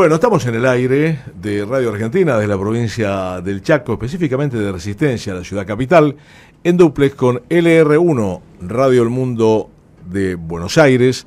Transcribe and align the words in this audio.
Bueno, 0.00 0.14
estamos 0.14 0.46
en 0.46 0.54
el 0.54 0.64
aire 0.64 1.18
de 1.42 1.62
Radio 1.66 1.90
Argentina, 1.90 2.38
de 2.38 2.46
la 2.46 2.58
provincia 2.58 3.42
del 3.42 3.60
Chaco, 3.60 3.92
específicamente 3.92 4.56
de 4.56 4.72
Resistencia, 4.72 5.34
la 5.34 5.44
ciudad 5.44 5.66
capital, 5.66 6.16
en 6.64 6.78
duplex 6.78 7.14
con 7.14 7.40
LR1, 7.50 8.40
Radio 8.62 9.02
El 9.02 9.10
Mundo 9.10 9.68
de 10.10 10.36
Buenos 10.36 10.78
Aires, 10.78 11.26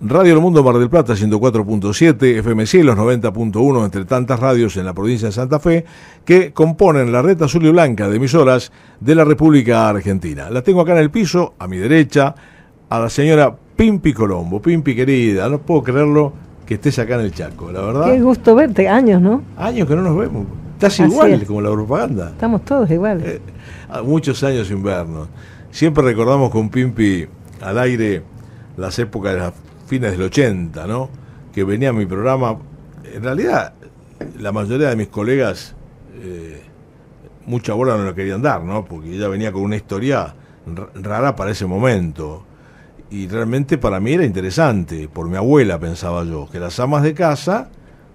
Radio 0.00 0.34
El 0.34 0.40
Mundo 0.40 0.64
Mar 0.64 0.78
del 0.78 0.90
Plata 0.90 1.12
104.7, 1.12 2.38
FM 2.38 2.66
Cielos 2.66 2.96
90.1, 2.96 3.84
entre 3.84 4.04
tantas 4.04 4.40
radios 4.40 4.76
en 4.76 4.84
la 4.84 4.94
provincia 4.94 5.28
de 5.28 5.32
Santa 5.32 5.60
Fe, 5.60 5.84
que 6.24 6.52
componen 6.52 7.12
la 7.12 7.22
red 7.22 7.40
azul 7.40 7.64
y 7.64 7.70
blanca 7.70 8.08
de 8.08 8.16
emisoras 8.16 8.72
de 8.98 9.14
la 9.14 9.24
República 9.24 9.88
Argentina. 9.88 10.50
La 10.50 10.62
tengo 10.62 10.80
acá 10.80 10.90
en 10.90 10.98
el 10.98 11.12
piso, 11.12 11.54
a 11.56 11.68
mi 11.68 11.76
derecha, 11.76 12.34
a 12.88 12.98
la 12.98 13.08
señora 13.08 13.54
Pimpi 13.76 14.12
Colombo. 14.12 14.60
Pimpi 14.60 14.96
querida, 14.96 15.48
no 15.48 15.60
puedo 15.60 15.84
creerlo 15.84 16.41
que 16.66 16.74
estés 16.74 16.98
acá 16.98 17.14
en 17.14 17.22
el 17.22 17.32
Chaco, 17.32 17.70
la 17.72 17.80
verdad. 17.80 18.04
Qué 18.06 18.20
gusto 18.20 18.54
verte, 18.54 18.88
años, 18.88 19.20
¿no? 19.20 19.42
Años 19.56 19.88
que 19.88 19.96
no 19.96 20.02
nos 20.02 20.16
vemos. 20.16 20.46
Estás 20.74 20.98
igual 21.00 21.44
como 21.46 21.60
la 21.60 21.70
propaganda. 21.70 22.30
Estamos 22.30 22.64
todos 22.64 22.90
iguales. 22.90 23.26
Eh, 23.26 23.40
muchos 24.04 24.42
años 24.42 24.66
sin 24.66 24.82
vernos. 24.82 25.28
Siempre 25.70 26.02
recordamos 26.02 26.50
con 26.50 26.68
Pimpi 26.68 27.26
al 27.60 27.78
aire 27.78 28.22
las 28.76 28.98
épocas 28.98 29.34
de 29.34 29.38
las 29.38 29.52
fines 29.86 30.12
del 30.12 30.22
80, 30.22 30.86
¿no? 30.86 31.08
Que 31.52 31.64
venía 31.64 31.90
a 31.90 31.92
mi 31.92 32.06
programa. 32.06 32.56
En 33.04 33.22
realidad, 33.22 33.74
la 34.38 34.52
mayoría 34.52 34.88
de 34.88 34.96
mis 34.96 35.08
colegas, 35.08 35.74
eh, 36.20 36.62
mucha 37.46 37.74
bola 37.74 37.96
no 37.96 38.04
lo 38.04 38.14
querían 38.14 38.42
dar, 38.42 38.62
¿no? 38.62 38.84
Porque 38.84 39.14
ella 39.14 39.28
venía 39.28 39.52
con 39.52 39.62
una 39.62 39.76
historia 39.76 40.34
rara 40.94 41.34
para 41.36 41.50
ese 41.50 41.66
momento 41.66 42.44
y 43.12 43.28
realmente 43.28 43.76
para 43.76 44.00
mí 44.00 44.14
era 44.14 44.24
interesante, 44.24 45.06
por 45.06 45.28
mi 45.28 45.36
abuela 45.36 45.78
pensaba 45.78 46.24
yo, 46.24 46.48
que 46.50 46.58
las 46.58 46.80
amas 46.80 47.02
de 47.02 47.12
casa 47.12 47.68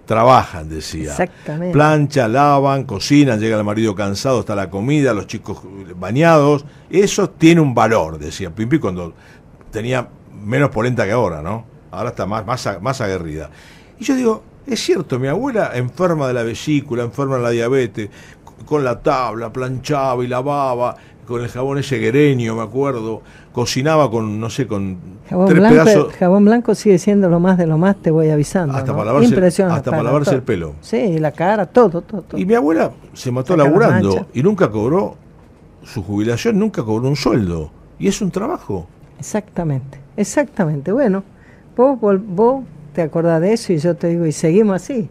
trabajan, 0.07 0.67
decía. 0.67 1.11
Exactamente. 1.11 1.71
Plancha, 1.71 2.27
lavan, 2.27 2.85
cocinan, 2.85 3.39
llega 3.39 3.57
el 3.57 3.63
marido 3.63 3.93
cansado, 3.93 4.39
está 4.39 4.55
la 4.55 4.71
comida, 4.71 5.13
los 5.13 5.27
chicos 5.27 5.59
bañados. 5.97 6.65
Eso 6.89 7.29
tiene 7.29 7.61
un 7.61 7.75
valor, 7.75 8.17
decía 8.17 8.49
Pimpi 8.49 8.79
cuando 8.79 9.13
tenía 9.69 10.07
menos 10.43 10.71
polenta 10.71 11.05
que 11.05 11.11
ahora, 11.11 11.43
¿no? 11.43 11.65
Ahora 11.91 12.09
está 12.09 12.25
más, 12.25 12.43
más, 12.47 12.81
más 12.81 12.99
aguerrida. 12.99 13.51
Y 13.99 14.03
yo 14.03 14.15
digo, 14.15 14.43
es 14.65 14.79
cierto, 14.79 15.19
mi 15.19 15.27
abuela 15.27 15.73
enferma 15.75 16.27
de 16.27 16.33
la 16.33 16.41
vesícula, 16.41 17.03
enferma 17.03 17.35
de 17.35 17.43
la 17.43 17.49
diabetes, 17.51 18.09
con 18.65 18.83
la 18.83 18.99
tabla, 18.99 19.53
planchaba 19.53 20.23
y 20.23 20.27
lavaba, 20.27 20.97
con 21.27 21.43
el 21.43 21.49
jabón 21.49 21.77
ese 21.77 21.97
guereño, 21.97 22.55
me 22.55 22.63
acuerdo, 22.63 23.21
cocinaba 23.51 24.09
con, 24.09 24.39
no 24.39 24.49
sé, 24.49 24.65
con 24.65 24.97
jabón 25.29 25.47
tres 25.47 25.59
blanco, 25.59 25.83
pedazos. 25.83 26.13
Jabón 26.13 26.45
blanco 26.45 26.73
sigue 26.73 26.97
siendo 26.97 27.29
lo 27.29 27.39
más 27.39 27.57
de 27.57 27.67
lo 27.67 27.77
más, 27.77 27.97
te 27.97 28.09
voy 28.11 28.29
avisando. 28.29 28.73
Hasta 28.73 28.93
para 28.93 29.05
lavarse, 29.05 29.63
hasta 29.63 29.91
para 29.91 30.03
lavarse 30.03 30.35
el 30.35 30.41
pelo. 30.41 30.75
Sí, 30.81 31.19
la 31.19 31.31
cara, 31.33 31.65
todo, 31.65 32.01
todo, 32.01 32.23
Y 32.37 32.45
mi 32.45 32.55
abuela 32.55 32.91
se 33.13 33.29
mató 33.31 33.55
laburando 33.57 34.27
y 34.33 34.41
nunca 34.41 34.71
cobró 34.71 35.15
su 35.83 36.01
jubilación, 36.01 36.57
nunca 36.57 36.83
cobró 36.83 37.07
un 37.07 37.15
sueldo. 37.15 37.71
Y 37.99 38.07
es 38.07 38.21
un 38.21 38.31
trabajo. 38.31 38.87
Exactamente, 39.19 39.99
exactamente. 40.15 40.91
Bueno, 40.91 41.23
vos, 41.75 41.99
vos 41.99 42.63
te 42.93 43.01
acordás 43.01 43.41
de 43.41 43.53
eso 43.53 43.73
y 43.73 43.77
yo 43.77 43.95
te 43.95 44.07
digo, 44.07 44.25
y 44.25 44.31
seguimos 44.31 44.77
así. 44.77 45.09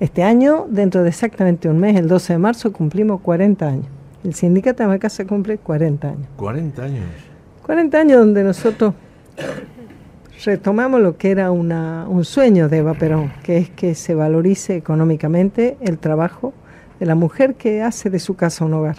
Este 0.00 0.22
año, 0.22 0.66
dentro 0.68 1.02
de 1.02 1.10
exactamente 1.10 1.68
un 1.68 1.78
mes, 1.78 1.96
el 1.96 2.08
12 2.08 2.32
de 2.32 2.38
marzo, 2.38 2.72
cumplimos 2.72 3.20
40 3.20 3.66
años. 3.66 3.95
El 4.26 4.34
sindicato 4.34 4.88
de 4.88 4.98
casa 4.98 5.24
cumple 5.24 5.56
40 5.56 6.08
años. 6.08 6.26
40 6.36 6.82
años. 6.82 7.04
40 7.62 7.96
años 7.96 8.18
donde 8.18 8.42
nosotros 8.42 8.92
retomamos 10.44 11.00
lo 11.00 11.16
que 11.16 11.30
era 11.30 11.52
una, 11.52 12.06
un 12.08 12.24
sueño 12.24 12.68
de 12.68 12.78
Eva 12.78 12.94
Perón, 12.94 13.32
que 13.44 13.58
es 13.58 13.70
que 13.70 13.94
se 13.94 14.16
valorice 14.16 14.74
económicamente 14.74 15.76
el 15.80 15.98
trabajo 15.98 16.52
de 16.98 17.06
la 17.06 17.14
mujer 17.14 17.54
que 17.54 17.82
hace 17.82 18.10
de 18.10 18.18
su 18.18 18.34
casa 18.34 18.64
un 18.64 18.74
hogar. 18.74 18.96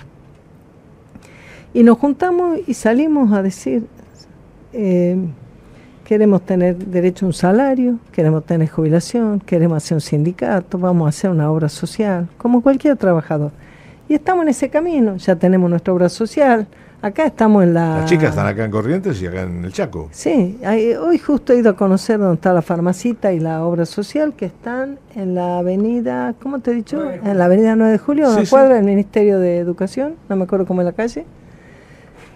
Y 1.73 1.83
nos 1.83 1.97
juntamos 1.97 2.59
y 2.65 2.73
salimos 2.73 3.33
a 3.33 3.43
decir, 3.43 3.85
eh, 4.71 5.17
queremos 6.05 6.45
tener 6.45 6.77
derecho 6.77 7.25
a 7.25 7.27
un 7.27 7.33
salario, 7.33 7.99
queremos 8.13 8.45
tener 8.45 8.69
jubilación, 8.69 9.41
queremos 9.41 9.83
hacer 9.83 9.95
un 9.95 10.01
sindicato, 10.01 10.77
vamos 10.77 11.05
a 11.05 11.09
hacer 11.09 11.29
una 11.29 11.51
obra 11.51 11.67
social, 11.67 12.29
como 12.37 12.61
cualquier 12.61 12.95
trabajador. 12.95 13.51
Y 14.09 14.13
estamos 14.13 14.43
en 14.43 14.49
ese 14.49 14.69
camino, 14.69 15.17
ya 15.17 15.35
tenemos 15.35 15.69
nuestra 15.69 15.93
obra 15.93 16.07
social, 16.07 16.65
acá 17.01 17.25
estamos 17.25 17.63
en 17.63 17.73
la... 17.73 17.97
Las 17.97 18.09
chicas 18.09 18.29
están 18.29 18.47
acá 18.47 18.63
en 18.63 18.71
Corrientes 18.71 19.21
y 19.21 19.27
acá 19.27 19.41
en 19.41 19.65
el 19.65 19.73
Chaco. 19.73 20.07
Sí, 20.11 20.57
hoy 21.01 21.17
justo 21.17 21.51
he 21.51 21.57
ido 21.57 21.71
a 21.71 21.75
conocer 21.75 22.17
dónde 22.17 22.35
está 22.35 22.53
la 22.53 22.61
farmacita 22.61 23.33
y 23.33 23.39
la 23.41 23.65
obra 23.65 23.85
social, 23.85 24.33
que 24.33 24.45
están 24.45 24.97
en 25.13 25.35
la 25.35 25.59
avenida, 25.59 26.33
¿cómo 26.41 26.59
te 26.59 26.71
he 26.71 26.73
dicho? 26.75 27.11
En 27.11 27.37
la 27.37 27.45
avenida 27.45 27.75
9 27.75 27.91
de 27.91 27.97
Julio, 27.97 28.29
una 28.29 28.45
cuadra 28.49 28.75
del 28.75 28.85
Ministerio 28.85 29.39
de 29.39 29.57
Educación, 29.57 30.15
no 30.29 30.37
me 30.37 30.45
acuerdo 30.45 30.65
cómo 30.65 30.81
es 30.81 30.85
la 30.85 30.93
calle. 30.93 31.25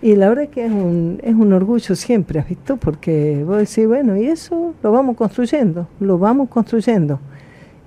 Y 0.02 0.16
la 0.16 0.30
verdad 0.30 0.46
es 0.46 0.50
que 0.50 0.66
es 0.66 0.72
un, 0.72 1.20
es 1.24 1.36
un 1.36 1.54
orgullo 1.54 1.96
siempre, 1.96 2.40
¿has 2.40 2.50
visto? 2.50 2.76
Porque 2.76 3.44
vos 3.46 3.60
decís, 3.60 3.88
bueno, 3.88 4.18
y 4.18 4.26
eso 4.26 4.74
lo 4.82 4.92
vamos 4.92 5.16
construyendo, 5.16 5.88
lo 6.00 6.18
vamos 6.18 6.50
construyendo. 6.50 7.20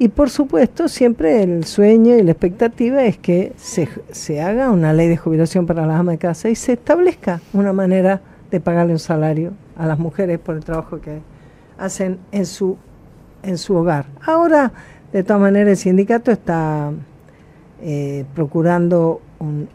Y 0.04 0.08
por 0.08 0.28
supuesto, 0.28 0.86
siempre 0.86 1.42
el 1.42 1.64
sueño 1.64 2.14
y 2.14 2.22
la 2.22 2.32
expectativa 2.32 3.04
es 3.04 3.16
que 3.16 3.54
se, 3.56 3.88
se 4.10 4.42
haga 4.42 4.70
una 4.70 4.92
ley 4.92 5.08
de 5.08 5.16
jubilación 5.16 5.64
para 5.64 5.86
las 5.86 5.98
amas 5.98 6.12
de 6.12 6.18
casa 6.18 6.50
y 6.50 6.56
se 6.56 6.74
establezca 6.74 7.40
una 7.54 7.72
manera 7.72 8.20
de 8.50 8.60
pagarle 8.60 8.92
un 8.92 8.98
salario 8.98 9.52
a 9.78 9.86
las 9.86 9.98
mujeres 9.98 10.38
por 10.38 10.56
el 10.56 10.62
trabajo 10.62 11.00
que 11.00 11.20
hacen 11.78 12.18
en 12.32 12.44
su, 12.44 12.76
en 13.42 13.56
su 13.56 13.76
hogar. 13.76 14.04
Ahora, 14.20 14.72
de 15.10 15.22
todas 15.22 15.40
maneras, 15.40 15.70
el 15.70 15.76
sindicato 15.78 16.30
está 16.30 16.90
eh, 17.80 18.26
procurando 18.34 19.22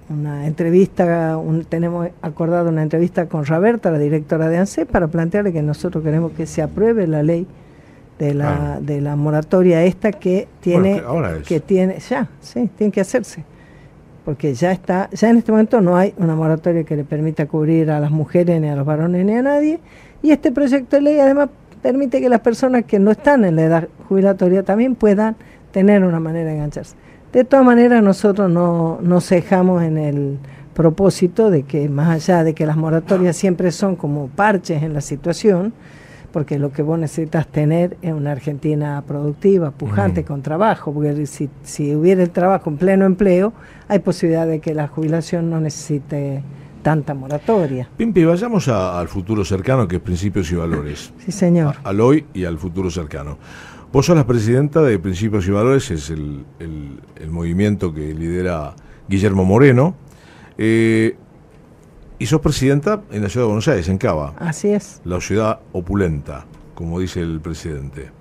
una 0.09 0.45
entrevista, 0.45 1.39
tenemos 1.69 2.07
acordado 2.22 2.69
una 2.69 2.84
entrevista 2.84 3.25
con 3.25 3.47
Roberta, 3.47 3.89
la 3.89 3.97
directora 3.97 4.47
de 4.47 4.59
ANSE, 4.59 4.85
para 4.85 5.07
plantearle 5.07 5.51
que 5.51 5.63
nosotros 5.63 6.03
queremos 6.03 6.34
que 6.34 6.45
se 6.45 6.62
apruebe 6.62 7.07
la 7.07 7.23
ley 7.23 7.47
de 8.19 8.34
la, 8.34 8.75
ah. 8.75 8.80
de 8.81 9.02
la 9.02 9.16
moratoria 9.16 9.84
esta 9.84 10.12
que 10.12 10.47
tiene, 10.59 11.02
que 11.47 11.62
tiene, 11.62 11.97
ya, 12.00 12.28
sí, 12.41 12.69
tiene 12.78 12.91
que 12.91 13.02
hacerse. 13.02 13.44
Porque 14.25 14.53
ya 14.53 14.72
está, 14.72 15.09
ya 15.12 15.30
en 15.30 15.38
este 15.38 15.52
momento 15.52 15.81
no 15.81 15.97
hay 15.97 16.13
una 16.18 16.35
moratoria 16.35 16.84
que 16.84 16.96
le 16.96 17.06
permita 17.06 17.47
cubrir 17.47 17.90
a 17.90 18.00
las 18.00 18.12
mujeres, 18.12 18.62
ni 18.62 18.68
a 18.68 18.75
los 18.75 18.85
varones, 18.85 19.25
ni 19.25 19.34
a 19.34 19.41
nadie. 19.41 19.80
Y 20.22 20.31
este 20.31 20.52
proyecto 20.52 20.97
de 20.97 21.02
ley 21.02 21.19
además 21.19 21.50
permite 21.81 22.19
que 22.19 22.30
las 22.30 22.41
personas 22.41 22.84
que 22.84 23.00
no 23.00 23.12
están 23.12 23.46
en 23.46 23.56
la 23.56 23.63
edad 23.63 23.88
jubilatoria 24.07 24.63
también 24.63 24.96
puedan 24.96 25.38
tener 25.72 26.03
una 26.03 26.19
manera 26.19 26.50
de 26.50 26.57
engancharse. 26.57 26.96
De 27.31 27.46
todas 27.46 27.66
maneras, 27.66 28.03
nosotros 28.03 28.51
no 28.51 29.00
nos 29.01 29.30
dejamos 29.30 29.81
en 29.84 29.97
el 29.97 30.38
propósito 30.74 31.50
de 31.50 31.63
que 31.63 31.88
más 31.88 32.09
allá 32.09 32.44
de 32.44 32.53
que 32.53 32.66
las 32.66 32.75
moratorias 32.75 33.38
siempre 33.38 33.72
son 33.72 33.96
como 33.96 34.28
parches 34.28 34.84
en 34.84 34.94
la 34.94 35.01
situación, 35.01 35.74
porque 36.31 36.59
lo 36.59 36.72
que 36.72 36.81
vos 36.81 37.00
necesitas 37.00 37.47
tener 37.47 37.97
es 38.01 38.13
una 38.13 38.31
Argentina 38.31 39.03
productiva, 39.06 39.72
pujante, 39.72 40.23
con 40.23 40.41
trabajo, 40.41 40.94
porque 40.94 41.25
si, 41.25 41.50
si 41.63 41.95
hubiera 41.95 42.23
el 42.23 42.29
trabajo 42.29 42.69
en 42.69 42.78
pleno 42.78 43.06
empleo, 43.06 43.53
hay 43.88 44.00
posibilidad 44.00 44.47
de 44.47 44.59
que 44.59 44.73
la 44.73 44.88
jubilación 44.88 45.50
no 45.50 45.59
necesite 45.59 46.44
tanta 46.81 47.13
moratoria. 47.13 47.89
Pimpi, 47.97 48.23
vayamos 48.23 48.68
al 48.68 49.07
futuro 49.07 49.44
cercano, 49.44 49.88
que 49.88 49.97
es 49.97 50.01
Principios 50.01 50.51
y 50.51 50.56
Valores. 50.56 51.13
Sí, 51.25 51.31
señor. 51.31 51.75
al 51.84 52.01
hoy 52.01 52.25
y 52.34 52.45
al 52.45 52.57
futuro 52.57 52.89
cercano. 52.89 53.38
Vos 53.91 54.06
sos 54.06 54.16
la 54.16 54.25
presidenta 54.25 54.81
de 54.81 55.00
Principios 55.00 55.47
y 55.47 55.51
Valores, 55.51 55.89
es 55.91 56.09
el, 56.09 56.45
el, 56.59 57.29
movimiento 57.29 57.94
que 57.94 58.13
lidera 58.13 58.75
Guillermo 59.07 59.45
Moreno. 59.45 59.95
Eh, 60.57 61.16
y 62.19 62.25
sos 62.25 62.41
presidenta 62.41 63.02
en 63.12 63.24
la 63.24 63.30
ciudad 63.30 63.46
de 63.46 63.47
Buenos 63.47 63.68
Aires, 63.69 63.88
en 63.88 63.98
Cava. 63.98 64.33
Así 64.38 64.69
es. 64.69 65.01
La 65.06 65.19
ciudad 65.21 65.60
opulenta, 65.71 66.45
como 66.75 67.00
dice 67.00 67.21
el 67.21 67.39
presidente. 67.39 68.12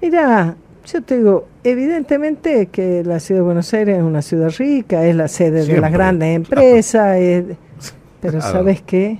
Mira, 0.00 0.56
yo 0.86 1.02
te 1.02 1.18
digo, 1.18 1.46
evidentemente 1.62 2.66
que 2.66 3.04
la 3.04 3.20
ciudad 3.20 3.40
de 3.40 3.44
Buenos 3.44 3.72
Aires 3.74 3.98
es 3.98 4.02
una 4.02 4.22
ciudad 4.22 4.50
rica, 4.58 5.04
es 5.04 5.14
la 5.14 5.28
sede 5.28 5.66
de 5.66 5.80
las 5.80 5.92
grandes 5.92 6.34
empresas, 6.36 7.18
pero 8.20 8.40
¿sabes 8.40 8.80
qué? 8.82 9.18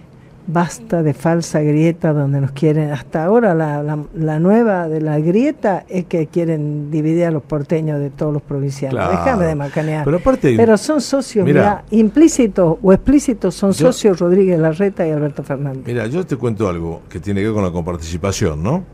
Basta 0.53 1.03
de 1.03 1.15
falsa 1.15 1.61
grieta 1.61 2.13
donde 2.13 2.41
nos 2.41 2.53
quieren, 2.53 2.91
hasta 2.91 3.25
ahora 3.25 3.55
la, 3.55 3.83
la, 4.15 4.39
nueva 4.39 4.89
de 4.89 5.01
la 5.01 5.19
grieta 5.19 5.85
es 5.89 6.07
que 6.07 6.27
quieren 6.27 6.91
dividir 6.91 7.27
a 7.27 7.31
los 7.31 7.43
porteños 7.43 8.01
de 8.01 8.11
todos 8.11 8.33
los 8.33 8.43
provinciales. 8.43 9.01
Déjame 9.09 9.47
de 9.47 9.55
macanear. 9.55 10.05
Pero, 10.05 10.19
aparte, 10.19 10.55
Pero 10.57 10.77
son 10.79 11.01
socios, 11.01 11.45
mira, 11.45 11.85
implícitos 11.91 12.79
o 12.83 12.93
explícitos 12.93 13.55
son 13.55 13.75
socios 13.75 14.19
Rodríguez 14.19 14.59
Larreta 14.59 15.07
y 15.07 15.11
Alberto 15.11 15.43
Fernández. 15.43 15.85
Mira, 15.87 16.07
yo 16.07 16.25
te 16.27 16.37
cuento 16.37 16.69
algo 16.69 17.03
que 17.09 17.21
tiene 17.21 17.41
que 17.41 17.47
ver 17.47 17.55
con 17.55 17.65
la 17.65 17.71
comparticipación, 17.71 18.63
¿no? 18.63 18.85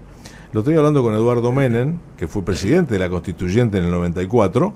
Lo 0.53 0.61
estoy 0.61 0.77
hablando 0.77 1.03
con 1.03 1.13
Eduardo 1.15 1.53
Menem, 1.53 1.99
que 2.17 2.29
fue 2.29 2.43
presidente 2.43 2.95
de 2.95 3.01
la 3.01 3.09
constituyente 3.09 3.79
en 3.79 3.85
el 3.85 3.91
94. 3.91 4.73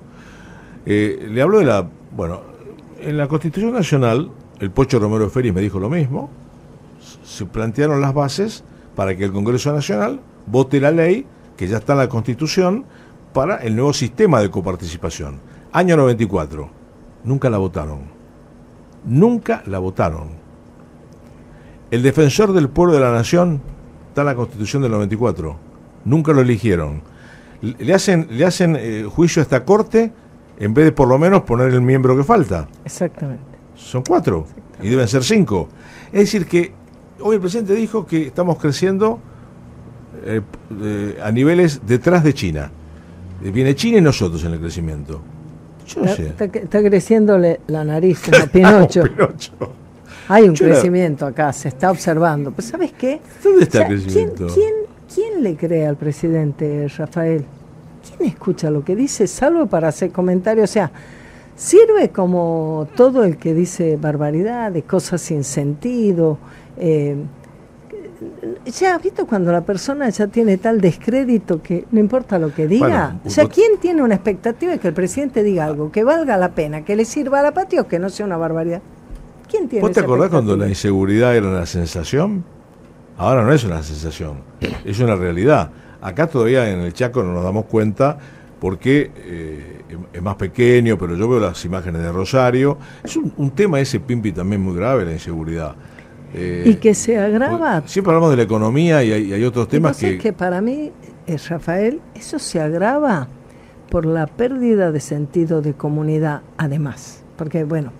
Eh, 0.87 1.29
le 1.31 1.43
hablo 1.43 1.59
de 1.59 1.65
la, 1.65 1.89
bueno, 2.17 2.41
en 3.01 3.17
la 3.17 3.29
Constitución 3.29 3.73
Nacional, 3.73 4.31
el 4.59 4.71
Pocho 4.71 4.99
Romero 4.99 5.31
Félix 5.31 5.55
me 5.55 5.61
dijo 5.61 5.79
lo 5.79 5.89
mismo, 5.89 6.31
se 7.31 7.47
plantearon 7.47 8.01
las 8.01 8.13
bases 8.13 8.65
para 8.97 9.17
que 9.17 9.25
el 9.25 9.33
Congreso 9.33 9.73
Nacional 9.73 10.21
vote 10.47 10.81
la 10.81 10.91
ley, 10.91 11.27
que 11.57 11.69
ya 11.69 11.79
está 11.79 11.93
en 11.93 12.01
la 12.01 12.09
Constitución, 12.09 12.85
para 13.33 13.57
el 13.59 13.77
nuevo 13.77 13.93
sistema 13.93 14.41
de 14.41 14.51
coparticipación. 14.51 15.39
Año 15.73 15.97
94. 15.97 16.69
Nunca 17.23 17.49
la 17.49 17.59
votaron. 17.59 18.01
Nunca 19.05 19.63
la 19.67 19.79
votaron. 19.79 20.31
El 21.93 22.03
defensor 22.03 22.53
del 22.53 22.69
pueblo 22.69 22.95
de 22.95 23.01
la 23.01 23.13
nación 23.13 23.61
está 24.09 24.23
en 24.23 24.27
la 24.27 24.35
constitución 24.35 24.83
del 24.83 24.91
94. 24.91 25.57
Nunca 26.05 26.33
lo 26.33 26.41
eligieron. 26.41 27.03
Le 27.63 27.95
hacen, 27.95 28.27
le 28.31 28.45
hacen 28.45 28.77
eh, 28.77 29.07
juicio 29.09 29.41
a 29.41 29.45
esta 29.45 29.65
corte 29.65 30.13
en 30.59 30.75
vez 30.75 30.87
de 30.87 30.93
por 30.93 31.07
lo 31.07 31.19
menos 31.19 31.43
poner 31.43 31.69
el 31.69 31.81
miembro 31.81 32.17
que 32.17 32.25
falta. 32.25 32.67
Exactamente. 32.85 33.45
Son 33.77 34.03
cuatro 34.03 34.47
y 34.83 34.89
deben 34.89 35.07
ser 35.07 35.23
cinco. 35.23 35.69
Es 36.13 36.21
decir, 36.21 36.47
que 36.47 36.80
hoy 37.23 37.37
el 37.37 37.41
presidente 37.41 37.75
dijo 37.75 38.07
que 38.07 38.27
estamos 38.27 38.59
creciendo 38.59 39.19
eh, 40.25 40.41
eh, 40.83 41.19
a 41.23 41.31
niveles 41.31 41.81
detrás 41.87 42.25
de 42.25 42.35
China. 42.35 42.71
Viene 43.41 43.75
China 43.75 43.99
y 43.99 44.01
nosotros 44.03 44.45
en 44.45 44.53
el 44.53 44.61
crecimiento. 44.61 45.21
Yo 45.87 46.03
no 46.03 46.15
sé. 46.15 46.35
Está, 46.39 46.83
creciéndole 46.83 47.61
la 47.69 47.85
nariz 47.85 48.21
a 48.43 48.47
Pinocho. 48.47 49.05
Hay 50.29 50.49
un 50.49 50.55
crecimiento 50.55 51.27
acá, 51.27 51.53
se 51.53 51.69
está 51.69 51.91
observando. 51.91 52.53
Pues 52.53 52.69
¿sabes 52.69 52.93
qué? 52.93 53.21
¿Dónde 53.43 53.65
está 53.65 53.83
el 53.83 53.89
crecimiento? 53.89 54.47
¿quién, 54.55 54.75
¿Quién 55.13 55.43
le 55.43 55.57
cree 55.57 55.87
al 55.87 55.97
presidente 55.97 56.87
Rafael? 56.97 57.45
¿Quién 58.17 58.31
escucha 58.31 58.71
lo 58.71 58.85
que 58.85 58.95
dice, 58.95 59.27
salvo 59.27 59.67
para 59.67 59.89
hacer 59.89 60.13
comentarios? 60.13 60.71
O 60.71 60.73
sea, 60.73 60.93
sirve 61.61 62.09
como 62.09 62.89
todo 62.97 63.23
el 63.23 63.37
que 63.37 63.53
dice 63.53 63.99
barbaridades, 64.01 64.83
cosas 64.85 65.21
sin 65.21 65.45
sentido. 65.45 66.39
Eh, 66.79 67.17
ya 68.65 68.95
has 68.95 69.03
visto 69.03 69.27
cuando 69.27 69.53
la 69.53 69.61
persona 69.61 70.09
ya 70.09 70.27
tiene 70.27 70.57
tal 70.57 70.81
descrédito 70.81 71.63
que 71.63 71.85
no 71.91 72.01
importa 72.01 72.39
lo 72.39 72.55
que 72.55 72.67
diga. 72.67 73.21
o 73.25 73.29
sea, 73.29 73.47
¿quién 73.47 73.79
tiene 73.79 74.03
una 74.03 74.15
expectativa 74.15 74.73
de 74.73 74.79
que 74.79 74.89
el 74.89 74.95
presidente 74.95 75.43
diga 75.43 75.67
algo 75.67 75.93
que 75.93 76.03
valga 76.03 76.39
la 76.39 76.53
pena, 76.53 76.83
que 76.83 76.97
le 76.97 77.05
sirva 77.05 77.41
a 77.41 77.43
la 77.43 77.53
patria 77.53 77.83
o 77.83 77.87
que 77.87 77.99
no 77.99 78.09
sea 78.09 78.25
una 78.25 78.39
barbaridad? 78.39 78.81
¿Quién 79.47 79.69
tiene 79.69 79.83
¿Vos 79.83 79.93
te 79.93 80.01
acordás 80.01 80.31
cuando 80.31 80.57
la 80.57 80.67
inseguridad 80.67 81.37
era 81.37 81.47
una 81.47 81.67
sensación? 81.67 82.43
Ahora 83.19 83.45
no 83.45 83.53
es 83.53 83.65
una 83.65 83.83
sensación, 83.83 84.39
es 84.85 84.99
una 84.99 85.15
realidad. 85.15 85.71
Acá 86.01 86.27
todavía 86.27 86.71
en 86.71 86.81
el 86.81 86.95
Chaco 86.95 87.23
no 87.23 87.35
nos 87.35 87.45
damos 87.45 87.67
cuenta 87.67 88.17
porque 88.61 89.11
eh, 89.17 89.83
es 90.13 90.23
más 90.23 90.37
pequeño, 90.37 90.99
pero 90.99 91.17
yo 91.17 91.29
veo 91.29 91.41
las 91.41 91.65
imágenes 91.65 92.03
de 92.03 92.13
Rosario. 92.13 92.77
Es 93.03 93.17
un, 93.17 93.51
tema 93.53 93.81
ese 93.81 93.99
Pimpi 93.99 94.33
también 94.33 94.61
muy 94.61 94.77
grave, 94.77 95.07
la 95.07 95.13
inseguridad. 95.13 95.75
Eh, 96.35 96.65
y 96.67 96.75
que 96.75 96.95
se 96.95 97.19
agrava. 97.19 97.83
Siempre 97.87 98.13
hablamos 98.13 98.31
de 98.31 98.37
la 98.37 98.43
economía 98.43 99.03
y 99.03 99.33
hay, 99.33 99.45
otros 99.45 99.67
temas 99.67 99.97
que... 99.97 100.19
que 100.19 100.33
para 100.33 100.61
mí, 100.61 100.93
eh, 101.27 101.37
Rafael, 101.49 102.01
eso 102.15 102.39
se 102.39 102.61
agrava 102.61 103.27
por 103.89 104.07
la 104.07 104.27
pérdida 104.27 104.93
de 104.93 105.01
sentido 105.01 105.63
de 105.63 105.73
comunidad, 105.73 106.43
además. 106.59 107.25
Porque, 107.37 107.65
bueno, 107.65 107.93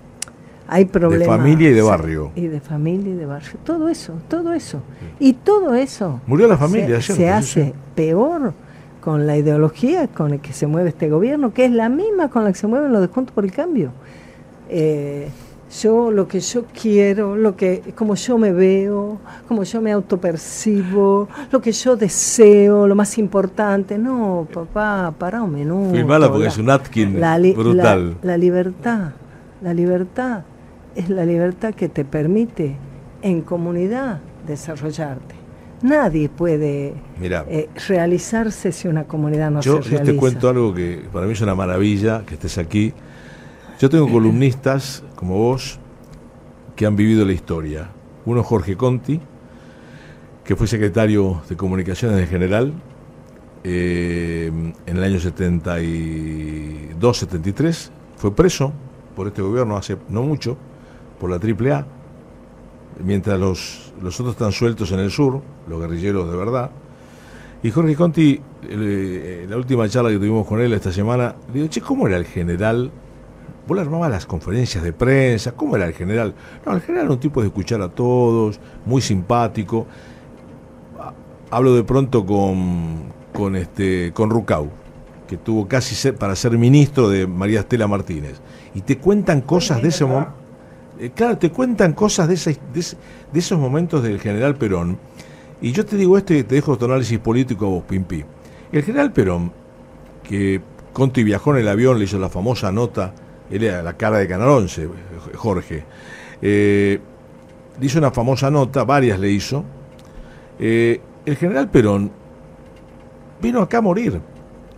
hay 0.69 0.85
problemas. 0.85 1.27
De 1.27 1.37
familia 1.37 1.71
y 1.71 1.73
de 1.73 1.83
barrio. 1.83 2.33
Y 2.37 2.47
de 2.47 2.61
familia 2.61 3.15
y 3.15 3.17
de 3.17 3.27
barrio. 3.27 3.59
Todo 3.65 3.89
eso, 3.89 4.13
todo 4.29 4.53
eso. 4.53 4.83
Y 5.19 5.33
todo 5.33 5.75
eso. 5.75 6.21
Murió 6.27 6.47
la 6.47 6.59
familia, 6.59 7.01
Se, 7.01 7.15
se 7.15 7.31
hace 7.31 7.73
peor 7.97 8.53
con 9.01 9.27
la 9.27 9.37
ideología 9.37 10.09
con 10.09 10.31
la 10.31 10.39
que 10.39 10.53
se 10.53 10.67
mueve 10.67 10.91
este 10.91 11.09
gobierno, 11.09 11.53
que 11.53 11.65
es 11.65 11.73
la 11.73 11.89
misma 11.89 12.29
con 12.29 12.45
la 12.45 12.53
que 12.53 12.59
se 12.59 12.67
mueven 12.67 12.93
los 12.93 13.01
descuentos 13.01 13.35
por 13.35 13.45
el 13.45 13.53
cambio. 13.53 13.93
Eh, 14.69 15.29
yo 15.83 16.11
lo 16.11 16.27
que 16.27 16.41
yo 16.41 16.65
quiero, 16.67 17.37
lo 17.37 17.55
que 17.55 17.93
como 17.95 18.17
yo 18.17 18.39
me 18.39 18.53
veo, 18.53 19.19
como 19.47 19.63
yo 19.63 19.81
me 19.81 19.93
autopercibo, 19.93 21.29
lo 21.51 21.61
que 21.61 21.71
yo 21.73 21.97
deseo, 21.97 22.89
lo 22.89 22.95
más 22.97 23.19
importante. 23.19 23.97
No, 23.97 24.49
papá, 24.53 25.15
para 25.17 25.43
un 25.43 25.55
minuto. 25.55 25.95
Filmala 25.95 26.29
porque 26.29 26.49
es 26.49 26.59
un 26.59 26.71
Atkin 26.71 27.13
brutal. 27.55 28.17
la 28.23 28.37
libertad, 28.37 29.13
la 29.63 29.73
libertad 29.73 30.43
es 30.97 31.09
la 31.09 31.25
libertad 31.25 31.73
que 31.75 31.89
te 31.89 32.05
permite 32.05 32.77
en 33.23 33.43
comunidad 33.43 34.19
desarrollarte. 34.47 35.40
Nadie 35.83 36.29
puede 36.29 36.95
eh, 37.23 37.69
realizarse 37.89 38.71
si 38.71 38.87
una 38.87 39.05
comunidad 39.05 39.51
no 39.51 39.63
se 39.63 39.71
realiza. 39.71 39.99
Yo 39.99 40.05
te 40.05 40.15
cuento 40.17 40.51
algo 40.51 40.75
que 40.75 41.07
para 41.13 41.27
mí 41.27 41.33
es 41.33 41.41
una 41.41 41.55
maravilla 41.55 42.23
que 42.27 42.35
estés 42.35 42.59
aquí. 42.59 42.93
Yo 43.79 43.89
tengo 43.89 44.07
columnistas 44.13 45.03
como 45.15 45.39
vos 45.39 45.79
que 46.77 46.85
han 46.85 46.97
vivido 46.97 47.25
la 47.25 47.33
historia. 47.33 47.89
Uno 48.27 48.43
Jorge 48.43 48.77
Conti, 48.77 49.21
que 50.45 50.55
fue 50.55 50.67
secretario 50.67 51.41
de 51.49 51.57
Comunicaciones 51.57 52.21
en 52.21 52.27
general 52.27 52.75
eh, 53.65 54.53
en 54.87 54.97
el 54.97 55.03
año 55.03 55.19
72-73. 55.19 57.91
Fue 58.17 58.35
preso 58.35 58.73
por 59.17 59.27
este 59.29 59.41
gobierno 59.43 59.77
hace 59.77 59.99
no 60.09 60.23
mucho 60.23 60.57
por 61.19 61.29
la 61.31 61.37
AAA, 61.37 61.87
mientras 63.05 63.39
los, 63.39 63.93
los 64.03 64.19
otros 64.21 64.35
están 64.35 64.53
sueltos 64.53 64.93
en 64.93 65.01
el 65.01 65.11
sur, 65.11 65.41
los 65.69 65.81
guerrilleros 65.81 66.31
de 66.31 66.37
verdad. 66.37 66.71
Y 67.63 67.71
Jorge 67.71 67.95
Conti, 67.95 68.41
en 68.69 69.51
la 69.51 69.57
última 69.57 69.89
charla 69.89 70.11
que 70.11 70.17
tuvimos 70.17 70.47
con 70.47 70.61
él 70.61 70.73
esta 70.73 70.93
semana, 70.93 71.35
le 71.49 71.55
digo, 71.55 71.67
che, 71.69 71.81
¿cómo 71.81 72.07
era 72.07 72.17
el 72.17 72.25
general? 72.25 72.91
Vos 73.67 73.77
le 73.77 73.83
armabas 73.83 74.11
las 74.11 74.27
conferencias 74.27 74.83
de 74.83 74.93
prensa, 74.93 75.53
¿cómo 75.53 75.77
era 75.77 75.87
el 75.87 75.93
general? 75.93 76.35
No, 76.65 76.73
el 76.73 76.81
general 76.81 77.05
era 77.05 77.15
un 77.15 77.21
tipo 77.21 77.41
de 77.43 77.49
escuchar 77.49 77.83
a 77.83 77.89
todos, 77.89 78.59
muy 78.87 79.03
simpático. 79.03 79.87
Hablo 81.51 81.75
de 81.75 81.85
pronto 81.85 82.25
con, 82.25 83.13
con, 83.33 83.57
este, 83.57 84.13
con 84.15 84.31
Rucau, 84.31 84.71
que 85.29 85.37
tuvo 85.37 85.69
casi 85.69 86.13
para 86.13 86.35
ser 86.37 86.57
ministro 86.57 87.11
de 87.11 87.27
María 87.27 87.61
Estela 87.61 87.87
Martínez. 87.87 88.41
Y 88.75 88.81
te 88.81 88.97
cuentan 88.97 89.43
cosas 89.43 89.83
de 89.83 89.89
ese 89.89 90.05
momento 90.07 90.40
eh, 91.01 91.11
claro, 91.15 91.39
te 91.39 91.51
cuentan 91.51 91.95
cosas 91.95 92.29
de, 92.29 92.57
de, 92.75 93.39
esos 93.39 93.59
momentos 93.59 94.03
del 94.03 94.21
general 94.21 94.57
Perón. 94.57 94.99
Y 95.63 95.73
yo 95.73 95.85
te 95.87 95.97
digo 95.97 96.19
esto 96.19 96.35
y 96.35 96.43
te 96.43 96.55
dejo 96.55 96.77
tu 96.77 96.85
análisis 96.85 97.19
político 97.19 97.67
a 97.67 97.69
vos, 97.71 97.85
Pimpi. 97.85 98.23
El 98.71 98.83
general 98.83 99.13
Perón, 99.13 99.51
que 100.23 100.61
Conti 100.93 101.25
viajó 101.25 101.53
en 101.55 101.63
el 101.63 101.69
avión, 101.69 101.99
le 101.99 102.05
hizo 102.05 102.19
la 102.19 102.29
famosa 102.29 102.71
nota, 102.71 103.15
él 103.51 103.65
era 103.65 103.83
la 103.83 103.95
cara 103.95 104.19
de 104.19 104.29
Canal 104.29 104.49
11, 104.49 104.89
Jorge, 105.35 105.85
eh, 106.43 107.01
le 107.79 107.87
hizo 107.87 107.99
una 107.99 108.11
famosa 108.11 108.51
nota, 108.51 108.85
varias 108.85 109.19
le 109.19 109.31
hizo. 109.31 109.65
Eh, 110.59 111.01
el 111.25 111.37
general 111.37 111.71
Perón 111.71 112.11
vino 113.41 113.63
acá 113.63 113.79
a 113.79 113.83
morir 113.83 114.21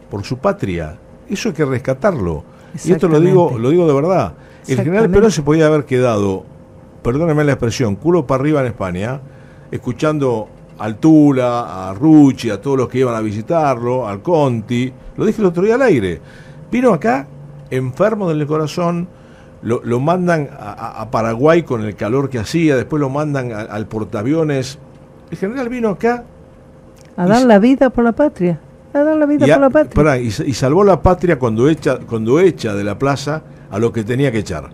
por 0.09 0.23
su 0.25 0.39
patria. 0.39 0.99
Eso 1.29 1.49
hay 1.49 1.55
que 1.55 1.65
rescatarlo. 1.65 2.45
Y 2.85 2.93
esto 2.93 3.09
lo 3.09 3.21
digo, 3.21 3.59
lo 3.59 3.71
digo 3.71 3.87
de 3.87 3.95
verdad. 3.95 4.35
El 4.67 4.77
general 4.77 5.11
Perón 5.11 5.31
se 5.31 5.43
podía 5.43 5.67
haber 5.67 5.85
quedado, 5.85 6.45
perdóneme 7.03 7.45
la 7.45 7.53
expresión, 7.53 7.97
culo 7.97 8.27
para 8.27 8.41
arriba 8.41 8.61
en 8.61 8.67
España, 8.67 9.21
escuchando 9.71 10.49
al 10.79 10.97
Tula, 10.97 11.91
a 11.91 11.95
Rucci, 11.95 12.51
a 12.51 12.61
todos 12.61 12.77
los 12.77 12.89
que 12.89 12.99
iban 12.99 13.15
a 13.15 13.21
visitarlo, 13.21 14.07
al 14.07 14.23
Conti. 14.23 14.93
Lo 15.17 15.25
dije 15.25 15.41
el 15.41 15.47
otro 15.47 15.63
día 15.63 15.75
al 15.75 15.83
aire. 15.83 16.21
Vino 16.71 16.93
acá, 16.93 17.27
enfermo 17.71 18.29
del 18.29 18.47
corazón, 18.47 19.09
lo, 19.63 20.01
mandan 20.01 20.49
a, 20.59 21.09
Paraguay 21.11 21.63
con 21.63 21.83
el 21.83 21.95
calor 21.95 22.29
que 22.29 22.39
hacía, 22.39 22.77
después 22.77 23.01
lo 23.01 23.11
mandan 23.11 23.53
al 23.53 23.87
portaaviones. 23.87 24.79
El 25.31 25.39
general 25.39 25.69
vino 25.69 25.91
acá. 25.91 26.25
A 27.17 27.27
dar 27.27 27.43
la 27.43 27.59
vida 27.59 27.91
por 27.91 28.05
la 28.05 28.13
patria. 28.13 28.59
A 28.95 28.99
dar 28.99 29.17
la 29.17 29.27
vida 29.27 29.47
por 29.47 29.61
la 29.61 29.71
patria. 29.71 30.19
y, 30.19 30.27
y, 30.27 30.55
salvó 30.55 30.85
la 30.85 31.01
patria 31.01 31.39
cuando 31.39 31.69
echa, 31.69 31.99
cuando 31.99 32.39
echa 32.41 32.75
de 32.75 32.85
la 32.85 32.99
plaza 32.99 33.43
a 33.71 33.79
lo 33.79 33.93
que 33.93 34.05
tenía 34.05 34.31
que 34.31 34.39
echar. 34.39 34.71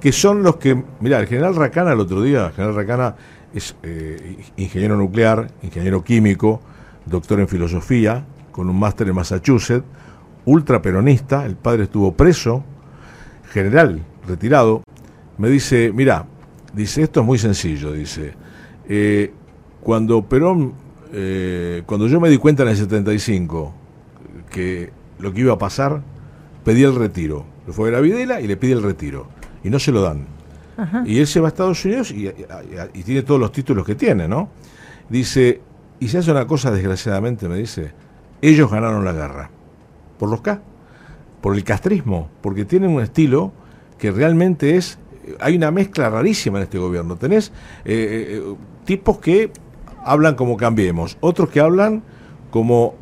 Que 0.00 0.12
son 0.12 0.42
los 0.42 0.56
que, 0.56 0.82
mira, 1.00 1.20
el 1.20 1.26
general 1.26 1.54
Racana 1.54 1.92
el 1.92 2.00
otro 2.00 2.20
día, 2.22 2.46
el 2.46 2.52
general 2.52 2.74
Racana 2.74 3.14
es 3.54 3.76
eh, 3.82 4.36
ingeniero 4.56 4.96
nuclear, 4.96 5.48
ingeniero 5.62 6.02
químico, 6.02 6.60
doctor 7.06 7.40
en 7.40 7.48
filosofía, 7.48 8.24
con 8.50 8.68
un 8.68 8.78
máster 8.78 9.08
en 9.08 9.14
Massachusetts, 9.14 9.84
ultraperonista, 10.44 11.46
el 11.46 11.56
padre 11.56 11.84
estuvo 11.84 12.12
preso, 12.12 12.64
general, 13.52 14.02
retirado, 14.26 14.82
me 15.38 15.48
dice, 15.48 15.92
mira, 15.94 16.26
dice, 16.72 17.02
esto 17.02 17.20
es 17.20 17.26
muy 17.26 17.38
sencillo, 17.38 17.92
dice, 17.92 18.34
eh, 18.88 19.32
cuando 19.80 20.22
Perón, 20.22 20.74
eh, 21.16 21.82
cuando 21.86 22.08
yo 22.08 22.20
me 22.20 22.28
di 22.28 22.38
cuenta 22.38 22.64
en 22.64 22.70
el 22.70 22.76
75 22.76 23.72
que 24.50 24.90
lo 25.20 25.32
que 25.32 25.42
iba 25.42 25.52
a 25.52 25.58
pasar, 25.58 26.02
pedí 26.64 26.82
el 26.82 26.96
retiro. 26.96 27.44
Lo 27.68 27.72
fue 27.72 27.90
a 27.90 27.92
la 27.92 28.00
Videla 28.00 28.40
y 28.40 28.48
le 28.48 28.56
pide 28.56 28.72
el 28.72 28.82
retiro. 28.82 29.28
Y 29.62 29.70
no 29.70 29.78
se 29.78 29.92
lo 29.92 30.02
dan. 30.02 30.26
Y 31.06 31.20
él 31.20 31.28
se 31.28 31.38
va 31.38 31.46
a 31.46 31.50
Estados 31.50 31.84
Unidos 31.84 32.10
y, 32.10 32.32
tiene 33.04 33.22
todos 33.22 33.40
los 33.40 33.52
títulos 33.52 33.86
que 33.86 33.94
tiene, 33.94 34.26
¿no? 34.26 34.48
Dice, 35.08 35.60
y 36.00 36.08
se 36.08 36.18
hace 36.18 36.32
una 36.32 36.48
cosa 36.48 36.72
desgraciadamente, 36.72 37.48
me 37.48 37.58
dice, 37.58 37.92
ellos 38.42 38.68
ganaron 38.72 39.04
la 39.04 39.12
guerra. 39.12 39.50
Por 40.18 40.28
los 40.30 40.40
K, 40.40 40.60
por 41.40 41.54
el 41.54 41.62
castrismo, 41.62 42.28
porque 42.40 42.64
tienen 42.64 42.90
un 42.90 43.00
estilo 43.00 43.52
que 43.98 44.10
realmente 44.10 44.76
es, 44.76 44.98
hay 45.38 45.54
una 45.56 45.70
mezcla 45.70 46.10
rarísima 46.10 46.58
en 46.58 46.64
este 46.64 46.78
gobierno. 46.78 47.16
Tenés 47.16 47.52
eh, 47.84 48.42
eh, 48.42 48.54
tipos 48.84 49.18
que 49.18 49.52
hablan 50.04 50.34
como 50.34 50.56
cambiemos, 50.56 51.16
otros 51.20 51.48
que 51.50 51.60
hablan 51.60 52.02
como 52.50 52.94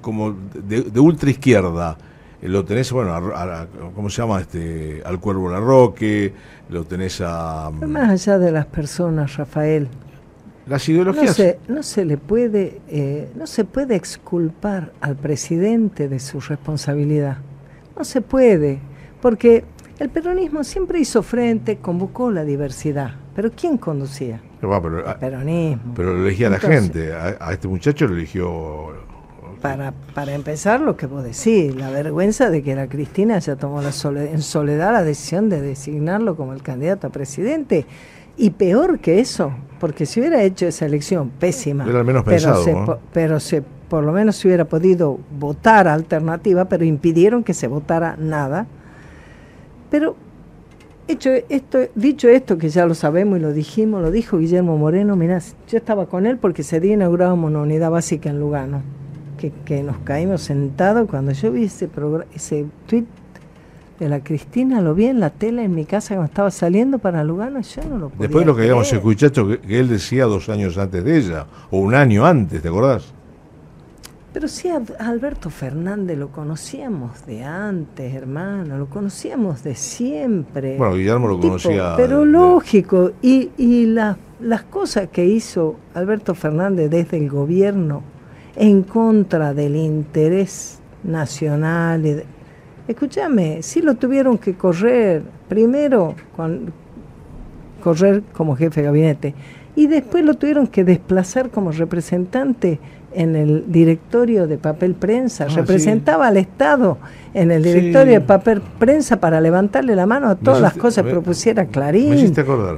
como 0.00 0.36
de, 0.54 1.00
ultra 1.00 1.30
izquierda. 1.30 1.96
Lo 2.42 2.62
tenés, 2.64 2.92
bueno, 2.92 3.14
a, 3.14 3.66
¿cómo 3.94 4.10
se 4.10 4.20
llama? 4.20 4.40
este 4.40 5.02
Al 5.04 5.18
Cuervo 5.18 5.48
Larroque, 5.50 6.34
lo 6.68 6.84
tenés 6.84 7.22
a... 7.24 7.70
Más 7.70 8.10
allá 8.10 8.38
de 8.38 8.52
las 8.52 8.66
personas, 8.66 9.38
Rafael, 9.38 9.88
las 10.66 10.86
ideologías. 10.88 11.26
No 11.26 11.32
se, 11.32 11.58
no 11.68 11.82
se 11.82 12.04
le 12.04 12.18
puede, 12.18 12.82
eh, 12.88 13.30
no 13.34 13.46
se 13.46 13.64
puede 13.64 13.96
exculpar 13.96 14.92
al 15.00 15.16
presidente 15.16 16.08
de 16.08 16.18
su 16.18 16.38
responsabilidad. 16.40 17.38
No 17.96 18.04
se 18.04 18.20
puede, 18.20 18.78
porque 19.22 19.64
el 19.98 20.10
peronismo 20.10 20.64
siempre 20.64 21.00
hizo 21.00 21.22
frente, 21.22 21.78
convocó 21.78 22.30
la 22.30 22.44
diversidad. 22.44 23.12
Pero 23.34 23.50
¿quién 23.50 23.76
conducía? 23.76 24.40
pero, 24.60 24.98
el 25.00 25.06
ah, 25.06 25.18
peronismo. 25.18 25.94
Pero 25.94 26.14
lo 26.14 26.26
elegía 26.26 26.50
la 26.50 26.58
gente. 26.58 27.12
A, 27.12 27.52
este 27.52 27.68
muchacho 27.68 28.06
lo 28.06 28.14
eligió. 28.14 28.92
Para, 29.60 29.92
para 30.14 30.34
empezar, 30.34 30.80
lo 30.80 30.96
que 30.96 31.06
vos 31.06 31.24
decís, 31.24 31.74
la 31.74 31.90
vergüenza 31.90 32.50
de 32.50 32.62
que 32.62 32.74
la 32.74 32.86
Cristina 32.86 33.38
ya 33.38 33.56
tomó 33.56 33.80
la 33.80 33.92
en 34.20 34.42
soledad 34.42 34.92
la 34.92 35.02
decisión 35.02 35.48
de 35.48 35.62
designarlo 35.62 36.36
como 36.36 36.52
el 36.52 36.62
candidato 36.62 37.06
a 37.06 37.10
presidente 37.10 37.86
y 38.36 38.50
peor 38.50 38.98
que 38.98 39.20
eso, 39.20 39.52
porque 39.80 40.06
si 40.06 40.20
hubiera 40.20 40.42
hecho 40.42 40.66
esa 40.66 40.86
elección 40.86 41.30
pésima, 41.30 41.84
pero, 42.24 42.62
se, 42.62 42.76
pero 43.12 43.40
se, 43.40 43.62
por 43.88 44.04
lo 44.04 44.12
menos 44.12 44.36
se 44.36 44.48
hubiera 44.48 44.64
podido 44.64 45.18
votar 45.38 45.86
alternativa, 45.86 46.64
pero 46.66 46.84
impidieron 46.84 47.44
que 47.44 47.54
se 47.54 47.68
votara 47.68 48.16
nada. 48.18 48.66
Pero 49.90 50.16
hecho 51.08 51.30
esto, 51.48 51.80
dicho 51.94 52.28
esto, 52.28 52.58
que 52.58 52.68
ya 52.68 52.86
lo 52.86 52.94
sabemos 52.94 53.38
y 53.38 53.42
lo 53.42 53.52
dijimos, 53.52 54.02
lo 54.02 54.10
dijo 54.10 54.38
Guillermo 54.38 54.76
Moreno, 54.78 55.16
mirá, 55.16 55.40
yo 55.68 55.78
estaba 55.78 56.06
con 56.06 56.26
él 56.26 56.38
porque 56.38 56.62
ese 56.62 56.80
día 56.80 56.94
inaugurábamos 56.94 57.50
una 57.50 57.60
unidad 57.60 57.90
básica 57.90 58.30
en 58.30 58.40
Lugano, 58.40 58.82
que, 59.38 59.52
que 59.64 59.82
nos 59.82 59.98
caímos 59.98 60.42
sentados 60.42 61.08
cuando 61.08 61.32
yo 61.32 61.52
vi 61.52 61.64
ese, 61.64 61.88
ese 62.34 62.66
tweet 62.86 63.04
de 63.98 64.08
la 64.08 64.20
Cristina, 64.20 64.80
lo 64.80 64.94
vi 64.94 65.06
en 65.06 65.20
la 65.20 65.30
tele 65.30 65.64
en 65.64 65.74
mi 65.74 65.84
casa 65.84 66.14
cuando 66.14 66.26
estaba 66.26 66.50
saliendo 66.50 66.98
para 66.98 67.22
Lugano 67.22 67.60
y 67.60 67.62
yo 67.62 67.82
no 67.84 67.98
lo 67.98 68.08
podía 68.08 68.22
Después 68.22 68.44
de 68.44 68.46
lo 68.46 68.56
que 68.56 68.62
habíamos 68.62 68.92
escuchado 68.92 69.60
que, 69.60 69.80
él 69.80 69.88
decía 69.88 70.24
dos 70.24 70.48
años 70.48 70.76
antes 70.78 71.04
de 71.04 71.16
ella, 71.16 71.46
o 71.70 71.78
un 71.78 71.94
año 71.94 72.26
antes, 72.26 72.60
¿te 72.60 72.68
acordás? 72.68 73.12
Pero 74.34 74.48
sí, 74.48 74.68
a 74.68 74.82
Alberto 74.98 75.48
Fernández 75.48 76.18
lo 76.18 76.30
conocíamos 76.30 77.24
de 77.24 77.44
antes, 77.44 78.12
hermano, 78.12 78.76
lo 78.76 78.86
conocíamos 78.86 79.62
de 79.62 79.76
siempre. 79.76 80.76
Bueno, 80.76 80.96
Guillermo 80.96 81.28
lo 81.28 81.38
conocía. 81.38 81.94
Pero 81.96 82.24
lógico, 82.24 83.12
y, 83.22 83.50
y 83.56 83.86
las 83.86 84.64
cosas 84.68 85.08
que 85.10 85.24
hizo 85.24 85.76
Alberto 85.94 86.34
Fernández 86.34 86.90
desde 86.90 87.18
el 87.18 87.30
gobierno 87.30 88.02
en 88.56 88.82
contra 88.82 89.54
del 89.54 89.76
interés 89.76 90.80
nacional 91.04 92.04
y 92.04 92.22
Escúchame, 92.88 93.62
sí 93.62 93.80
lo 93.80 93.94
tuvieron 93.94 94.36
que 94.36 94.56
correr, 94.56 95.22
primero 95.48 96.16
con, 96.36 96.72
correr 97.82 98.24
como 98.32 98.56
jefe 98.56 98.80
de 98.80 98.86
gabinete, 98.86 99.34
y 99.76 99.86
después 99.86 100.24
lo 100.24 100.34
tuvieron 100.34 100.66
que 100.66 100.84
desplazar 100.84 101.50
como 101.50 101.72
representante 101.72 102.78
en 103.14 103.36
el 103.36 103.64
directorio 103.68 104.46
de 104.46 104.58
papel 104.58 104.94
prensa, 104.94 105.46
ah, 105.48 105.54
representaba 105.54 106.26
al 106.26 106.36
Estado 106.36 106.98
en 107.32 107.50
el 107.50 107.62
directorio 107.62 108.14
de 108.14 108.20
papel 108.20 108.60
prensa 108.78 109.20
para 109.20 109.40
levantarle 109.40 109.94
la 109.94 110.06
mano 110.06 110.28
a 110.28 110.34
todas 110.34 110.60
las 110.60 110.74
cosas 110.74 111.04
que 111.04 111.10
propusiera 111.10 111.66
Clarín. 111.66 112.12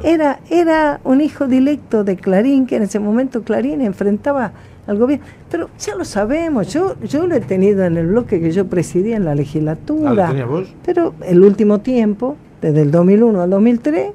Era, 0.04 0.40
era 0.50 1.00
un 1.04 1.20
hijo 1.20 1.46
directo 1.46 2.04
de 2.04 2.16
Clarín, 2.16 2.66
que 2.66 2.76
en 2.76 2.82
ese 2.82 2.98
momento 2.98 3.42
Clarín 3.42 3.80
enfrentaba 3.80 4.52
al 4.86 4.98
gobierno. 4.98 5.24
Pero 5.50 5.70
ya 5.78 5.94
lo 5.94 6.04
sabemos, 6.04 6.72
yo, 6.72 6.96
yo 7.02 7.26
lo 7.26 7.34
he 7.34 7.40
tenido 7.40 7.84
en 7.84 7.96
el 7.96 8.06
bloque 8.06 8.40
que 8.40 8.52
yo 8.52 8.66
presidía 8.66 9.16
en 9.16 9.24
la 9.24 9.34
legislatura. 9.34 10.28
Ah, 10.30 10.44
vos? 10.44 10.68
Pero 10.84 11.14
el 11.26 11.42
último 11.42 11.80
tiempo, 11.80 12.36
desde 12.60 12.82
el 12.82 12.90
2001 12.90 13.40
al 13.40 13.50
2003, 13.50 14.12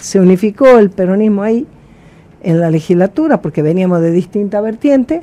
se 0.00 0.20
unificó 0.20 0.78
el 0.78 0.90
peronismo 0.90 1.42
ahí 1.42 1.66
en 2.42 2.60
la 2.60 2.70
legislatura 2.70 3.40
porque 3.40 3.62
veníamos 3.62 4.00
de 4.00 4.10
distintas 4.10 4.62
vertientes 4.62 5.22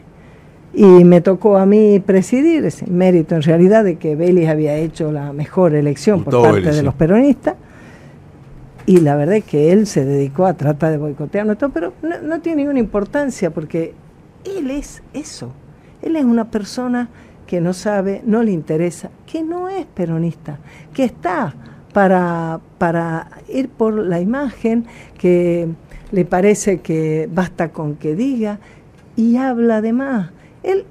y 0.74 0.86
me 0.86 1.22
tocó 1.22 1.58
a 1.58 1.66
mí 1.66 2.00
presidir 2.00 2.66
ese 2.66 2.86
mérito 2.88 3.36
en 3.36 3.42
realidad 3.42 3.84
de 3.84 3.98
que 3.98 4.16
Vélez 4.16 4.50
había 4.50 4.76
hecho 4.76 5.12
la 5.12 5.34
mejor 5.34 5.74
elección 5.74 6.24
por 6.24 6.42
parte 6.42 6.72
de 6.72 6.84
los 6.84 6.94
peronistas 6.94 7.56
y 8.86 9.02
la 9.02 9.16
verdad 9.16 9.36
es 9.36 9.46
que 9.46 9.72
él 9.72 9.88
se 9.88 10.06
dedicó 10.06 10.46
a 10.46 10.54
tratar 10.54 10.92
de 10.92 10.98
boicotearnos 10.98 11.58
pero 11.74 11.94
no, 12.02 12.22
no 12.22 12.40
tiene 12.42 12.64
ninguna 12.64 12.80
importancia 12.80 13.50
porque 13.52 13.94
él 14.46 14.72
es 14.72 15.02
eso. 15.14 15.52
Él 16.02 16.16
es 16.16 16.24
una 16.24 16.50
persona 16.50 17.10
que 17.46 17.62
no 17.62 17.74
sabe, 17.74 18.22
no 18.26 18.44
le 18.44 18.52
interesa, 18.52 19.10
que 19.26 19.44
no 19.44 19.70
es 19.70 19.86
peronista, 19.86 20.60
que 20.94 21.04
está 21.04 21.54
para, 21.94 22.60
para 22.78 23.30
ir 23.52 23.70
por 23.70 23.94
la 23.94 24.22
imagen, 24.22 24.86
que 25.18 25.68
le 26.12 26.26
parece 26.26 26.80
que 26.80 27.30
basta 27.32 27.70
con 27.70 27.96
que 27.96 28.16
diga 28.16 28.60
y 29.16 29.38
habla 29.38 29.82
de 29.82 29.94
más. 29.94 30.32
Él 30.64 30.86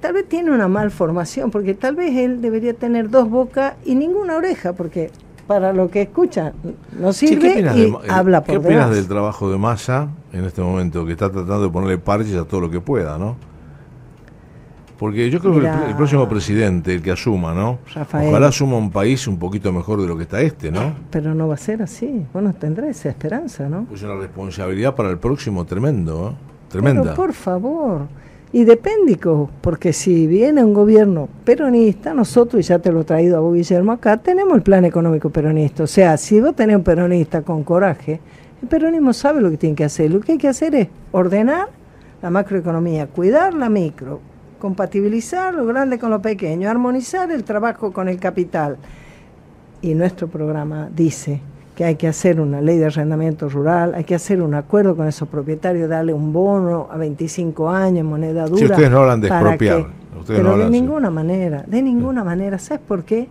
tal 0.00 0.14
vez 0.14 0.28
tiene 0.28 0.50
una 0.50 0.68
malformación, 0.68 1.50
porque 1.50 1.74
tal 1.74 1.96
vez 1.96 2.14
él 2.16 2.42
debería 2.42 2.74
tener 2.74 3.08
dos 3.08 3.30
bocas 3.30 3.74
y 3.84 3.94
ninguna 3.94 4.36
oreja, 4.36 4.74
porque 4.74 5.10
para 5.46 5.72
lo 5.72 5.90
que 5.90 6.02
escucha 6.02 6.52
no 6.98 7.12
sirve 7.14 7.60
y 7.74 7.84
eh, 7.84 7.92
habla 8.10 8.44
por 8.44 8.60
¿Qué 8.60 8.66
opinas 8.66 8.90
del 8.90 9.08
trabajo 9.08 9.50
de 9.50 9.56
Massa 9.56 10.08
en 10.32 10.44
este 10.44 10.60
momento, 10.60 11.06
que 11.06 11.12
está 11.12 11.30
tratando 11.30 11.62
de 11.62 11.70
ponerle 11.70 11.96
parches 11.96 12.36
a 12.36 12.44
todo 12.44 12.60
lo 12.60 12.70
que 12.70 12.80
pueda, 12.80 13.16
¿no? 13.16 13.36
Porque 14.98 15.30
yo 15.30 15.38
creo 15.38 15.60
que 15.60 15.90
el, 15.90 15.94
próximo 15.94 16.28
presidente, 16.28 16.92
el 16.92 17.02
que 17.02 17.12
asuma, 17.12 17.54
¿no? 17.54 17.78
Ojalá 17.94 18.48
asuma 18.48 18.76
un 18.76 18.90
país 18.90 19.28
un 19.28 19.38
poquito 19.38 19.72
mejor 19.72 20.00
de 20.00 20.08
lo 20.08 20.16
que 20.16 20.24
está 20.24 20.40
este, 20.40 20.72
¿no? 20.72 20.94
Pero 21.10 21.34
no 21.34 21.46
va 21.46 21.54
a 21.54 21.58
ser 21.58 21.82
así. 21.82 22.26
Bueno, 22.32 22.52
tendrá 22.52 22.88
esa 22.88 23.08
esperanza, 23.08 23.68
¿no? 23.68 23.84
Pues 23.84 24.02
una 24.02 24.16
responsabilidad 24.16 24.96
para 24.96 25.10
el 25.10 25.18
próximo 25.18 25.64
tremendo, 25.64 26.30
¿eh? 26.30 26.48
Tremenda. 26.68 27.02
Pero 27.02 27.14
por 27.14 27.32
favor. 27.32 28.08
Y 28.50 28.64
depende, 28.64 29.18
porque 29.60 29.92
si 29.92 30.26
viene 30.26 30.64
un 30.64 30.72
gobierno 30.72 31.28
peronista, 31.44 32.14
nosotros, 32.14 32.64
y 32.64 32.68
ya 32.68 32.78
te 32.78 32.90
lo 32.90 33.02
he 33.02 33.04
traído 33.04 33.36
a 33.36 33.40
vos, 33.40 33.54
Guillermo, 33.54 33.92
acá 33.92 34.16
tenemos 34.16 34.54
el 34.56 34.62
plan 34.62 34.84
económico 34.84 35.30
peronista. 35.30 35.82
O 35.82 35.86
sea, 35.86 36.16
si 36.16 36.40
vos 36.40 36.56
tenés 36.56 36.76
un 36.76 36.82
peronista 36.82 37.42
con 37.42 37.62
coraje, 37.62 38.20
el 38.62 38.68
peronismo 38.68 39.12
sabe 39.12 39.42
lo 39.42 39.50
que 39.50 39.58
tiene 39.58 39.76
que 39.76 39.84
hacer. 39.84 40.10
Lo 40.10 40.20
que 40.20 40.32
hay 40.32 40.38
que 40.38 40.48
hacer 40.48 40.74
es 40.74 40.88
ordenar 41.12 41.68
la 42.22 42.30
macroeconomía, 42.30 43.06
cuidar 43.06 43.52
la 43.52 43.68
micro, 43.68 44.20
compatibilizar 44.58 45.54
lo 45.54 45.66
grande 45.66 45.98
con 45.98 46.10
lo 46.10 46.20
pequeño, 46.20 46.68
armonizar 46.68 47.30
el 47.30 47.44
trabajo 47.44 47.92
con 47.92 48.08
el 48.08 48.18
capital. 48.18 48.76
Y 49.80 49.94
nuestro 49.94 50.28
programa 50.28 50.88
dice 50.94 51.40
que 51.76 51.84
hay 51.84 51.94
que 51.94 52.08
hacer 52.08 52.40
una 52.40 52.60
ley 52.60 52.76
de 52.78 52.86
arrendamiento 52.86 53.48
rural, 53.48 53.94
hay 53.94 54.02
que 54.02 54.16
hacer 54.16 54.42
un 54.42 54.54
acuerdo 54.54 54.96
con 54.96 55.06
esos 55.06 55.28
propietarios, 55.28 55.88
darle 55.88 56.12
un 56.12 56.32
bono 56.32 56.88
a 56.90 56.96
25 56.96 57.70
años, 57.70 58.04
moneda 58.04 58.46
dura. 58.46 58.58
Si 58.58 58.64
ustedes 58.64 58.90
no 58.90 58.98
hablan 58.98 59.20
de 59.20 59.28
expropiar. 59.28 59.86
pero 60.26 60.58
de 60.58 60.70
ninguna 60.70 61.10
manera, 61.10 61.64
de 61.66 61.80
ninguna 61.80 62.24
manera. 62.24 62.58
¿Sabes 62.58 62.82
por 62.86 63.04
qué? 63.04 63.28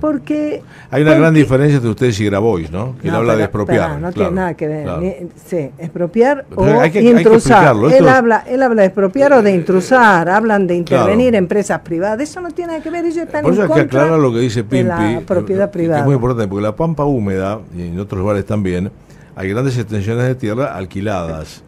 Porque 0.00 0.62
hay 0.90 1.02
una 1.02 1.14
gran 1.14 1.34
diferencia 1.34 1.76
entre 1.76 1.90
ustedes 1.90 2.18
y 2.20 2.26
Grabois, 2.26 2.70
¿no? 2.70 2.96
Que 3.00 3.08
él 3.08 3.14
habla 3.14 3.36
de 3.36 3.44
expropiar. 3.44 4.00
no 4.00 4.12
tiene 4.12 4.30
nada 4.30 4.54
que 4.54 4.68
ver. 4.68 5.26
sí, 5.46 5.70
expropiar 5.78 6.46
o 6.54 6.84
intrusar. 6.84 7.76
él 7.92 8.08
habla, 8.08 8.44
él 8.46 8.62
habla 8.62 8.82
de 8.82 8.86
expropiar 8.88 9.32
o 9.32 9.42
de 9.42 9.54
intrusar. 9.54 10.28
Hablan 10.28 10.66
de 10.66 10.76
intervenir 10.76 11.34
empresas 11.34 11.80
privadas. 11.80 12.20
Eso 12.20 12.40
no 12.40 12.50
tiene 12.50 12.72
nada 12.72 12.82
que 12.82 12.90
ver. 12.90 13.04
Ellos 13.04 13.18
están 13.18 13.42
Por 13.42 13.52
eso 13.52 13.64
en 13.64 13.70
hay 13.70 13.74
que 13.74 13.80
aclarar 13.82 14.18
lo 14.18 14.32
que 14.32 14.40
dice 14.40 14.64
Pimpi. 14.64 14.88
la 14.88 15.22
propiedad 15.26 15.70
privada. 15.70 16.00
es 16.00 16.06
muy 16.06 16.14
importante 16.14 16.48
porque 16.48 16.62
la 16.62 16.76
pampa 16.76 17.04
húmeda 17.04 17.60
y 17.76 17.82
en 17.82 17.98
otros 17.98 18.20
lugares 18.20 18.44
también 18.44 18.90
hay 19.36 19.48
grandes 19.50 19.78
extensiones 19.78 20.26
de 20.26 20.34
tierra 20.34 20.74
alquiladas. 20.74 21.62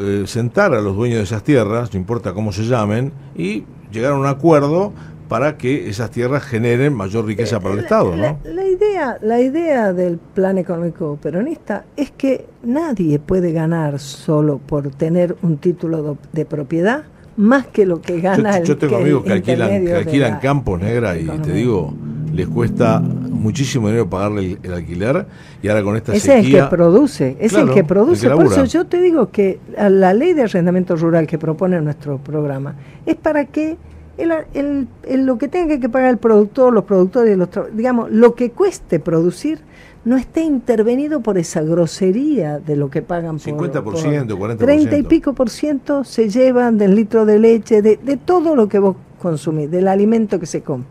Eh, 0.00 0.24
sentar 0.26 0.74
a 0.74 0.80
los 0.80 0.96
dueños 0.96 1.18
de 1.18 1.24
esas 1.24 1.42
tierras, 1.42 1.92
no 1.92 1.98
importa 1.98 2.34
cómo 2.34 2.52
se 2.52 2.64
llamen, 2.64 3.12
y 3.36 3.64
llegar 3.90 4.12
a 4.12 4.16
un 4.16 4.26
acuerdo 4.26 4.92
para 5.28 5.58
que 5.58 5.88
esas 5.88 6.10
tierras 6.10 6.42
generen 6.42 6.94
mayor 6.94 7.26
riqueza 7.26 7.60
para 7.60 7.74
el 7.74 7.80
Estado. 7.80 8.16
¿no? 8.16 8.38
La, 8.44 8.66
idea, 8.66 9.18
la 9.20 9.40
idea 9.40 9.92
del 9.92 10.18
plan 10.18 10.58
económico 10.58 11.18
peronista 11.20 11.84
es 11.96 12.10
que 12.10 12.46
nadie 12.62 13.18
puede 13.18 13.52
ganar 13.52 13.98
solo 13.98 14.58
por 14.58 14.90
tener 14.90 15.36
un 15.42 15.58
título 15.58 16.16
de, 16.32 16.44
propiedad 16.46 17.04
más 17.36 17.66
que 17.66 17.86
lo 17.86 18.00
que 18.00 18.20
gana 18.20 18.58
yo, 18.58 18.64
yo 18.64 18.78
tengo 18.78 18.96
amigos 18.96 19.22
que 19.22 19.32
alquilan, 19.32 19.84
que 19.84 19.94
alquilan 19.94 20.40
campos 20.40 20.80
negra 20.80 21.16
y 21.16 21.26
te 21.26 21.52
digo, 21.52 21.94
les 22.32 22.48
cuesta 22.48 23.00
muchísimo 23.00 23.88
dinero 23.88 24.08
pagarle 24.08 24.58
el, 24.62 24.72
alquiler 24.72 25.26
y 25.62 25.68
ahora 25.68 25.82
con 25.82 25.96
esta 25.96 26.14
Ese 26.14 26.38
es 26.38 26.46
el 26.46 26.52
que 26.52 26.62
produce, 26.64 27.36
es 27.38 27.52
el 27.52 27.70
que 27.70 27.84
produce. 27.84 28.28
Por 28.30 28.46
eso 28.46 28.64
yo 28.64 28.86
te 28.86 29.00
digo 29.00 29.30
que 29.30 29.60
la 29.76 30.14
ley 30.14 30.32
de 30.32 30.42
arrendamiento 30.42 30.96
rural 30.96 31.26
que 31.26 31.38
propone 31.38 31.80
nuestro 31.80 32.18
programa 32.18 32.74
es 33.06 33.14
para 33.16 33.44
que 33.44 33.76
el, 34.18 35.26
lo 35.26 35.38
que 35.38 35.48
tenga 35.48 35.78
que 35.78 35.88
pagar 35.88 36.10
el 36.10 36.18
productor, 36.18 36.72
los 36.72 36.84
productores, 36.84 37.36
los, 37.36 37.48
digamos, 37.72 38.10
lo 38.10 38.34
que 38.34 38.50
cueste 38.50 39.00
producir, 39.00 39.60
no 40.04 40.16
esté 40.16 40.42
intervenido 40.42 41.20
por 41.20 41.38
esa 41.38 41.62
grosería 41.62 42.58
de 42.58 42.76
lo 42.76 42.90
que 42.90 43.02
pagan 43.02 43.38
50%, 43.38 43.82
por 43.82 43.96
40%. 43.96 44.56
30 44.58 44.96
y 44.96 45.02
pico 45.02 45.32
por 45.34 45.50
ciento 45.50 46.04
se 46.04 46.28
llevan 46.28 46.78
del 46.78 46.94
litro 46.94 47.26
de 47.26 47.38
leche, 47.38 47.82
de, 47.82 47.96
de 47.96 48.16
todo 48.16 48.54
lo 48.54 48.68
que 48.68 48.78
vos 48.78 48.96
consumís, 49.20 49.70
del 49.70 49.88
alimento 49.88 50.38
que 50.38 50.46
se 50.46 50.62
come 50.62 50.84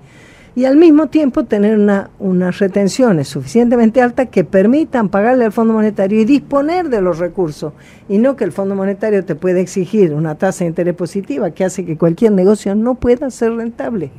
y 0.57 0.65
al 0.65 0.75
mismo 0.75 1.05
tiempo 1.05 1.43
tener 1.43 1.77
una, 1.77 2.09
unas 2.17 2.57
retenciones 2.57 3.27
suficientemente 3.27 4.01
altas 4.01 4.29
que 4.29 4.43
permitan 4.43 5.07
pagarle 5.07 5.45
al 5.45 5.51
Fondo 5.51 5.75
Monetario 5.75 6.19
y 6.19 6.25
disponer 6.25 6.89
de 6.89 6.99
los 6.99 7.19
recursos, 7.19 7.73
y 8.09 8.17
no 8.17 8.35
que 8.35 8.43
el 8.43 8.51
Fondo 8.51 8.73
Monetario 8.73 9.23
te 9.23 9.35
pueda 9.35 9.59
exigir 9.59 10.15
una 10.15 10.33
tasa 10.33 10.63
de 10.63 10.69
interés 10.69 10.95
positiva 10.95 11.51
que 11.51 11.63
hace 11.63 11.85
que 11.85 11.95
cualquier 11.95 12.31
negocio 12.31 12.73
no 12.73 12.95
pueda 12.95 13.29
ser 13.29 13.51
rentable. 13.51 14.09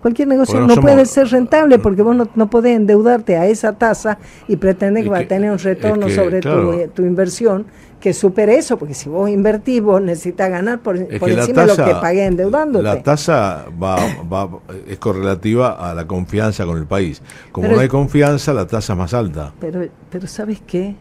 Cualquier 0.00 0.28
negocio 0.28 0.60
no, 0.60 0.76
puede 0.76 1.04
ser 1.04 1.26
rentable 1.26 1.80
porque 1.80 2.02
vos 2.02 2.14
no, 2.14 2.28
no 2.36 2.48
podés 2.48 2.76
endeudarte 2.76 3.36
a 3.36 3.46
esa 3.46 3.72
tasa 3.72 4.18
y 4.46 4.54
pretender 4.54 5.02
que 5.02 5.10
va 5.10 5.18
a 5.18 5.26
tener 5.26 5.50
un 5.50 5.58
retorno 5.58 6.08
sobre 6.08 6.40
tu, 6.40 6.72
eh, 6.74 6.88
tu 6.94 7.02
inversión 7.02 7.66
que 8.00 8.12
supere 8.12 8.56
eso, 8.56 8.78
porque 8.78 8.94
si 8.94 9.08
vos 9.08 9.28
invertís, 9.28 9.82
vos 9.82 10.00
necesitas 10.00 10.50
ganar 10.50 10.80
por, 10.80 10.96
encima 10.96 11.62
de 11.62 11.66
lo 11.66 11.76
que 11.76 11.94
pagué 12.00 12.26
endeudándote. 12.26 12.84
La 12.84 13.02
tasa 13.02 13.66
va, 13.82 13.96
va, 14.32 14.48
es 14.86 14.98
correlativa 14.98 15.72
a 15.72 15.94
la 15.94 16.06
confianza 16.06 16.64
con 16.64 16.78
el 16.78 16.86
país. 16.86 17.20
Como 17.50 17.68
no 17.68 17.80
hay 17.80 17.88
confianza, 17.88 18.52
la 18.52 18.66
tasa 18.66 18.92
es 18.92 18.98
más 18.98 19.14
alta. 19.14 19.52
Pero, 19.60 19.86
pero 20.10 20.26
¿sabes 20.28 20.60
qué? 20.64 20.94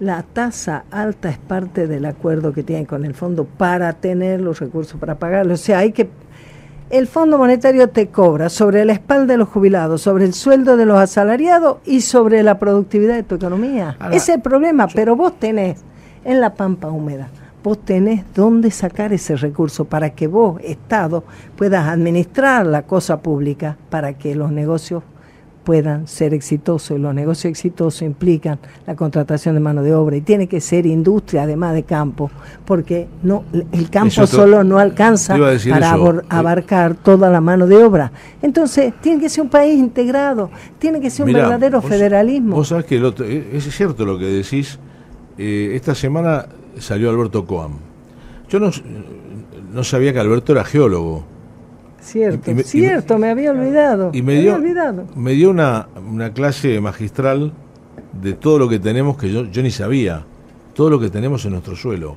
La 0.00 0.22
tasa 0.22 0.84
alta 0.90 1.30
es 1.30 1.38
parte 1.38 1.86
del 1.86 2.04
acuerdo 2.04 2.52
que 2.52 2.62
tienen 2.62 2.84
con 2.84 3.04
el 3.04 3.14
fondo 3.14 3.44
para 3.44 3.92
tener 3.94 4.40
los 4.40 4.60
recursos 4.60 5.00
para 5.00 5.14
pagarlo. 5.18 5.54
O 5.54 5.58
sea, 5.58 5.78
hay 5.78 5.92
que... 5.92 6.10
El 6.90 7.06
Fondo 7.06 7.38
Monetario 7.38 7.88
te 7.88 8.08
cobra 8.08 8.50
sobre 8.50 8.84
la 8.84 8.92
espalda 8.92 9.32
de 9.32 9.38
los 9.38 9.48
jubilados, 9.48 10.02
sobre 10.02 10.26
el 10.26 10.34
sueldo 10.34 10.76
de 10.76 10.84
los 10.84 10.98
asalariados 10.98 11.78
y 11.86 12.02
sobre 12.02 12.42
la 12.42 12.58
productividad 12.58 13.14
de 13.14 13.22
tu 13.22 13.36
economía. 13.36 13.96
Ese 14.08 14.16
es 14.16 14.28
el 14.28 14.42
problema, 14.42 14.86
pero 14.94 15.16
vos 15.16 15.38
tenés 15.40 15.82
en 16.24 16.40
la 16.40 16.54
pampa 16.54 16.88
húmeda. 16.88 17.28
Vos 17.62 17.78
tenés 17.78 18.24
dónde 18.34 18.70
sacar 18.70 19.12
ese 19.12 19.36
recurso 19.36 19.86
para 19.86 20.10
que 20.10 20.26
vos, 20.26 20.60
Estado, 20.62 21.24
puedas 21.56 21.88
administrar 21.88 22.66
la 22.66 22.82
cosa 22.82 23.20
pública 23.20 23.78
para 23.88 24.14
que 24.14 24.34
los 24.34 24.52
negocios 24.52 25.02
puedan 25.64 26.06
ser 26.06 26.34
exitosos. 26.34 26.96
Y 26.96 27.00
los 27.00 27.14
negocios 27.14 27.46
exitosos 27.46 28.02
implican 28.02 28.58
la 28.86 28.94
contratación 28.94 29.54
de 29.54 29.60
mano 29.60 29.82
de 29.82 29.94
obra 29.94 30.16
y 30.16 30.20
tiene 30.20 30.46
que 30.46 30.60
ser 30.60 30.86
industria 30.86 31.44
además 31.44 31.74
de 31.74 31.82
campo, 31.82 32.30
porque 32.64 33.08
no 33.22 33.44
el 33.72 33.90
campo 33.90 34.26
solo 34.26 34.62
no 34.62 34.78
alcanza 34.78 35.36
para 35.68 35.96
abarcar 36.28 36.94
toda 36.94 37.30
la 37.30 37.40
mano 37.40 37.66
de 37.66 37.82
obra. 37.82 38.12
Entonces, 38.42 38.92
tiene 39.00 39.20
que 39.20 39.28
ser 39.28 39.42
un 39.42 39.50
país 39.50 39.78
integrado, 39.78 40.50
tiene 40.78 41.00
que 41.00 41.10
ser 41.10 41.26
un 41.26 41.32
verdadero 41.32 41.80
federalismo. 41.80 42.56
Vos 42.56 42.68
sabés 42.68 42.84
que 42.84 43.52
es 43.54 43.74
cierto 43.74 44.04
lo 44.04 44.18
que 44.18 44.26
decís 44.26 44.78
eh, 45.38 45.72
esta 45.74 45.94
semana 45.94 46.46
salió 46.78 47.10
Alberto 47.10 47.46
Coam. 47.46 47.72
Yo 48.48 48.60
no, 48.60 48.70
no 49.72 49.84
sabía 49.84 50.12
que 50.12 50.20
Alberto 50.20 50.52
era 50.52 50.64
geólogo. 50.64 51.24
Cierto, 52.00 52.52
cierto, 52.64 53.18
me, 53.18 53.30
había 53.30 53.50
olvidado. 53.50 54.10
Y 54.12 54.20
me, 54.20 54.38
dio, 54.40 54.60
me 55.16 55.32
dio 55.32 55.48
una, 55.48 55.88
una, 55.96 56.34
clase 56.34 56.78
magistral 56.78 57.54
de 58.12 58.34
todo 58.34 58.58
lo 58.58 58.68
que 58.68 58.78
tenemos 58.78 59.16
que 59.16 59.32
yo, 59.32 59.46
yo 59.46 59.62
ni 59.62 59.70
sabía, 59.70 60.26
todo 60.74 60.90
lo 60.90 61.00
que 61.00 61.08
tenemos 61.08 61.46
en 61.46 61.52
nuestro 61.52 61.74
suelo. 61.74 62.16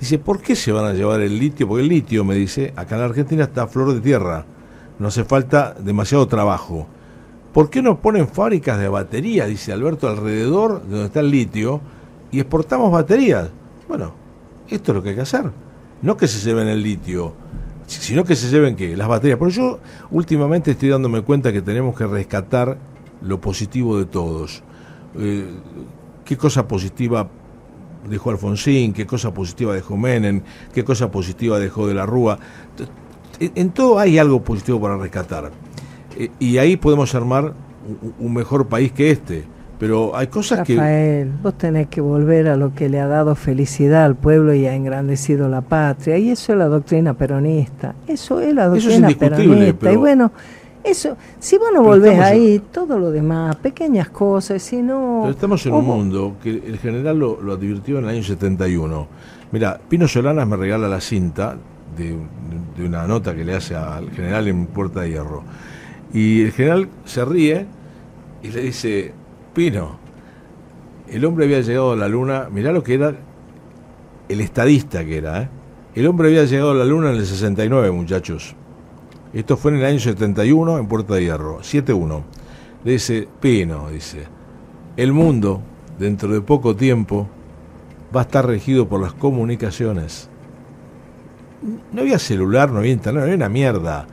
Dice, 0.00 0.18
¿por 0.18 0.40
qué 0.40 0.56
se 0.56 0.72
van 0.72 0.86
a 0.86 0.94
llevar 0.94 1.20
el 1.20 1.38
litio? 1.38 1.68
Porque 1.68 1.82
el 1.82 1.88
litio, 1.88 2.24
me 2.24 2.34
dice, 2.34 2.72
acá 2.74 2.96
en 2.96 3.02
la 3.02 3.06
Argentina 3.06 3.44
está 3.44 3.62
a 3.62 3.66
flor 3.68 3.94
de 3.94 4.00
tierra, 4.00 4.44
no 4.98 5.08
hace 5.08 5.24
falta 5.24 5.74
demasiado 5.78 6.26
trabajo. 6.26 6.88
¿Por 7.52 7.70
qué 7.70 7.82
no 7.82 8.00
ponen 8.00 8.26
fábricas 8.26 8.80
de 8.80 8.88
baterías, 8.88 9.48
dice 9.48 9.72
Alberto, 9.72 10.08
alrededor 10.08 10.82
de 10.82 10.90
donde 10.90 11.06
está 11.06 11.20
el 11.20 11.30
litio? 11.30 11.80
Y 12.30 12.40
exportamos 12.40 12.90
baterías. 12.90 13.48
Bueno, 13.88 14.12
esto 14.68 14.92
es 14.92 14.96
lo 14.96 15.02
que 15.02 15.10
hay 15.10 15.14
que 15.16 15.22
hacer. 15.22 15.50
No 16.02 16.16
que 16.16 16.28
se 16.28 16.38
lleven 16.44 16.68
el 16.68 16.82
litio, 16.82 17.34
sino 17.86 18.24
que 18.24 18.36
se 18.36 18.48
lleven 18.48 18.76
¿qué? 18.76 18.96
las 18.96 19.08
baterías. 19.08 19.38
Pero 19.38 19.50
yo 19.50 19.78
últimamente 20.10 20.72
estoy 20.72 20.88
dándome 20.88 21.22
cuenta 21.22 21.52
que 21.52 21.62
tenemos 21.62 21.96
que 21.96 22.06
rescatar 22.06 22.78
lo 23.22 23.40
positivo 23.40 23.98
de 23.98 24.06
todos. 24.06 24.62
Eh, 25.16 25.46
¿Qué 26.24 26.36
cosa 26.36 26.68
positiva 26.68 27.28
dejó 28.08 28.30
Alfonsín? 28.30 28.92
¿Qué 28.92 29.06
cosa 29.06 29.34
positiva 29.34 29.74
dejó 29.74 29.96
Menem? 29.96 30.42
¿Qué 30.72 30.84
cosa 30.84 31.10
positiva 31.10 31.58
dejó 31.58 31.86
de 31.86 31.94
la 31.94 32.06
Rúa? 32.06 32.38
En 33.40 33.70
todo 33.70 33.98
hay 33.98 34.18
algo 34.18 34.42
positivo 34.42 34.80
para 34.80 34.96
rescatar. 34.96 35.50
Eh, 36.16 36.30
y 36.38 36.58
ahí 36.58 36.76
podemos 36.76 37.14
armar 37.14 37.54
un 38.18 38.34
mejor 38.34 38.68
país 38.68 38.92
que 38.92 39.10
este 39.10 39.44
pero 39.80 40.14
hay 40.14 40.26
cosas 40.26 40.66
que... 40.66 40.76
Rafael, 40.76 41.32
vos 41.42 41.56
tenés 41.56 41.86
que 41.86 42.02
volver 42.02 42.48
a 42.48 42.56
lo 42.56 42.74
que 42.74 42.90
le 42.90 43.00
ha 43.00 43.06
dado 43.06 43.34
felicidad 43.34 44.04
al 44.04 44.14
pueblo 44.14 44.52
y 44.52 44.66
ha 44.66 44.74
engrandecido 44.74 45.48
la 45.48 45.62
patria. 45.62 46.18
Y 46.18 46.28
eso 46.28 46.52
es 46.52 46.58
la 46.58 46.66
doctrina 46.66 47.14
peronista. 47.14 47.94
Eso 48.06 48.40
es 48.40 48.54
la 48.54 48.68
doctrina 48.68 49.08
peronista. 49.08 49.90
Y 49.90 49.96
bueno, 49.96 50.32
eso, 50.84 51.16
si 51.38 51.56
vos 51.56 51.70
no 51.72 51.82
volvés 51.82 52.20
ahí, 52.20 52.60
todo 52.70 52.98
lo 52.98 53.10
demás, 53.10 53.56
pequeñas 53.56 54.10
cosas, 54.10 54.62
si 54.62 54.82
no... 54.82 55.20
Pero 55.22 55.32
estamos 55.32 55.64
en 55.64 55.72
un 55.72 55.86
mundo 55.86 56.36
que 56.42 56.50
el 56.50 56.78
general 56.78 57.18
lo, 57.18 57.40
lo, 57.40 57.54
advirtió 57.54 58.00
en 58.00 58.04
el 58.04 58.10
año 58.10 58.22
71. 58.22 59.08
Mira, 59.50 59.80
Pino 59.88 60.06
Solanas 60.06 60.46
me 60.46 60.56
regala 60.56 60.88
la 60.88 61.00
cinta 61.00 61.56
de, 61.96 62.18
de 62.76 62.84
una 62.86 63.06
nota 63.06 63.34
que 63.34 63.46
le 63.46 63.54
hace 63.54 63.74
al 63.74 64.10
general 64.10 64.46
en 64.46 64.66
Puerta 64.66 65.00
de 65.00 65.08
Hierro. 65.08 65.42
Y 66.12 66.42
el 66.42 66.52
general 66.52 66.86
se 67.06 67.24
ríe 67.24 67.66
y 68.42 68.48
le 68.48 68.60
dice, 68.60 69.14
Pino, 69.54 69.98
el 71.08 71.24
hombre 71.24 71.46
había 71.46 71.60
llegado 71.60 71.92
a 71.92 71.96
la 71.96 72.08
luna, 72.08 72.48
mirá 72.50 72.72
lo 72.72 72.82
que 72.82 72.94
era 72.94 73.14
el 74.28 74.40
estadista 74.40 75.04
que 75.04 75.18
era, 75.18 75.42
¿eh? 75.42 75.48
El 75.94 76.06
hombre 76.06 76.28
había 76.28 76.44
llegado 76.44 76.70
a 76.70 76.74
la 76.74 76.84
luna 76.84 77.10
en 77.10 77.16
el 77.16 77.26
69, 77.26 77.90
muchachos. 77.90 78.54
Esto 79.32 79.56
fue 79.56 79.72
en 79.72 79.78
el 79.78 79.84
año 79.84 79.98
71 79.98 80.78
en 80.78 80.86
Puerta 80.86 81.14
de 81.14 81.22
Hierro, 81.22 81.58
7-1. 81.60 82.22
Le 82.84 82.92
dice, 82.92 83.26
Pino, 83.40 83.90
dice, 83.90 84.24
el 84.96 85.12
mundo, 85.12 85.60
dentro 85.98 86.32
de 86.32 86.40
poco 86.42 86.76
tiempo, 86.76 87.26
va 88.14 88.20
a 88.20 88.24
estar 88.24 88.46
regido 88.46 88.88
por 88.88 89.00
las 89.00 89.12
comunicaciones. 89.12 90.28
No 91.92 92.02
había 92.02 92.20
celular, 92.20 92.70
no 92.70 92.78
había 92.78 92.92
internet, 92.92 93.20
no 93.20 93.24
había 93.24 93.36
una 93.36 93.48
mierda. 93.48 94.06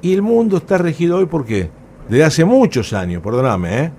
Y 0.00 0.14
el 0.14 0.22
mundo 0.22 0.58
está 0.58 0.78
regido 0.78 1.16
hoy 1.16 1.26
por 1.26 1.44
qué? 1.44 1.70
Desde 2.08 2.24
hace 2.24 2.44
muchos 2.44 2.92
años, 2.92 3.20
perdóname, 3.20 3.84
¿eh? 3.84 3.92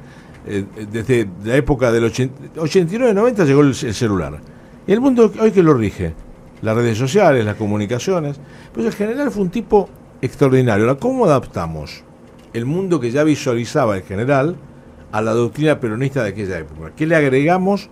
Eh, 0.45 0.65
desde 0.91 1.29
la 1.43 1.55
época 1.55 1.91
del 1.91 2.11
89-90 2.11 3.45
llegó 3.45 3.61
el, 3.61 3.75
celular. 3.75 4.39
Y 4.87 4.91
el 4.91 4.99
mundo 4.99 5.31
hoy 5.39 5.51
que 5.51 5.61
lo 5.61 5.73
rige, 5.73 6.13
las 6.61 6.75
redes 6.75 6.97
sociales, 6.97 7.45
las 7.45 7.55
comunicaciones. 7.55 8.39
Pues 8.73 8.85
el 8.85 8.93
general 8.93 9.31
fue 9.31 9.43
un 9.43 9.49
tipo 9.49 9.89
extraordinario. 10.21 10.87
Ahora, 10.87 10.99
¿cómo 10.99 11.25
adaptamos 11.25 12.03
el 12.53 12.65
mundo 12.65 12.99
que 12.99 13.11
ya 13.11 13.23
visualizaba 13.23 13.95
el 13.97 14.03
general 14.03 14.55
a 15.11 15.21
la 15.21 15.33
doctrina 15.33 15.79
peronista 15.79 16.23
de 16.23 16.29
aquella 16.29 16.59
época? 16.59 16.91
¿Qué 16.95 17.05
le 17.05 17.15
agregamos 17.15 17.89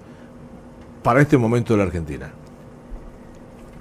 para 1.03 1.21
este 1.21 1.37
momento 1.37 1.73
de 1.73 1.77
la 1.77 1.83
Argentina? 1.85 2.31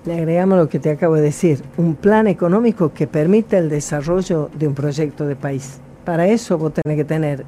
Le 0.04 0.14
agregamos 0.14 0.58
lo 0.58 0.68
que 0.68 0.78
te 0.78 0.90
acabo 0.90 1.16
de 1.16 1.22
decir, 1.22 1.62
un 1.76 1.94
plan 1.94 2.26
económico 2.28 2.92
que 2.92 3.06
permita 3.06 3.58
el 3.58 3.68
desarrollo 3.68 4.50
de 4.54 4.68
un 4.68 4.74
proyecto 4.74 5.26
de 5.26 5.36
país. 5.36 5.80
Para 6.04 6.26
eso 6.28 6.56
vos 6.56 6.72
tenés 6.72 6.96
que 6.96 7.04
tener 7.04 7.44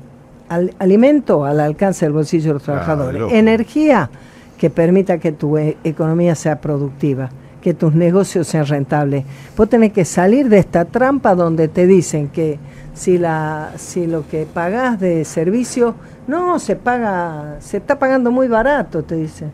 alimento 0.78 1.44
al 1.44 1.60
alcance 1.60 2.04
del 2.04 2.12
bolsillo 2.12 2.48
de 2.48 2.54
los 2.54 2.62
trabajadores, 2.62 3.32
energía 3.32 4.10
que 4.58 4.68
permita 4.68 5.18
que 5.18 5.32
tu 5.32 5.56
e, 5.56 5.76
economía 5.84 6.34
sea 6.34 6.60
productiva, 6.60 7.30
que 7.62 7.72
tus 7.72 7.94
negocios 7.94 8.46
sean 8.48 8.66
rentables. 8.66 9.24
Vos 9.56 9.68
tenés 9.68 9.92
que 9.92 10.04
salir 10.04 10.48
de 10.48 10.58
esta 10.58 10.84
trampa 10.84 11.34
donde 11.34 11.68
te 11.68 11.86
dicen 11.86 12.28
que 12.28 12.58
si 12.92 13.16
la 13.16 13.70
si 13.76 14.06
lo 14.06 14.28
que 14.28 14.46
pagás 14.52 14.98
de 14.98 15.24
servicio 15.24 15.94
no 16.26 16.58
se 16.58 16.76
paga, 16.76 17.56
se 17.60 17.78
está 17.78 17.98
pagando 17.98 18.30
muy 18.30 18.48
barato, 18.48 19.02
te 19.02 19.16
dicen. 19.16 19.52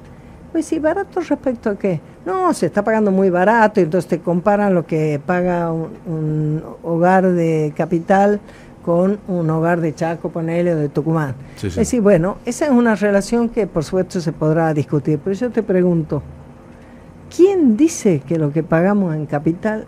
Pues 0.52 0.64
sí, 0.64 0.78
barato 0.78 1.20
respecto 1.20 1.68
a 1.68 1.76
qué? 1.76 2.00
No, 2.24 2.54
se 2.54 2.66
está 2.66 2.82
pagando 2.82 3.10
muy 3.10 3.28
barato, 3.28 3.78
y 3.78 3.84
entonces 3.84 4.08
te 4.08 4.20
comparan 4.20 4.74
lo 4.74 4.86
que 4.86 5.20
paga 5.24 5.70
un 5.70 6.62
hogar 6.82 7.30
de 7.32 7.74
capital 7.76 8.40
con 8.86 9.18
un 9.26 9.50
hogar 9.50 9.80
de 9.80 9.92
Chaco, 9.96 10.30
ponele, 10.30 10.72
o 10.72 10.76
de 10.76 10.88
Tucumán. 10.88 11.34
Es 11.60 11.74
decir, 11.74 12.00
bueno, 12.00 12.36
esa 12.46 12.66
es 12.66 12.70
una 12.70 12.94
relación 12.94 13.48
que 13.48 13.66
por 13.66 13.82
supuesto 13.82 14.20
se 14.20 14.30
podrá 14.30 14.72
discutir, 14.72 15.18
pero 15.22 15.34
yo 15.34 15.50
te 15.50 15.64
pregunto, 15.64 16.22
¿quién 17.34 17.76
dice 17.76 18.22
que 18.24 18.38
lo 18.38 18.52
que 18.52 18.62
pagamos 18.62 19.16
en 19.16 19.26
capital 19.26 19.86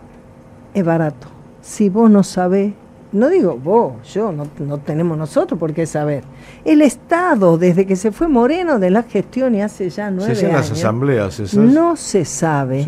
es 0.73 0.83
barato? 0.83 1.29
Si 1.61 1.87
vos 1.87 2.11
no 2.11 2.23
sabés, 2.23 2.73
no 3.13 3.29
digo 3.29 3.57
vos, 3.57 3.93
yo, 4.13 4.33
no, 4.33 4.45
no 4.59 4.77
tenemos 4.79 5.17
nosotros 5.17 5.57
por 5.57 5.73
qué 5.73 5.85
saber. 5.85 6.25
El 6.65 6.81
Estado, 6.81 7.57
desde 7.57 7.85
que 7.85 7.95
se 7.95 8.11
fue 8.11 8.27
Moreno 8.27 8.79
de 8.79 8.89
la 8.89 9.03
gestión 9.03 9.55
y 9.55 9.61
hace 9.61 9.89
ya 9.89 10.11
nueve 10.11 10.37
años, 10.37 10.51
las 10.51 10.71
asambleas 10.71 11.53
no 11.53 11.95
se 11.95 12.25
sabe 12.25 12.85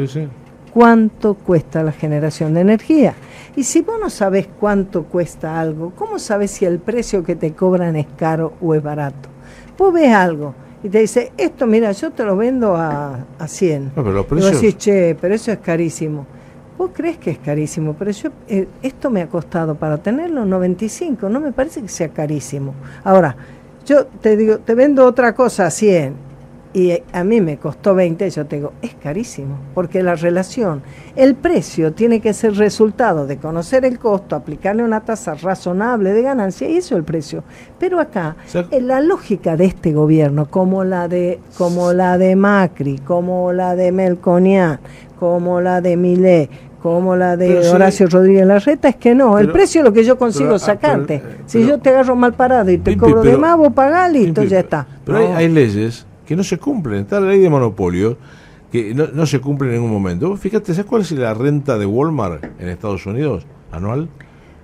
cuánto 0.74 1.36
cuesta 1.36 1.84
la 1.84 1.92
generación 1.92 2.54
de 2.54 2.62
energía. 2.62 3.14
Y 3.56 3.64
si 3.64 3.82
vos 3.82 4.00
no 4.00 4.10
sabes 4.10 4.48
cuánto 4.60 5.04
cuesta 5.04 5.60
algo, 5.60 5.92
¿cómo 5.96 6.20
sabes 6.20 6.52
si 6.52 6.66
el 6.66 6.80
precio 6.80 7.24
que 7.24 7.36
te 7.36 7.54
cobran 7.54 7.96
es 7.96 8.08
caro 8.18 8.54
o 8.62 8.74
es 8.74 8.82
barato? 8.82 9.30
después 9.82 9.94
ves 9.94 10.14
algo 10.14 10.54
y 10.84 10.90
te 10.90 11.00
dice, 11.00 11.32
esto 11.38 11.66
mira, 11.66 11.92
yo 11.92 12.12
te 12.12 12.24
lo 12.24 12.36
vendo 12.36 12.76
a, 12.76 13.26
a 13.38 13.48
100. 13.48 13.94
No, 13.96 14.04
pero 14.04 14.12
los 14.12 14.26
Y 14.26 14.30
precios... 14.30 14.52
vos 14.52 14.62
decís, 14.62 14.78
che, 14.78 15.18
pero 15.20 15.34
eso 15.36 15.52
es 15.52 15.60
carísimo. 15.60 16.26
Vos 16.78 16.92
crees 16.94 17.18
que 17.18 17.32
es 17.32 17.38
carísimo, 17.38 17.96
pero 17.98 18.12
yo, 18.12 18.30
eh, 18.48 18.68
esto 18.82 19.10
me 19.10 19.22
ha 19.22 19.28
costado 19.28 19.76
para 19.76 19.98
tenerlo 19.98 20.46
95, 20.46 21.30
no 21.30 21.40
me 21.40 21.52
parece 21.52 21.82
que 21.82 21.88
sea 21.88 22.10
carísimo. 22.10 22.74
Ahora, 23.04 23.36
yo 23.86 24.06
te 24.06 24.36
digo, 24.38 24.60
te 24.60 24.74
vendo 24.76 25.06
otra 25.06 25.34
cosa 25.36 25.68
a 25.68 25.72
100 25.72 26.31
y 26.74 26.94
a 27.12 27.24
mí 27.24 27.42
me 27.42 27.58
costó 27.58 27.94
20, 27.96 28.30
yo 28.30 28.46
te 28.46 28.56
digo, 28.58 28.74
es 28.82 28.96
carísimo, 28.96 29.58
porque 29.74 30.02
la 30.02 30.16
relación, 30.16 30.82
el 31.16 31.36
precio 31.36 31.92
tiene 31.94 32.22
que 32.22 32.34
ser 32.34 32.56
resultado 32.56 33.28
de 33.28 33.38
conocer 33.38 33.84
el 33.84 34.00
costo, 34.00 34.36
aplicarle 34.36 34.84
una 34.84 35.02
tasa 35.02 35.34
razonable 35.34 36.14
de 36.14 36.22
ganancia 36.22 36.70
y 36.70 36.78
eso 36.78 36.96
es 36.96 37.00
el 37.00 37.04
precio. 37.04 37.44
Pero 37.78 38.00
acá, 38.00 38.36
en 38.72 38.88
la 38.88 39.02
lógica 39.02 39.58
de 39.58 39.66
este 39.66 39.92
gobierno, 39.92 40.46
como 40.50 40.84
la 40.84 41.08
de, 41.08 41.40
como 41.58 41.92
la 41.94 42.18
de 42.18 42.36
Macri, 42.36 43.00
como 43.00 43.52
la 43.52 43.76
de 43.76 43.92
Melconian, 43.92 44.80
como 45.20 45.60
la 45.62 45.82
de 45.82 45.98
Millet, 45.98 46.50
como 46.82 47.16
la 47.16 47.38
de 47.38 47.48
Pero 47.48 47.64
sí. 47.64 47.70
Horacio 47.70 48.08
Rodríguez 48.08 48.48
Larreta, 48.48 48.88
es 48.90 48.96
que 48.96 49.14
no, 49.14 49.38
el 49.38 49.52
precio 49.52 49.82
es 49.82 49.86
lo 49.86 49.94
que 49.94 50.04
yo 50.04 50.18
consigo 50.18 50.46
pero, 50.52 50.56
ah, 50.56 50.60
sacarte. 50.60 51.20
pero, 51.24 51.34
eh, 51.36 51.44
si 51.46 51.68
yo 51.68 51.78
te 51.80 51.90
agarro 51.90 52.16
mal 52.16 52.34
parado 52.34 52.72
y 52.72 52.78
te 52.78 52.92
Pimpi, 52.92 53.00
cobro 53.12 53.22
de 53.22 53.38
más, 53.38 53.56
vos 53.58 53.72
pagás, 53.74 54.12
listo, 54.12 54.42
Pimpi, 54.42 54.52
ya 54.52 54.60
está. 54.62 54.88
Pero 55.06 55.20
No. 55.20 55.26
hay, 55.28 55.34
hay 55.46 55.50
leyes 55.50 56.08
que 56.32 56.36
no 56.38 56.44
se 56.46 56.58
cumplen. 56.58 57.02
Está 57.02 57.20
la 57.20 57.28
ley 57.28 57.42
de 57.42 57.50
monopolio 57.50 58.16
que 58.72 58.96
no, 58.96 59.08
no 59.14 59.26
se 59.26 59.42
cumple 59.42 59.68
en 59.68 59.76
ningún 59.76 59.92
momento. 59.92 60.38
Fíjate, 60.38 60.74
¿sabes 60.74 60.86
cuál 60.90 61.02
es 61.02 61.12
la 61.12 61.34
renta 61.34 61.78
de 61.78 61.86
Walmart 61.86 62.42
en 62.58 62.70
Estados 62.70 63.06
Unidos 63.06 63.46
anual? 63.70 64.08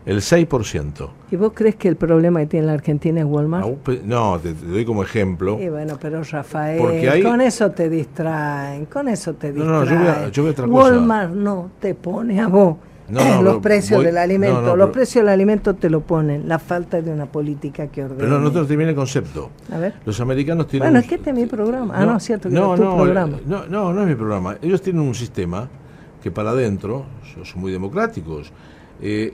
El 0.05 0.19
6%. 0.21 1.09
¿Y 1.29 1.35
vos 1.35 1.51
crees 1.53 1.75
que 1.75 1.89
el 1.89 1.97
problema 1.97 2.39
que 2.39 2.45
tiene 2.45 2.67
la 2.67 2.71
Argentina 2.71 3.19
es 3.19 3.25
Walmart? 3.25 3.67
No, 4.05 4.39
te, 4.39 4.53
te 4.53 4.65
doy 4.65 4.85
como 4.85 5.03
ejemplo. 5.03 5.59
Y 5.61 5.67
bueno, 5.67 5.97
pero 6.01 6.23
Rafael, 6.23 6.79
Porque 6.79 7.09
hay- 7.09 7.21
con 7.21 7.41
eso 7.41 7.69
te 7.71 7.89
distraen, 7.89 8.85
con 8.85 9.09
eso 9.09 9.33
te 9.33 9.51
No, 9.51 9.81
distraen. 9.81 9.83
no, 9.83 9.83
yo 9.83 9.97
voy 9.99 10.07
a- 10.07 10.29
yo 10.29 10.43
voy 10.43 10.49
a 10.49 10.51
otra 10.53 10.67
cosa. 10.67 10.91
Walmart 10.93 11.33
no 11.33 11.71
te 11.81 11.93
pone 11.95 12.39
a 12.39 12.47
vos 12.47 12.77
No, 13.09 13.23
no, 13.23 13.41
los 13.41 13.57
precios 13.57 13.97
voy- 13.99 14.05
del 14.05 14.17
alimento. 14.17 14.61
no, 14.61 14.75
los 14.75 14.87
pero- 14.87 14.91
precios 14.91 15.23
del 15.23 15.29
alimento 15.33 15.73
te 15.75 15.89
lo 15.89 16.01
ponen, 16.01 16.47
la 16.47 16.59
falta 16.59 17.01
de 17.01 17.11
una 17.11 17.25
política 17.25 17.87
que 17.87 18.03
ordene. 18.03 18.19
Pero 18.19 18.39
no, 18.39 18.39
no 18.39 18.51
te 18.51 18.65
termina 18.67 18.89
el 18.89 18.95
concepto. 18.95 19.49
A 19.71 19.77
ver. 19.77 19.93
Los 20.05 20.19
americanos 20.19 20.67
tienen... 20.67 20.87
Bueno, 20.87 20.99
un- 20.99 21.03
es 21.03 21.09
que 21.09 21.15
este 21.15 21.29
es 21.29 21.35
mi 21.35 21.45
programa. 21.45 21.93
Ah, 21.97 22.05
no, 22.05 22.17
es 22.17 22.23
cierto 22.23 22.49
que 22.49 22.55
no, 22.55 22.73
es 22.73 22.79
tu 22.79 22.85
no, 22.85 22.95
programa. 22.97 23.37
No, 23.45 23.65
no, 23.67 23.93
no 23.93 24.01
es 24.01 24.07
mi 24.07 24.15
programa. 24.15 24.57
Ellos 24.61 24.81
tienen 24.81 25.01
un 25.01 25.15
sistema 25.15 25.69
que 26.21 26.31
para 26.31 26.49
adentro 26.51 27.05
son, 27.33 27.45
son 27.45 27.61
muy 27.61 27.71
democráticos. 27.71 28.51
Eh, 29.01 29.33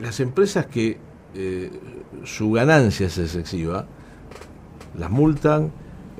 las 0.00 0.20
empresas 0.20 0.66
que 0.66 0.98
eh, 1.34 1.70
su 2.24 2.52
ganancia 2.52 3.06
es 3.06 3.18
excesiva, 3.18 3.86
las 4.98 5.10
multan. 5.10 5.70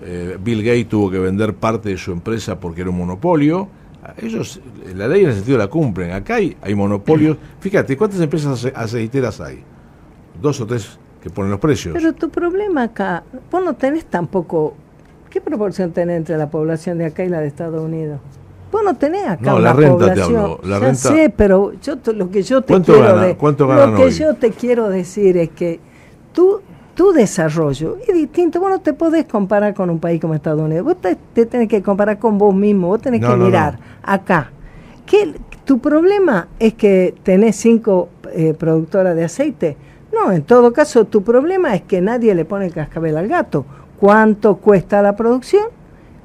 eh, 0.02 0.36
Bill 0.42 0.62
Gates 0.62 0.88
tuvo 0.88 1.10
que 1.10 1.18
vender 1.18 1.54
parte 1.54 1.88
de 1.88 1.96
su 1.96 2.12
empresa 2.12 2.60
porque 2.60 2.82
era 2.82 2.90
un 2.90 2.98
monopolio. 2.98 3.68
Ellos, 4.16 4.60
la 4.94 5.08
ley 5.08 5.22
en 5.24 5.30
ese 5.30 5.38
sentido 5.38 5.58
la 5.58 5.68
cumplen. 5.68 6.12
Acá 6.12 6.36
hay, 6.36 6.56
hay 6.62 6.74
monopolios. 6.74 7.36
Fíjate, 7.60 7.96
¿cuántas 7.96 8.20
empresas 8.20 8.52
ace- 8.64 8.72
aceiteras 8.74 9.40
hay? 9.40 9.62
Dos 10.40 10.60
o 10.60 10.66
tres 10.66 10.98
que 11.22 11.30
ponen 11.30 11.50
los 11.50 11.60
precios. 11.60 11.94
Pero 11.94 12.12
tu 12.12 12.28
problema 12.30 12.84
acá, 12.84 13.24
vos 13.50 13.64
no 13.64 13.74
tenés 13.74 14.04
tampoco. 14.06 14.74
¿Qué 15.30 15.40
proporción 15.40 15.92
tenés 15.92 16.18
entre 16.18 16.36
la 16.38 16.48
población 16.48 16.98
de 16.98 17.06
acá 17.06 17.24
y 17.24 17.28
la 17.28 17.40
de 17.40 17.48
Estados 17.48 17.82
Unidos? 17.82 18.20
Vos 18.72 18.82
no 18.84 18.94
tenés 18.96 19.26
acá 19.26 19.50
No, 19.50 19.56
una 19.56 19.64
la 19.64 19.72
renta 19.74 19.96
te 19.96 20.10
población. 20.10 20.36
hablo, 20.36 20.60
la 20.64 20.78
Ya 20.80 20.86
renta- 20.86 21.08
sé, 21.08 21.34
pero 21.36 21.72
yo 21.80 21.98
te- 21.98 22.12
lo 22.12 22.30
que 22.30 22.42
yo 22.42 22.60
te 22.62 22.68
¿Cuánto 22.68 22.92
quiero 22.94 23.08
gana- 23.08 23.22
de- 23.26 23.36
cuánto 23.36 23.66
lo 23.66 23.96
que 23.96 24.02
hoy? 24.04 24.10
yo 24.12 24.34
te 24.34 24.50
quiero 24.50 24.88
decir 24.88 25.36
es 25.36 25.50
que 25.50 25.80
tú 26.32 26.60
tu 26.96 27.12
desarrollo 27.12 27.98
es 28.08 28.12
distinto. 28.14 28.58
Vos 28.58 28.70
no 28.70 28.80
te 28.80 28.92
podés 28.94 29.26
comparar 29.26 29.74
con 29.74 29.90
un 29.90 30.00
país 30.00 30.20
como 30.20 30.34
Estados 30.34 30.60
Unidos. 30.62 30.84
Vos 30.84 30.96
te, 31.00 31.16
te 31.34 31.46
tenés 31.46 31.68
que 31.68 31.80
comparar 31.82 32.18
con 32.18 32.38
vos 32.38 32.52
mismo. 32.54 32.88
Vos 32.88 33.00
tenés 33.00 33.20
No, 33.20 33.28
que 33.32 33.36
no, 33.36 33.44
mirar 33.44 33.74
no. 33.78 33.78
acá. 34.02 34.50
¿Qué, 35.04 35.34
¿Tu 35.64 35.78
problema 35.78 36.48
es 36.58 36.74
que 36.74 37.14
tenés 37.22 37.54
cinco 37.56 38.08
eh, 38.32 38.54
productoras 38.58 39.14
de 39.14 39.24
aceite? 39.24 39.76
No, 40.12 40.32
en 40.32 40.42
todo 40.42 40.72
caso, 40.72 41.04
tu 41.04 41.22
problema 41.22 41.74
es 41.74 41.82
que 41.82 42.00
nadie 42.00 42.34
le 42.34 42.44
pone 42.44 42.66
el 42.66 42.72
cascabel 42.72 43.16
al 43.16 43.28
gato. 43.28 43.64
¿Cuánto 44.00 44.56
cuesta 44.56 45.02
la 45.02 45.14
producción? 45.14 45.64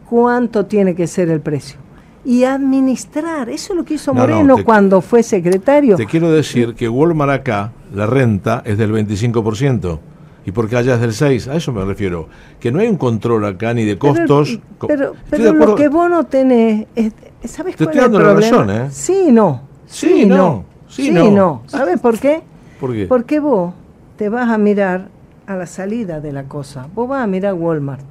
¿Cuánto 0.09 0.65
tiene 0.65 0.95
que 0.95 1.05
ser 1.07 1.29
el 1.29 1.41
precio? 1.41 1.79
Y 2.23 2.43
administrar, 2.43 3.49
eso 3.49 3.73
es 3.73 3.77
lo 3.77 3.83
que 3.83 3.95
hizo 3.95 4.13
No, 4.13 4.21
no, 4.21 4.33
Moreno 4.33 4.55
te- 4.57 4.63
cuando 4.63 5.01
fue 5.01 5.23
secretario. 5.23 5.95
Te 5.95 6.05
quiero 6.05 6.31
decir 6.31 6.75
que 6.75 6.87
Walmart 6.87 7.31
acá, 7.31 7.71
la 7.93 8.05
renta 8.05 8.61
es 8.65 8.77
del 8.77 8.91
25%. 8.93 9.99
Y 10.45 10.51
porque 10.51 10.75
allá 10.75 10.95
es 10.95 11.01
del 11.01 11.13
6%, 11.13 11.51
a 11.51 11.55
eso 11.55 11.71
me 11.71 11.85
refiero. 11.85 12.27
Que 12.59 12.71
no 12.71 12.79
hay 12.79 12.87
un 12.87 12.97
control 12.97 13.45
acá 13.45 13.73
ni 13.73 13.85
de 13.85 13.97
costos. 13.97 14.59
Co- 14.77 14.87
Pero, 14.87 15.13
pero 15.29 15.53
de 15.53 15.53
lo 15.53 15.75
que 15.75 15.87
vos 15.87 16.09
no 16.09 16.25
tenés, 16.25 16.87
es- 16.95 17.13
¿sabes 17.45 17.75
Te 17.75 17.85
cuál 17.85 17.97
estoy 17.97 17.99
es 17.99 18.05
el 18.05 18.11
dando 18.11 18.19
la 18.19 18.31
problema? 18.31 18.57
razón, 18.57 18.69
¿eh? 18.69 18.87
Sí, 18.91 19.31
no. 19.31 19.61
Sí, 19.85 20.07
Sí, 20.07 20.25
no. 20.25 20.35
no. 20.37 20.65
Sí, 20.87 21.03
Sí, 21.05 21.11
no. 21.11 21.31
no. 21.31 21.63
¿Sabes 21.67 21.99
por 21.99 22.17
qué? 22.19 22.41
¿Por 22.79 22.91
qué? 22.93 23.05
Porque 23.05 23.39
vos 23.39 23.73
te 24.17 24.29
vas 24.29 24.49
a 24.49 24.57
mirar 24.57 25.09
a 25.45 25.55
la 25.55 25.65
salida 25.67 26.19
de 26.19 26.31
la 26.31 26.43
cosa. 26.45 26.87
Vos 26.95 27.07
vas 27.07 27.23
a 27.23 27.27
mirar 27.27 27.53
Walmart. 27.53 28.01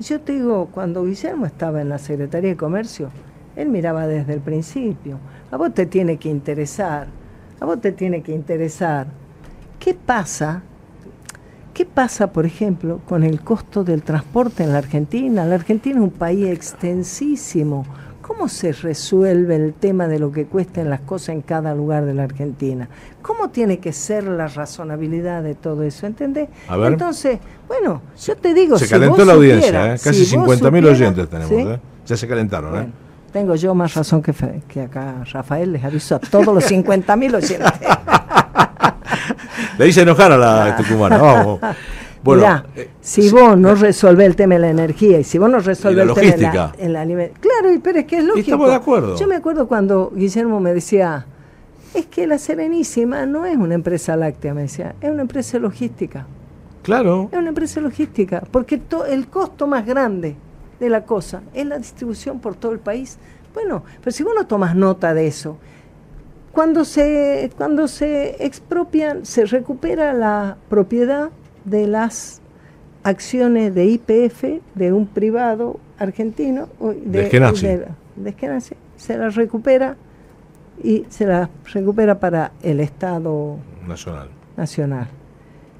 Y 0.00 0.04
yo 0.04 0.20
te 0.20 0.32
digo, 0.32 0.68
cuando 0.72 1.04
Guillermo 1.04 1.46
estaba 1.46 1.80
en 1.80 1.88
la 1.88 1.98
Secretaría 1.98 2.50
de 2.50 2.56
Comercio, 2.56 3.10
él 3.56 3.68
miraba 3.68 4.06
desde 4.06 4.34
el 4.34 4.40
principio. 4.40 5.18
A 5.50 5.56
vos 5.56 5.72
te 5.74 5.86
tiene 5.86 6.16
que 6.18 6.28
interesar. 6.28 7.06
A 7.60 7.64
vos 7.64 7.80
te 7.80 7.92
tiene 7.92 8.22
que 8.22 8.32
interesar. 8.32 9.06
¿Qué 9.78 9.94
pasa? 9.94 10.62
¿Qué 11.78 11.84
pasa, 11.84 12.32
por 12.32 12.44
ejemplo, 12.44 12.98
con 13.06 13.22
el 13.22 13.40
costo 13.40 13.84
del 13.84 14.02
transporte 14.02 14.64
en 14.64 14.72
la 14.72 14.78
Argentina? 14.78 15.44
La 15.44 15.54
Argentina 15.54 15.94
es 16.00 16.02
un 16.02 16.10
país 16.10 16.48
extensísimo. 16.48 17.86
¿Cómo 18.20 18.48
se 18.48 18.72
resuelve 18.72 19.54
el 19.54 19.74
tema 19.74 20.08
de 20.08 20.18
lo 20.18 20.32
que 20.32 20.46
cuesten 20.46 20.90
las 20.90 21.02
cosas 21.02 21.36
en 21.36 21.40
cada 21.40 21.76
lugar 21.76 22.04
de 22.04 22.14
la 22.14 22.24
Argentina? 22.24 22.88
¿Cómo 23.22 23.50
tiene 23.50 23.78
que 23.78 23.92
ser 23.92 24.24
la 24.24 24.48
razonabilidad 24.48 25.44
de 25.44 25.54
todo 25.54 25.84
eso? 25.84 26.08
¿Entendés? 26.08 26.48
A 26.66 26.76
ver. 26.76 26.94
Entonces, 26.94 27.38
bueno, 27.68 28.02
yo 28.26 28.36
te 28.36 28.54
digo, 28.54 28.76
se 28.76 28.88
calentó 28.88 29.24
la 29.24 29.34
audiencia, 29.34 29.94
¿eh? 29.94 29.98
casi 30.02 30.24
si 30.24 30.36
vos 30.36 30.48
50.000 30.48 30.58
supieras- 30.58 30.90
oyentes 30.90 31.28
tenemos. 31.30 31.48
¿sí? 31.48 31.60
¿eh? 31.60 31.80
Ya 32.06 32.16
se 32.16 32.26
calentaron. 32.26 32.70
Bueno, 32.72 32.86
¿eh? 32.88 32.92
tengo 33.32 33.54
yo 33.54 33.72
más 33.76 33.94
razón 33.94 34.20
que, 34.20 34.34
que 34.66 34.80
acá 34.82 35.22
Rafael, 35.30 35.74
les 35.74 35.84
aviso 35.84 36.16
a 36.16 36.18
todos 36.18 36.52
los 36.52 36.68
50.000 36.68 37.36
oyentes. 37.36 37.72
Le 39.78 39.88
hice 39.88 40.02
enojar 40.02 40.32
a 40.32 40.36
la 40.36 40.76
tucumana. 40.76 41.18
Vamos. 41.18 41.60
Bueno, 42.22 42.42
Mirá, 42.42 42.66
eh, 42.74 42.90
si 43.00 43.30
vos 43.30 43.56
no 43.56 43.74
resolvés 43.76 44.26
el 44.26 44.36
tema 44.36 44.54
de 44.54 44.60
la 44.60 44.70
energía 44.70 45.20
y 45.20 45.24
si 45.24 45.38
vos 45.38 45.48
no 45.48 45.60
resolvés 45.60 46.08
el 46.08 46.14
tema 46.14 46.32
de 46.36 46.42
la, 46.42 46.72
en 46.78 46.92
la 46.92 47.28
Claro, 47.38 47.80
pero 47.82 48.00
es 48.00 48.06
que 48.06 48.18
es 48.18 48.24
lógico. 48.24 48.40
estamos 48.44 48.68
de 48.68 48.74
acuerdo. 48.74 49.16
Yo 49.16 49.26
me 49.28 49.36
acuerdo 49.36 49.68
cuando 49.68 50.10
Guillermo 50.14 50.58
me 50.58 50.74
decía, 50.74 51.26
es 51.94 52.06
que 52.06 52.26
la 52.26 52.38
Serenísima 52.38 53.24
no 53.24 53.46
es 53.46 53.56
una 53.56 53.74
empresa 53.74 54.16
láctea, 54.16 54.52
me 54.52 54.62
decía, 54.62 54.96
es 55.00 55.10
una 55.10 55.22
empresa 55.22 55.58
logística. 55.60 56.26
claro. 56.82 57.28
Es 57.30 57.38
una 57.38 57.48
empresa 57.50 57.80
logística, 57.80 58.42
porque 58.50 58.78
to- 58.78 59.06
el 59.06 59.28
costo 59.28 59.68
más 59.68 59.86
grande 59.86 60.34
de 60.80 60.90
la 60.90 61.04
cosa 61.04 61.42
es 61.54 61.66
la 61.66 61.78
distribución 61.78 62.40
por 62.40 62.56
todo 62.56 62.72
el 62.72 62.80
país. 62.80 63.16
Bueno, 63.54 63.84
pero 64.02 64.10
si 64.10 64.24
vos 64.24 64.34
no 64.36 64.44
tomas 64.46 64.74
nota 64.74 65.14
de 65.14 65.28
eso, 65.28 65.56
cuando 66.58 66.84
se, 66.84 67.52
cuando 67.56 67.86
se 67.86 68.44
expropian, 68.44 69.24
se 69.24 69.44
recupera 69.44 70.12
la 70.12 70.56
propiedad 70.68 71.30
de 71.64 71.86
las 71.86 72.40
acciones 73.04 73.72
de 73.76 73.84
IPF 73.86 74.60
de 74.74 74.92
un 74.92 75.06
privado 75.06 75.78
argentino, 76.00 76.66
De 77.04 77.22
Eskenazi. 77.26 77.64
de- 77.64 77.86
de 78.16 78.30
Eskenazi, 78.30 78.74
se 78.96 79.16
la 79.16 79.28
recupera 79.28 79.94
y 80.82 81.04
se 81.10 81.26
la 81.26 81.48
recupera 81.72 82.18
para 82.18 82.50
el 82.60 82.80
Estado 82.80 83.58
Nacional. 83.86 84.28
nacional. 84.56 85.06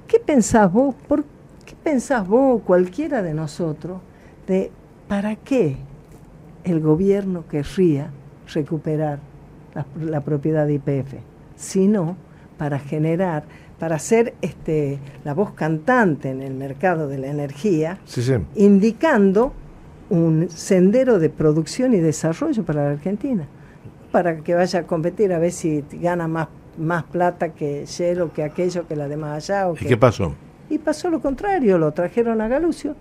¿Qué 0.06 0.20
pensás 0.20 0.72
vos? 0.72 0.94
¿Por 1.08 1.24
qué 1.66 1.74
pensás 1.82 2.24
vos, 2.24 2.62
cualquiera 2.62 3.20
de 3.20 3.34
nosotros, 3.34 3.98
de 4.46 4.70
para 5.08 5.34
qué 5.34 5.76
el 6.62 6.78
gobierno 6.78 7.48
querría 7.48 8.12
recuperar 8.54 9.18
la, 9.98 10.04
la 10.10 10.20
propiedad 10.20 10.66
de 10.66 10.74
IPF? 10.74 11.14
Sino 11.56 12.16
para 12.56 12.78
generar, 12.78 13.44
para 13.78 13.98
ser 13.98 14.34
este, 14.42 14.98
la 15.24 15.34
voz 15.34 15.52
cantante 15.52 16.30
en 16.30 16.42
el 16.42 16.54
mercado 16.54 17.08
de 17.08 17.18
la 17.18 17.28
energía, 17.28 17.98
Sí, 18.04 18.22
sí. 18.22 18.34
indicando 18.56 19.52
un 20.10 20.48
sendero 20.50 21.18
de 21.18 21.28
producción 21.30 21.92
y 21.94 21.98
desarrollo 21.98 22.64
para 22.64 22.84
la 22.84 22.90
Argentina, 22.92 23.44
para 24.10 24.38
que 24.38 24.54
vaya 24.54 24.80
a 24.80 24.82
competir 24.84 25.32
a 25.32 25.38
ver 25.38 25.52
si 25.52 25.84
gana 25.92 26.26
más, 26.26 26.48
más 26.78 27.04
plata 27.04 27.50
que 27.50 27.84
Shell 27.86 28.22
o 28.22 28.32
que 28.32 28.42
aquello 28.42 28.86
que 28.88 28.96
la 28.96 29.06
de 29.06 29.16
más 29.16 29.48
allá. 29.50 29.68
O 29.68 29.74
¿Y 29.74 29.78
que- 29.78 29.86
qué 29.86 29.96
pasó? 29.96 30.34
y 30.70 30.78
pasó 30.78 31.08
lo 31.10 31.20
contrario, 31.20 31.78
lo 31.78 31.92
trajeron 31.92 32.40
a 32.40 32.48
Galucio. 32.48 32.94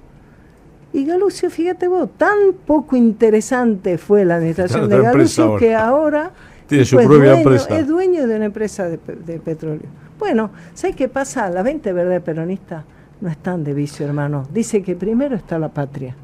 Y 0.93 1.05
Galucio, 1.05 1.49
fíjate 1.49 1.87
vos, 1.87 2.09
tan 2.17 2.37
poco 2.65 2.95
interesante 2.95 3.97
fue 3.97 4.23
la 4.25 4.35
administración 4.35 4.87
de 4.89 5.01
Galucio 5.01 5.57
que 5.57 5.75
ahora 5.75 6.31
Tiene 6.67 6.85
su 6.85 6.99
es 6.99 7.05
propia 7.05 7.31
dueño- 7.31 7.37
empresa. 7.37 7.79
Es 7.79 7.87
dueño 7.87 8.27
de 8.27 8.35
una 8.35 8.45
empresa 8.45 8.89
de, 8.89 8.97
de 9.25 9.39
petróleo. 9.39 9.87
Bueno, 10.19 10.51
¿sabes 10.73 10.95
qué 10.95 11.07
pasa? 11.07 11.49
La 11.49 11.63
20 11.63 11.93
verdad 11.93 12.21
peronista 12.21 12.83
no 13.21 13.29
están 13.29 13.63
de 13.63 13.73
vicio, 13.73 14.05
hermano. 14.05 14.47
Dice 14.53 14.81
que 14.83 14.95
primero 14.95 15.35
está 15.35 15.57
la 15.59 15.69
patria, 15.69 16.15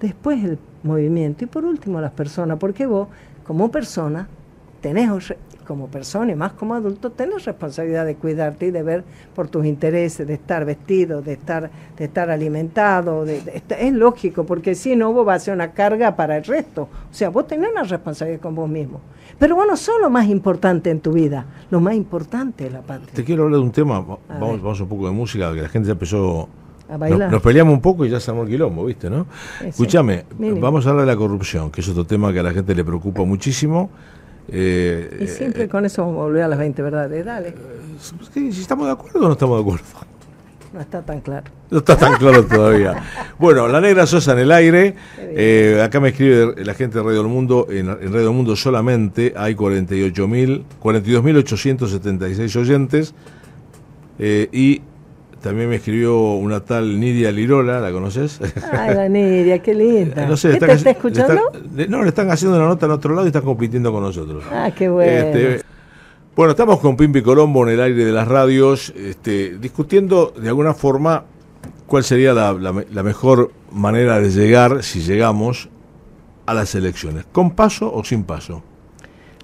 después 0.00 0.42
el 0.44 0.58
movimiento 0.82 1.44
y 1.44 1.46
por 1.46 1.64
último 1.64 2.00
las 2.00 2.12
personas, 2.12 2.58
porque 2.58 2.86
vos, 2.86 3.08
como 3.44 3.70
persona, 3.70 4.28
tenés 4.80 5.10
como 5.68 5.88
persona 5.88 6.32
y 6.32 6.34
más 6.34 6.52
como 6.52 6.74
adulto, 6.74 7.10
tenés 7.10 7.44
responsabilidad 7.44 8.06
de 8.06 8.14
cuidarte 8.14 8.66
y 8.66 8.70
de 8.70 8.82
ver 8.82 9.04
por 9.34 9.48
tus 9.48 9.66
intereses, 9.66 10.26
de 10.26 10.32
estar 10.32 10.64
vestido, 10.64 11.20
de 11.20 11.34
estar, 11.34 11.70
de 11.94 12.04
estar 12.06 12.30
alimentado. 12.30 13.26
es 13.26 13.92
lógico, 13.92 14.44
porque 14.44 14.74
si 14.74 14.96
no, 14.96 15.12
vos 15.12 15.26
vas 15.26 15.42
a 15.42 15.44
ser 15.44 15.54
una 15.54 15.72
carga 15.72 16.16
para 16.16 16.38
el 16.38 16.44
resto. 16.44 16.88
O 17.10 17.14
sea, 17.14 17.28
vos 17.28 17.46
tenés 17.46 17.70
una 17.70 17.82
responsabilidad 17.82 18.40
con 18.40 18.54
vos 18.54 18.68
mismo. 18.68 19.02
Pero 19.38 19.56
bueno, 19.56 19.76
son 19.76 20.00
lo 20.00 20.08
más 20.08 20.26
importante 20.26 20.88
en 20.88 21.00
tu 21.00 21.12
vida. 21.12 21.44
Lo 21.70 21.80
más 21.80 21.94
importante 21.94 22.66
es 22.66 22.72
la 22.72 22.80
patria. 22.80 23.12
Te 23.12 23.22
quiero 23.22 23.44
hablar 23.44 23.60
de 23.60 23.66
un 23.66 23.72
tema, 23.72 24.00
vamos, 24.00 24.62
vamos 24.62 24.80
un 24.80 24.88
poco 24.88 25.06
de 25.06 25.12
música, 25.12 25.52
que 25.52 25.60
la 25.60 25.68
gente 25.68 25.88
ya 25.88 25.92
empezó 25.92 26.48
a 26.88 26.96
bailar. 26.96 27.30
Nos, 27.30 27.42
peleamos 27.42 27.74
un 27.74 27.82
poco 27.82 28.06
y 28.06 28.08
ya 28.08 28.20
se 28.20 28.30
armó 28.30 28.44
el 28.44 28.48
quilombo, 28.48 28.86
¿viste? 28.86 29.10
¿no? 29.10 29.26
Escúchame, 29.62 30.24
vamos 30.38 30.86
a 30.86 30.90
hablar 30.90 31.04
de 31.04 31.12
la 31.12 31.18
corrupción, 31.18 31.70
que 31.70 31.82
es 31.82 31.88
otro 31.90 32.06
tema 32.06 32.32
que 32.32 32.40
a 32.40 32.42
la 32.42 32.52
gente 32.52 32.74
le 32.74 32.84
preocupa 32.84 33.22
muchísimo. 33.24 33.90
Eh, 34.50 35.18
y 35.20 35.26
siempre 35.26 35.64
eh, 35.64 35.68
con 35.68 35.84
eso 35.84 36.02
vamos 36.02 36.20
a 36.20 36.24
volver 36.24 36.42
a 36.42 36.48
las 36.48 36.58
20 36.58 36.82
verdades. 36.82 37.24
Dale. 37.24 37.54
si 38.32 38.48
estamos 38.48 38.86
de 38.86 38.92
acuerdo 38.92 39.20
o 39.20 39.26
no 39.26 39.32
estamos 39.32 39.56
de 39.58 39.62
acuerdo. 39.62 39.84
No 40.72 40.80
está 40.80 41.02
tan 41.02 41.20
claro. 41.20 41.50
No 41.70 41.78
está 41.78 41.96
tan 41.96 42.14
claro 42.16 42.44
todavía. 42.44 43.02
bueno, 43.38 43.68
la 43.68 43.80
negra 43.80 44.06
Sosa 44.06 44.32
en 44.32 44.40
el 44.40 44.52
aire. 44.52 44.94
Eh, 45.18 45.80
acá 45.82 46.00
me 46.00 46.10
escribe 46.10 46.62
la 46.64 46.74
gente 46.74 46.98
de 46.98 47.04
Radio 47.04 47.22
del 47.22 47.32
Mundo. 47.32 47.66
En, 47.70 47.88
en 47.88 48.12
Radio 48.12 48.26
del 48.26 48.34
Mundo 48.34 48.54
solamente 48.56 49.32
hay 49.36 49.54
48.000, 49.54 50.62
42.876 50.82 52.56
oyentes. 52.56 53.14
y 54.18 54.82
también 55.40 55.68
me 55.68 55.76
escribió 55.76 56.18
una 56.18 56.60
tal 56.60 56.98
Nidia 56.98 57.30
Lirola, 57.30 57.80
¿la 57.80 57.92
conoces? 57.92 58.40
Ay, 58.72 58.94
la 58.94 59.08
Nidia, 59.08 59.60
qué 59.60 59.74
linda. 59.74 60.26
No 60.28 60.36
sé, 60.36 60.50
¿Qué 60.50 60.60
te 60.60 60.72
está 60.72 60.90
escuchando? 60.90 61.52
no, 61.88 62.02
le 62.02 62.08
están 62.08 62.30
haciendo 62.30 62.56
una 62.56 62.66
nota 62.66 62.86
en 62.86 62.92
otro 62.92 63.14
lado 63.14 63.26
y 63.26 63.28
están 63.28 63.42
compitiendo 63.42 63.92
con 63.92 64.02
nosotros. 64.02 64.44
Ah, 64.52 64.70
qué 64.76 64.88
bueno. 64.88 65.10
Este, 65.10 65.62
bueno, 66.34 66.52
estamos 66.52 66.80
con 66.80 66.96
Pimpi 66.96 67.22
Colombo 67.22 67.66
en 67.66 67.74
el 67.74 67.80
aire 67.80 68.04
de 68.04 68.12
las 68.12 68.26
radios, 68.26 68.90
este, 68.96 69.58
discutiendo 69.58 70.32
de 70.40 70.48
alguna 70.48 70.74
forma 70.74 71.24
cuál 71.86 72.04
sería 72.04 72.32
la, 72.32 72.52
la 72.52 73.02
mejor 73.02 73.52
manera 73.72 74.20
de 74.20 74.30
llegar, 74.30 74.82
si 74.82 75.00
llegamos, 75.00 75.68
a 76.46 76.54
las 76.54 76.74
elecciones, 76.74 77.26
con 77.30 77.50
paso 77.50 77.92
o 77.92 78.02
sin 78.04 78.24
paso. 78.24 78.62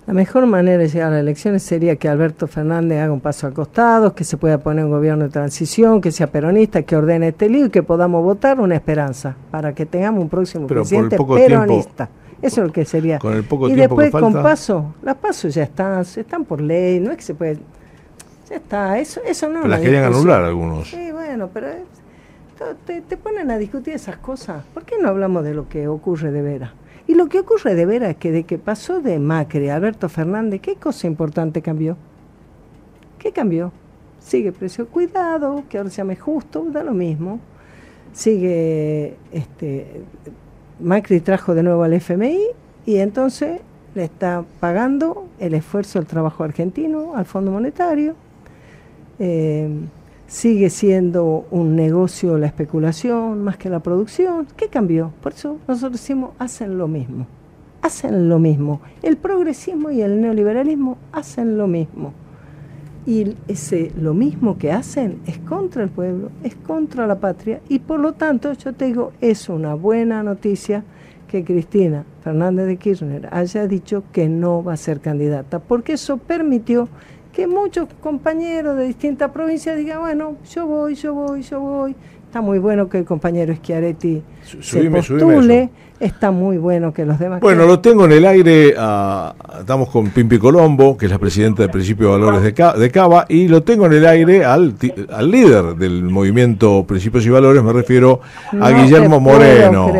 La 0.07 0.13
mejor 0.13 0.47
manera 0.47 0.77
de 0.77 0.89
llegar 0.89 1.09
a 1.09 1.11
las 1.13 1.21
elecciones 1.21 1.63
sería 1.63 1.97
que 1.97 2.09
Alberto 2.09 2.47
Fernández 2.47 3.01
haga 3.01 3.13
un 3.13 3.21
paso 3.21 3.47
al 3.47 3.55
costado, 3.55 4.15
que 4.15 4.25
se 4.25 4.37
pueda 4.37 4.59
poner 4.59 4.85
un 4.85 4.91
gobierno 4.91 5.25
de 5.25 5.31
transición, 5.31 6.03
que 6.03 6.13
sea 6.13 6.27
peronista, 6.27 6.83
que 6.83 6.95
ordene 6.95 7.29
este 7.29 7.49
lío 7.49 7.67
y 7.67 7.71
que 7.71 7.83
podamos 7.83 8.23
votar 8.23 8.61
una 8.61 8.75
esperanza 8.75 9.35
para 9.51 9.75
que 9.75 9.87
tengamos 9.87 10.23
un 10.23 10.29
próximo 10.29 10.67
presidente 10.67 11.17
peronista. 11.17 12.11
Eso 12.43 12.61
es 12.61 12.67
lo 12.67 12.73
que 12.73 12.85
sería. 12.85 13.19
Con 13.19 13.33
el 13.33 13.45
poco 13.45 13.71
y 13.71 13.75
tiempo 13.75 13.99
después 13.99 14.23
con 14.23 14.35
paso, 14.35 14.95
las 15.03 15.15
pasos 15.17 15.55
ya 15.55 15.63
están, 15.63 16.03
están 16.03 16.45
por 16.45 16.61
ley, 16.61 17.01
no 17.01 17.11
es 17.11 17.17
que 17.17 17.23
se 17.23 17.35
puede. 17.35 17.59
Ya 18.51 18.57
está, 18.57 18.99
eso, 18.99 19.23
eso 19.25 19.49
no. 19.49 19.61
Pero 19.63 19.69
las 19.69 19.81
querían 19.81 20.05
anular 20.05 20.45
algunos. 20.45 20.91
Sí, 20.91 21.13
bueno, 21.13 21.49
pero 21.55 21.69
te, 22.85 23.01
te 23.01 23.17
ponen 23.17 23.51
a 23.51 23.57
discutir 23.57 23.95
esas 23.95 24.19
cosas. 24.19 24.63
¿Por 24.75 24.85
qué 24.85 24.97
no 25.01 25.09
hablamos 25.09 25.45
de 25.45 25.55
lo 25.55 25.67
que 25.67 25.89
ocurre 25.89 26.31
de 26.31 26.43
veras? 26.43 26.73
Y 27.07 27.15
lo 27.15 27.29
que 27.29 27.41
ocurre 27.41 27.75
de 27.75 27.87
veras 27.87 28.11
es 28.11 28.17
que 28.17 28.33
de 28.33 28.45
que 28.45 28.59
pasó 28.59 29.01
de 29.01 29.19
Macri 29.19 29.69
a 29.69 29.77
Alberto 29.77 30.09
Fernández, 30.09 30.61
¿qué 30.61 30.77
cosa 30.77 31.07
importante 31.07 31.61
cambió? 31.61 31.97
¿Qué 33.19 33.33
cambió? 33.33 33.73
Sigue 34.21 34.53
precio 34.53 34.89
cuidado, 34.89 35.65
que 35.69 35.77
ahora 35.77 35.91
se 35.91 35.99
llame 35.99 36.17
justo, 36.17 36.67
da 36.71 36.83
lo 36.83 36.93
mismo. 36.93 37.41
Sigue, 38.13 39.17
este, 39.33 40.03
Macri 40.81 41.21
trajo 41.21 41.55
de 41.55 41.63
nuevo 41.63 41.83
al 41.83 41.93
FMI 41.93 42.39
y 42.87 42.97
entonces 42.97 43.61
le 43.95 44.05
está 44.05 44.45
pagando 44.61 45.29
el 45.39 45.55
esfuerzo 45.55 45.99
del 45.99 46.07
trabajo 46.07 46.43
argentino 46.43 47.15
al 47.15 47.27
Fondo 47.27 47.51
Monetario. 47.51 48.15
Eh, 49.19 49.69
sigue 50.27 50.71
siendo 50.71 51.47
un 51.51 51.77
negocio 51.77 52.39
la 52.39 52.47
especulación 52.47 53.43
más 53.43 53.57
que 53.57 53.71
la 53.71 53.81
producción. 53.81 54.47
¿Qué 54.57 54.69
cambió? 54.69 55.13
Por 55.23 55.33
eso 55.33 55.59
nosotros 55.69 56.01
decimos, 56.01 56.31
hacen 56.39 56.79
lo 56.79 56.89
mismo. 56.89 57.27
Hacen 57.83 58.29
lo 58.29 58.39
mismo. 58.39 58.81
El 59.03 59.17
progresismo 59.17 59.91
y 59.91 60.01
el 60.01 60.21
neoliberalismo 60.21 60.97
hacen 61.13 61.59
lo 61.59 61.67
mismo. 61.67 62.13
Y 63.07 63.37
ese 63.49 63.93
lo 64.01 64.15
mismo 64.15 64.57
que 64.57 64.73
hacen 64.73 65.21
es 65.27 65.39
contra 65.39 65.83
el 65.83 65.91
pueblo, 65.91 66.31
es 66.43 66.55
contra 66.55 67.07
la 67.07 67.21
patria 67.21 67.61
y 67.69 67.81
por 67.81 68.01
lo 68.01 68.15
tanto 68.15 68.51
yo 68.55 68.73
te 68.73 68.87
digo, 68.87 69.13
es 69.21 69.51
una 69.51 69.75
buena 69.75 70.23
noticia 70.23 70.85
que 71.29 71.45
Cristina 71.45 72.05
Fernández 72.23 72.67
de 72.67 72.77
Kirchner 72.79 73.29
haya 73.31 73.67
dicho 73.67 74.05
que 74.13 74.29
no 74.29 74.65
va 74.65 74.73
a 74.75 74.79
ser 74.79 75.01
candidata, 75.01 75.59
porque 75.59 75.95
eso 75.95 76.17
permitió 76.17 76.89
que 77.35 77.47
muchos 77.47 77.89
compañeros 78.01 78.77
de 78.77 78.85
distintas 78.85 79.31
provincias 79.31 79.77
digan, 79.77 80.01
bueno, 80.01 80.37
yo 80.53 80.67
voy, 80.67 80.95
yo 80.95 81.15
voy, 81.15 81.43
yo 81.43 81.61
voy. 81.61 81.97
Está 82.27 82.41
muy 82.41 82.59
bueno 82.59 82.89
que 82.89 82.99
el 82.99 83.05
compañero 83.05 83.55
Schiaretti 83.55 84.23
se 84.61 84.91
postule, 84.91 85.71
está 86.01 86.33
muy 86.33 86.59
bueno 86.59 86.93
que 86.93 87.05
los 87.05 87.17
demás... 87.19 87.41
Bueno, 87.41 87.65
lo 87.65 87.79
tengo 87.79 88.07
en 88.07 88.13
el 88.13 88.27
aire, 88.27 88.75
ah, 88.77 89.35
estamos 89.61 89.89
con 89.89 90.11
Pimpi 90.11 90.39
Colombo, 90.39 90.97
que 90.97 91.07
es 91.07 91.13
la 91.13 91.19
presidenta 91.19 91.63
del 91.63 91.71
Principio 91.71 92.07
de 92.07 92.19
Valores 92.19 92.43
de, 92.43 92.91
Cava, 92.91 93.27
y 93.29 93.47
lo 93.47 93.63
tengo 93.63 93.87
en 93.87 93.93
el 93.93 94.07
aire 94.07 94.45
al, 94.45 94.75
al 95.13 95.31
líder 95.31 95.77
del 95.77 96.03
movimiento 96.03 96.85
Principios 96.85 97.25
y 97.25 97.31
Valores, 97.31 97.63
me 97.63 97.73
refiero 97.73 98.21
a 98.61 98.71
Guillermo 98.71 99.21
Moreno. 99.21 99.93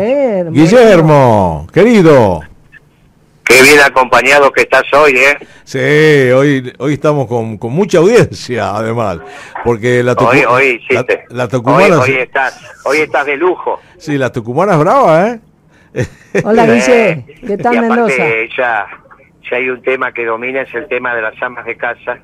Guillermo, 0.51 1.67
querido. 1.71 2.41
Qué 3.45 3.61
bien 3.61 3.79
acompañado 3.79 4.51
que 4.51 4.61
estás 4.61 4.91
hoy, 4.93 5.17
¿eh? 5.17 5.37
Sí, 5.63 6.31
hoy, 6.31 6.73
hoy 6.79 6.93
estamos 6.93 7.27
con, 7.27 7.59
con 7.59 7.71
mucha 7.73 7.99
audiencia, 7.99 8.75
además, 8.75 9.19
porque 9.63 10.01
la, 10.01 10.13
hoy, 10.13 10.43
hoy, 10.47 10.83
sí, 10.87 10.95
la, 11.29 11.47
tucumana... 11.47 11.99
Hoy, 11.99 12.15
estás, 12.15 12.81
hoy 12.85 12.97
estás 12.97 13.25
de 13.27 13.37
lujo. 13.37 13.79
Sí, 13.97 14.17
la 14.17 14.31
tucumana 14.31 14.73
es 14.73 14.79
brava, 14.79 15.27
¿eh? 15.27 15.39
Hola, 16.43 16.65
Guille, 16.65 17.23
¿qué 17.45 17.57
tal, 17.57 17.81
Mendoza? 17.81 18.23
Ya, 18.57 18.87
ya 19.49 19.57
hay 19.57 19.69
un 19.69 19.81
tema 19.83 20.11
que 20.11 20.25
domina, 20.25 20.61
es 20.61 20.73
el 20.73 20.87
tema 20.87 21.13
de 21.13 21.21
las 21.21 21.39
amas 21.41 21.65
de 21.65 21.77
casa. 21.77 22.17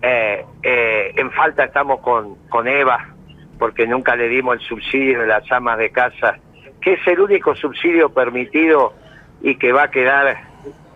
Eh, 0.00 0.44
eh, 0.62 1.12
en 1.16 1.30
falta 1.32 1.64
estamos 1.64 2.00
con, 2.00 2.36
con 2.48 2.66
Eva, 2.66 3.14
porque 3.58 3.86
nunca 3.86 4.16
le 4.16 4.28
dimos 4.28 4.56
el 4.56 4.66
subsidio 4.66 5.20
de 5.20 5.26
las 5.26 5.50
amas 5.52 5.76
de 5.76 5.90
casa, 5.90 6.38
que 6.80 6.94
es 6.94 7.06
el 7.06 7.20
único 7.20 7.54
subsidio 7.54 8.08
permitido 8.08 8.94
y 9.40 9.56
que 9.56 9.72
va 9.72 9.84
a 9.84 9.90
quedar 9.90 10.36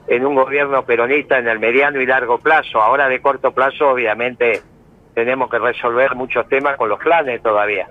en 0.07 0.27
un 0.27 0.35
gobierno 0.35 0.85
peronista 0.85 1.38
en 1.38 1.48
el 1.48 1.59
mediano 1.59 2.01
y 2.01 2.07
largo 2.07 2.38
plazo. 2.38 2.81
Ahora 2.81 3.09
de 3.09 3.20
corto 3.20 3.53
plazo 3.53 3.90
obviamente 3.90 4.62
tenemos 5.14 5.51
que 5.51 5.59
resolver 5.59 6.14
muchos 6.14 6.48
temas 6.48 6.77
con 6.77 6.88
los 6.88 6.98
planes 6.98 7.42
todavía. 7.42 7.87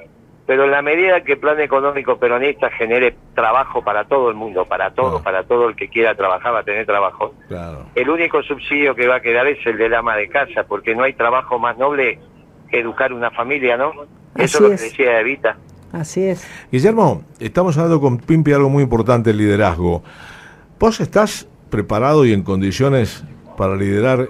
Pero 0.47 0.63
en 0.63 0.71
la 0.71 0.81
medida 0.81 1.21
que 1.21 1.33
el 1.33 1.39
plan 1.39 1.59
económico 1.59 2.17
peronista 2.17 2.69
genere 2.69 3.15
trabajo 3.35 3.83
para 3.83 4.05
todo 4.05 4.29
el 4.29 4.35
mundo, 4.35 4.65
para 4.65 4.91
todo, 4.91 5.21
para 5.21 5.43
todo 5.43 5.67
el 5.67 5.75
que 5.75 5.89
quiera 5.89 6.15
trabajar 6.15 6.53
va 6.53 6.59
a 6.59 6.63
tener 6.63 6.85
trabajo, 6.85 7.33
el 7.93 8.09
único 8.09 8.41
subsidio 8.43 8.95
que 8.95 9.07
va 9.07 9.17
a 9.17 9.19
quedar 9.19 9.45
es 9.47 9.59
el 9.65 9.77
del 9.77 9.93
ama 9.93 10.15
de 10.15 10.29
casa, 10.29 10.63
porque 10.63 10.95
no 10.95 11.03
hay 11.03 11.13
trabajo 11.13 11.59
más 11.59 11.77
noble 11.77 12.19
que 12.71 12.79
educar 12.79 13.11
una 13.11 13.29
familia, 13.29 13.75
¿no? 13.75 13.91
Eso 14.37 14.57
es 14.57 14.61
lo 14.61 14.69
que 14.69 14.83
decía 14.83 15.19
Evita. 15.19 15.57
Así 15.91 16.23
es. 16.23 16.47
Guillermo, 16.71 17.23
estamos 17.39 17.77
hablando 17.77 17.99
con 17.99 18.17
Pimpi 18.17 18.53
algo 18.53 18.69
muy 18.69 18.83
importante, 18.83 19.31
el 19.31 19.37
liderazgo. 19.37 20.01
¿Vos 20.79 20.99
estás 20.99 21.47
preparado 21.71 22.23
y 22.23 22.33
en 22.33 22.43
condiciones 22.43 23.23
para 23.57 23.75
liderar 23.75 24.29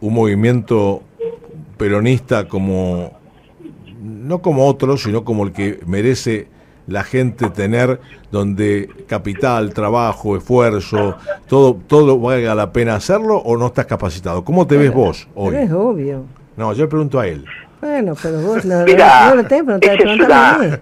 un 0.00 0.14
movimiento 0.14 1.02
peronista 1.76 2.48
como, 2.48 3.12
no 4.00 4.40
como 4.40 4.66
otro, 4.66 4.96
sino 4.96 5.22
como 5.22 5.44
el 5.44 5.52
que 5.52 5.80
merece 5.86 6.48
la 6.86 7.04
gente 7.04 7.50
tener, 7.50 8.00
donde 8.30 8.88
capital, 9.06 9.74
trabajo, 9.74 10.34
esfuerzo, 10.34 11.16
todo, 11.46 11.78
todo 11.86 12.18
valga 12.18 12.54
la 12.54 12.72
pena 12.72 12.94
hacerlo 12.94 13.36
o 13.36 13.58
no 13.58 13.66
estás 13.66 13.84
capacitado? 13.84 14.44
¿Cómo 14.44 14.66
te 14.66 14.78
ves 14.78 14.94
vos 14.94 15.28
hoy? 15.34 15.56
Es 15.56 15.70
obvio. 15.72 16.24
No, 16.56 16.72
yo 16.72 16.84
le 16.84 16.88
pregunto 16.88 17.20
a 17.20 17.26
él. 17.26 17.44
Bueno, 17.82 18.14
pero 18.22 18.40
vos 18.40 18.64
no, 18.64 18.80
lo 18.80 18.84
tenés, 19.46 19.78
pero 19.80 20.34
a 20.34 20.58
mí. 20.58 20.66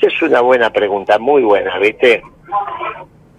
Es 0.00 0.22
una 0.22 0.40
buena 0.40 0.70
pregunta, 0.72 1.18
muy 1.18 1.42
buena, 1.42 1.76
¿viste? 1.80 2.22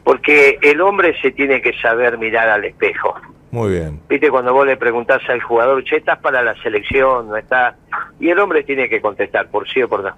Porque 0.10 0.58
el 0.64 0.82
hombre 0.82 1.16
se 1.22 1.30
tiene 1.30 1.62
que 1.62 1.72
saber 1.74 2.18
mirar 2.18 2.50
al 2.50 2.66
espejo. 2.66 3.14
Muy 3.52 3.74
bien. 3.74 4.00
Viste, 4.10 4.32
cuando 4.32 4.52
vos 4.52 4.66
le 4.66 4.76
preguntás 4.76 5.22
al 5.30 5.40
jugador, 5.40 5.84
che, 5.84 5.98
estás 5.98 6.18
para 6.18 6.42
la 6.42 6.60
selección, 6.64 7.30
no 7.30 7.38
está. 7.38 7.76
Y 8.20 8.30
el 8.30 8.40
hombre 8.40 8.64
tiene 8.64 8.90
que 8.90 9.02
contestar, 9.02 9.50
por 9.52 9.70
sí 9.70 9.84
o 9.84 9.88
por 9.88 10.04
no. 10.04 10.16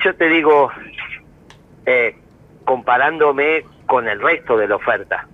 Yo 0.00 0.14
te 0.16 0.28
digo, 0.28 0.68
eh, 1.86 2.14
comparándome 2.66 3.64
con 3.86 4.06
el 4.06 4.20
resto 4.20 4.58
de 4.58 4.68
la 4.68 4.76
oferta, 4.76 5.26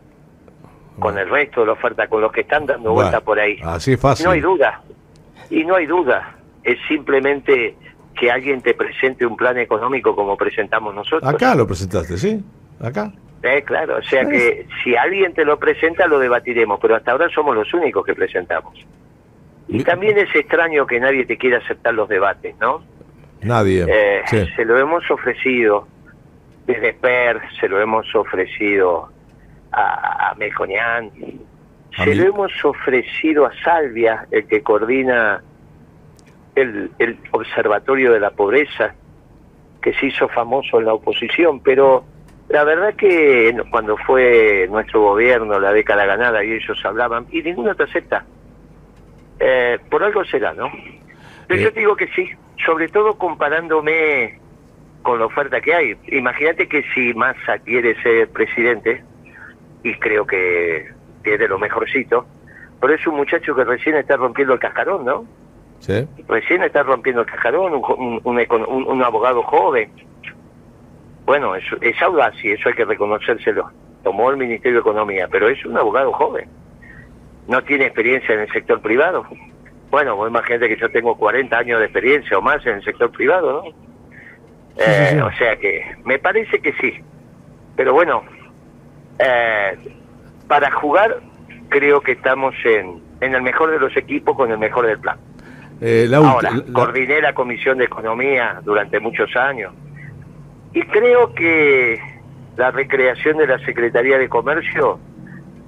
con 1.01 1.19
el 1.19 1.29
resto 1.29 1.63
de 1.63 1.67
la 1.67 1.73
oferta, 1.73 2.07
con 2.07 2.21
los 2.21 2.31
que 2.31 2.43
están 2.43 2.67
dando 2.67 2.93
vuelta 2.93 3.21
por 3.21 3.41
ahí. 3.41 3.59
Así 3.65 3.97
fácil. 3.97 4.27
No 4.27 4.31
hay 4.31 4.41
duda. 4.41 4.81
Y 5.51 5.65
no 5.65 5.75
hay 5.75 5.87
duda. 5.87 6.37
Es 6.63 6.79
simplemente 6.87 7.75
que 8.15 8.31
alguien 8.31 8.63
te 8.63 8.75
presente 8.75 9.27
un 9.27 9.37
plan 9.37 9.59
económico 9.59 10.15
como 10.15 10.37
presentamos 10.37 10.95
nosotros. 10.95 11.29
Acá 11.29 11.57
lo 11.57 11.67
presentaste, 11.67 12.17
¿sí? 12.17 12.45
Acá. 12.81 13.13
Eh, 13.43 13.63
claro, 13.63 13.99
o 13.99 14.03
sea 14.03 14.29
que 14.29 14.67
si 14.83 14.97
alguien 14.97 15.33
te 15.33 15.45
lo 15.45 15.59
presenta 15.59 16.07
lo 16.07 16.19
debatiremos, 16.19 16.81
pero 16.81 16.97
hasta 16.97 17.13
ahora 17.13 17.29
somos 17.29 17.55
los 17.55 17.73
únicos 17.73 18.05
que 18.05 18.15
presentamos. 18.15 18.85
Y 19.69 19.85
también 19.85 20.19
es 20.19 20.35
extraño 20.35 20.87
que 20.87 20.99
nadie 20.99 21.25
te 21.25 21.37
quiera 21.37 21.59
aceptar 21.59 21.95
los 21.95 22.09
debates, 22.09 22.57
¿no? 22.59 22.83
Nadie. 23.43 23.87
Eh, 23.89 24.23
se 24.57 24.65
lo 24.65 24.79
hemos 24.79 25.09
ofrecido 25.11 25.87
desde 26.67 26.95
PER, 26.95 27.41
se 27.61 27.69
lo 27.69 27.81
hemos 27.81 28.13
ofrecido 28.15 29.09
a, 29.71 30.31
a 30.31 30.35
Melconian, 30.35 31.11
se 31.97 32.15
lo 32.15 32.25
hemos 32.25 32.65
ofrecido 32.65 33.47
a 33.47 33.53
Salvia, 33.63 34.27
el 34.31 34.47
que 34.47 34.63
coordina 34.63 35.43
el, 36.55 36.91
el 36.99 37.19
Observatorio 37.31 38.13
de 38.13 38.21
la 38.21 38.31
Pobreza, 38.31 38.95
que 39.81 39.93
se 39.95 40.07
hizo 40.07 40.29
famoso 40.29 40.79
en 40.79 40.87
la 40.87 40.95
oposición, 40.95 41.61
pero 41.61 42.05
la 42.49 42.65
verdad 42.65 42.95
que 42.95 43.55
cuando 43.71 43.97
fue 43.99 44.67
nuestro 44.71 45.03
gobierno, 45.03 45.61
la 45.61 45.73
década 45.73 46.07
ganada, 46.07 46.45
y 46.45 46.53
ellos 46.53 46.81
hablaban, 46.85 47.27
y 47.31 47.43
ninguno 47.43 47.75
te 47.75 47.85
acepta. 47.85 48.25
Eh, 49.39 49.79
por 49.91 50.03
algo 50.03 50.25
será, 50.25 50.53
¿no? 50.55 50.71
Pero 51.47 51.61
yo 51.61 51.69
eh. 51.69 51.73
te 51.73 51.81
digo 51.81 51.97
que 51.97 52.09
sí, 52.09 52.31
sobre 52.65 52.89
todo 52.89 53.19
comparándome 53.19 54.39
con 55.03 55.19
la 55.19 55.27
oferta 55.27 55.61
que 55.61 55.75
hay. 55.75 55.97
Imagínate 56.09 56.69
que 56.69 56.85
si 56.95 57.15
Massa 57.15 57.59
quiere 57.59 58.01
ser 58.03 58.29
presidente, 58.31 59.03
y 59.83 59.95
creo 59.95 60.27
que 60.27 60.89
tiene 61.23 61.49
lo 61.49 61.59
mejorcito, 61.59 62.27
pero 62.81 62.95
es 62.95 63.07
un 63.07 63.17
muchacho 63.17 63.55
que 63.55 63.65
recién 63.65 63.97
está 63.97 64.17
rompiendo 64.17 64.55
el 64.55 64.61
cascarón, 64.61 65.05
¿no? 65.05 65.25
Sí. 65.81 66.07
Recién 66.27 66.63
está 66.63 66.83
rompiendo 66.83 67.23
el 67.23 67.27
cascarón, 67.27 67.73
un, 67.75 68.21
un, 68.25 69.03
abogado 69.03 69.43
joven. 69.43 69.91
Bueno, 71.29 71.55
es, 71.55 71.65
es 71.83 72.01
audaz 72.01 72.33
y 72.43 72.53
eso 72.53 72.71
hay 72.71 72.75
que 72.75 72.87
reconocérselo. 72.87 73.71
Tomó 74.03 74.31
el 74.31 74.39
Ministerio 74.39 74.79
de 74.79 74.81
Economía, 74.81 75.29
pero 75.31 75.47
es 75.51 75.63
un 75.67 75.77
abogado 75.77 76.11
joven. 76.11 76.49
No 77.47 77.63
tiene 77.65 77.85
experiencia 77.85 78.35
en 78.35 78.41
el 78.41 78.51
sector 78.51 78.81
privado. 78.81 79.27
Bueno, 79.91 80.17
vos 80.17 80.31
imagínate 80.31 80.71
que 80.71 80.81
yo 80.81 80.91
tengo 80.91 81.19
40 81.19 81.59
años 81.59 81.81
de 81.81 81.85
experiencia 81.85 82.39
o 82.39 82.41
más 82.41 82.65
en 82.65 82.77
el 82.77 82.83
sector 82.83 83.11
privado, 83.11 83.63
¿no? 83.63 83.71
Eh, 84.79 85.21
o 85.23 85.31
sea 85.33 85.57
que 85.57 85.97
me 86.03 86.19
parece 86.19 86.61
que 86.61 86.73
sí. 86.81 86.95
Pero 87.77 87.93
bueno, 87.93 88.23
eh, 89.19 89.77
para 90.47 90.71
jugar 90.71 91.21
creo 91.69 92.01
que 92.01 92.13
estamos 92.13 92.55
en, 92.65 93.03
en 93.21 93.35
el 93.35 93.43
mejor 93.43 93.71
de 93.71 93.79
los 93.79 93.95
equipos 93.99 94.35
con 94.35 94.51
el 94.51 94.57
mejor 94.57 94.87
del 94.87 94.99
plan. 94.99 95.19
Eh, 95.83 96.09
Ahora, 96.11 96.53
coordiné 96.73 97.21
la 97.21 97.35
Comisión 97.35 97.77
de 97.77 97.85
Economía 97.85 98.63
durante 98.65 98.99
muchos 98.99 99.37
años 99.37 99.75
y 100.73 100.83
creo 100.83 101.35
que 101.35 101.99
la 102.57 102.71
recreación 102.71 103.39
de 103.39 103.47
la 103.47 103.59
Secretaría 103.61 104.19
de 104.19 104.29
Comercio 104.29 104.99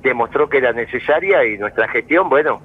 demostró 0.03 0.49
que 0.49 0.59
era 0.59 0.73
necesaria 0.73 1.45
y 1.45 1.59
nuestra 1.59 1.89
gestión, 1.89 2.29
bueno, 2.29 2.61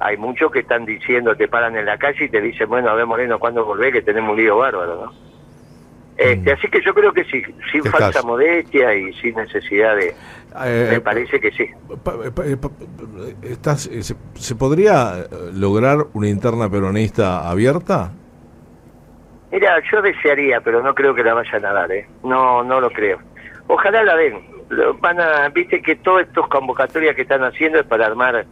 hay 0.00 0.16
muchos 0.16 0.52
que 0.52 0.60
están 0.60 0.84
diciendo, 0.84 1.34
te 1.36 1.48
paran 1.48 1.76
en 1.76 1.86
la 1.86 1.98
calle 1.98 2.26
y 2.26 2.28
te 2.28 2.40
dicen, 2.40 2.68
bueno, 2.68 2.90
a 2.90 2.94
ver 2.94 3.06
Moreno, 3.06 3.38
¿cuándo 3.38 3.64
volvés? 3.64 3.92
Que 3.92 4.02
tenemos 4.02 4.32
un 4.32 4.36
lío 4.36 4.58
bárbaro, 4.58 5.06
¿no? 5.06 5.28
Este, 6.16 6.50
mm. 6.50 6.58
Así 6.58 6.68
que 6.68 6.80
yo 6.84 6.92
creo 6.94 7.12
que 7.12 7.24
sí, 7.24 7.42
sin 7.70 7.84
falsa 7.84 8.22
modestia 8.22 8.92
y 8.92 9.12
sin 9.14 9.36
necesidad 9.36 9.96
de... 9.96 10.14
Eh, 10.64 10.88
me 10.90 11.00
parece 11.00 11.38
que 11.38 11.52
sí. 11.52 11.66
Estás, 13.42 13.86
eh, 13.86 14.02
se, 14.02 14.54
podría 14.56 15.26
lograr 15.54 16.06
una 16.14 16.28
interna 16.28 16.68
peronista 16.68 17.48
abierta? 17.48 18.12
Mira, 19.50 19.82
yo 19.90 20.02
desearía, 20.02 20.60
pero 20.60 20.82
no 20.82 20.94
creo 20.94 21.14
que 21.14 21.24
la 21.24 21.34
vayan 21.34 21.64
a 21.64 21.72
dar, 21.72 21.90
¿eh? 21.90 22.06
No, 22.22 22.62
no 22.62 22.80
lo 22.80 22.90
creo. 22.90 23.18
Ojalá 23.66 24.02
la 24.02 24.16
den. 24.16 24.40
Van 25.00 25.18
a, 25.20 25.48
viste 25.48 25.80
que 25.80 25.96
todas 25.96 26.26
estas 26.26 26.46
convocatorias 26.48 27.16
que 27.16 27.22
están 27.22 27.42
haciendo 27.42 27.80
es 27.80 27.86
para 27.86 28.06
armar 28.06 28.44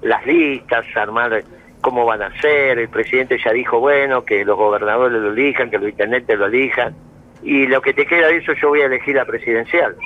las 0.00 0.26
listas, 0.26 0.84
armar 0.96 1.44
cómo 1.82 2.06
van 2.06 2.22
a 2.22 2.40
ser, 2.40 2.78
el 2.78 2.88
presidente 2.88 3.38
ya 3.44 3.52
dijo, 3.52 3.80
bueno, 3.80 4.24
que 4.24 4.44
los 4.44 4.56
gobernadores 4.56 5.20
lo 5.20 5.32
elijan, 5.32 5.68
que 5.68 5.78
los 5.78 5.90
intendentes 5.90 6.38
lo 6.38 6.46
elijan, 6.46 6.94
y 7.42 7.66
lo 7.66 7.82
que 7.82 7.92
te 7.92 8.06
queda 8.06 8.28
de 8.28 8.36
eso 8.36 8.52
yo 8.54 8.68
voy 8.68 8.80
a 8.80 8.86
elegir 8.86 9.16
la 9.16 9.26
presidencial. 9.26 9.96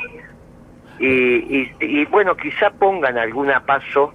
Y, 0.98 1.70
y, 1.78 2.04
bueno, 2.06 2.34
quizá 2.36 2.70
pongan 2.70 3.18
alguna 3.18 3.60
paso, 3.60 4.14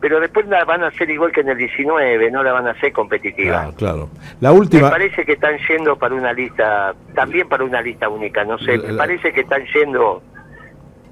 pero 0.00 0.20
después 0.20 0.46
la 0.46 0.64
van 0.64 0.82
a 0.82 0.88
hacer 0.88 1.10
igual 1.10 1.32
que 1.32 1.40
en 1.40 1.48
el 1.48 1.58
19, 1.58 2.30
no 2.30 2.42
la 2.42 2.52
van 2.52 2.66
a 2.68 2.70
hacer 2.70 2.92
competitiva. 2.92 3.66
Ah, 3.68 3.72
claro. 3.76 4.08
La 4.40 4.52
última... 4.52 4.84
Me 4.84 4.90
parece 4.90 5.24
que 5.24 5.32
están 5.32 5.56
yendo 5.68 5.96
para 5.96 6.14
una 6.14 6.32
lista, 6.32 6.94
también 7.14 7.48
para 7.48 7.64
una 7.64 7.82
lista 7.82 8.08
única, 8.08 8.44
no 8.44 8.58
sé, 8.58 8.78
me 8.78 8.94
parece 8.94 9.32
que 9.32 9.40
están 9.40 9.64
yendo 9.74 10.22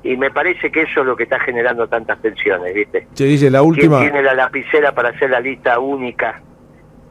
y 0.03 0.17
me 0.17 0.31
parece 0.31 0.71
que 0.71 0.83
eso 0.83 1.01
es 1.01 1.07
lo 1.07 1.17
que 1.17 1.25
está 1.25 1.41
generando 1.41 1.89
tantas 1.89 2.21
tensiones, 2.23 2.73
¿viste? 2.73 3.09
Se 3.15 3.25
dice 3.25 3.51
la 3.51 3.63
última... 3.63 4.01
tiene 4.01 4.23
la 4.23 4.35
lapicera 4.35 4.93
para 4.93 5.09
hacer 5.09 5.31
la 5.31 5.41
lista 5.41 5.79
única? 5.81 6.41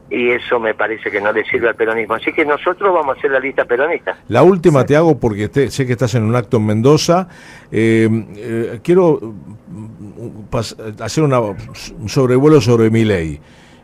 Y 0.09 0.29
eso 0.29 0.59
me 0.59 0.75
parece 0.75 1.09
que 1.09 1.19
no 1.19 1.31
le 1.31 1.43
sirve 1.45 1.69
al 1.69 1.75
peronismo. 1.75 2.13
Así 2.13 2.31
que 2.31 2.45
nosotros 2.45 2.93
vamos 2.93 3.15
a 3.15 3.19
hacer 3.19 3.31
la 3.31 3.39
lista 3.39 3.65
peronista. 3.65 4.17
La 4.27 4.43
última 4.43 4.85
te 4.85 4.95
hago 4.95 5.19
porque 5.19 5.49
sé 5.69 5.85
que 5.85 5.93
estás 5.93 6.13
en 6.13 6.23
un 6.23 6.35
acto 6.35 6.57
en 6.57 6.65
Mendoza. 6.65 7.27
Eh, 7.71 8.07
eh, 8.37 8.79
quiero 8.83 9.19
mm, 9.67 10.55
hacer 11.01 11.23
una, 11.23 11.39
un 11.39 12.07
sobrevuelo 12.07 12.61
sobre 12.61 12.91
mi 12.91 13.03
ley. 13.03 13.39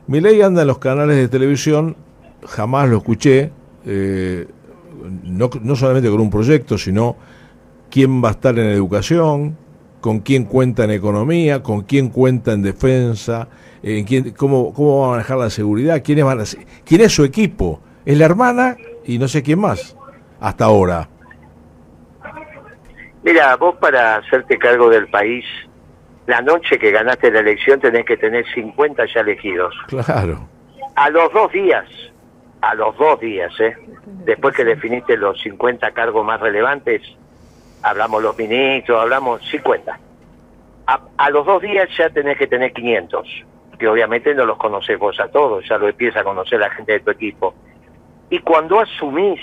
Mi 0.08 0.22
ley 0.22 0.42
anda 0.42 0.62
en 0.62 0.68
los 0.68 0.78
canales 0.78 1.16
de 1.16 1.28
televisión, 1.28 1.96
jamás 2.46 2.90
lo 2.90 2.98
escuché, 2.98 3.52
eh, 3.86 4.48
no, 5.24 5.50
no 5.62 5.76
solamente 5.76 6.10
con 6.10 6.22
un 6.22 6.30
proyecto, 6.30 6.78
sino 6.78 7.16
quién 7.90 8.24
va 8.24 8.30
a 8.30 8.32
estar 8.32 8.58
en 8.58 8.68
educación, 8.68 9.58
con 10.02 10.20
quién 10.20 10.46
cuenta 10.46 10.84
en 10.84 10.92
economía, 10.92 11.62
con 11.62 11.82
quién 11.82 12.10
cuenta 12.10 12.54
en 12.54 12.64
defensa, 12.64 13.48
en 13.84 14.06
quién, 14.06 14.32
cómo, 14.32 14.74
cómo 14.74 15.02
va 15.02 15.08
a 15.08 15.12
manejar 15.12 15.38
la 15.38 15.50
seguridad, 15.50 16.02
quiénes 16.04 16.26
van 16.26 16.42
a 16.42 16.44
quién 16.86 17.02
es 17.02 17.14
su 17.14 17.24
equipo. 17.24 17.82
Es 18.06 18.18
la 18.18 18.26
hermana 18.26 18.78
y 19.06 19.18
no 19.18 19.28
sé 19.28 19.44
quién 19.44 19.60
más, 19.60 19.96
hasta 20.40 20.66
ahora. 20.66 21.08
Mira, 23.24 23.56
vos 23.56 23.76
para 23.76 24.16
hacerte 24.16 24.58
cargo 24.58 24.90
del 24.90 25.08
país, 25.08 25.46
la 26.26 26.42
noche 26.42 26.80
que 26.80 26.92
ganaste 26.92 27.32
la 27.32 27.40
elección 27.40 27.80
tenés 27.80 28.06
que 28.06 28.18
tener 28.18 28.46
50 28.54 29.06
ya 29.14 29.22
elegidos. 29.22 29.76
Claro. 29.88 30.48
A 30.96 31.10
los 31.10 31.32
dos 31.32 31.52
días, 31.52 31.86
a 32.62 32.76
los 32.76 32.98
dos 32.98 33.20
días, 33.20 33.52
¿eh? 33.60 33.76
después 34.26 34.56
que 34.56 34.64
definiste 34.64 35.18
los 35.18 35.40
50 35.42 35.92
cargos 35.92 36.26
más 36.26 36.40
relevantes, 36.40 37.02
hablamos 37.82 38.22
los 38.22 38.38
ministros, 38.38 39.02
hablamos 39.02 39.42
50. 39.50 40.00
A, 41.18 41.30
los 41.30 41.46
dos 41.46 41.62
días 41.62 41.88
ya 41.98 42.10
tenés 42.10 42.38
que 42.38 42.48
tener 42.48 42.74
500, 42.74 43.28
que 43.82 43.88
obviamente 43.88 44.36
no 44.36 44.46
los 44.46 44.60
conoces 44.60 45.00
vos 45.00 45.20
a 45.20 45.28
todos, 45.30 45.68
ya 45.68 45.76
lo 45.80 45.90
empieza 45.90 46.20
a 46.20 46.24
conocer 46.24 46.60
la 46.60 46.70
gente 46.70 46.92
de 46.92 47.00
tu 47.00 47.10
equipo. 47.10 47.56
Y 48.30 48.38
cuando 48.38 48.80
asumís 48.80 49.40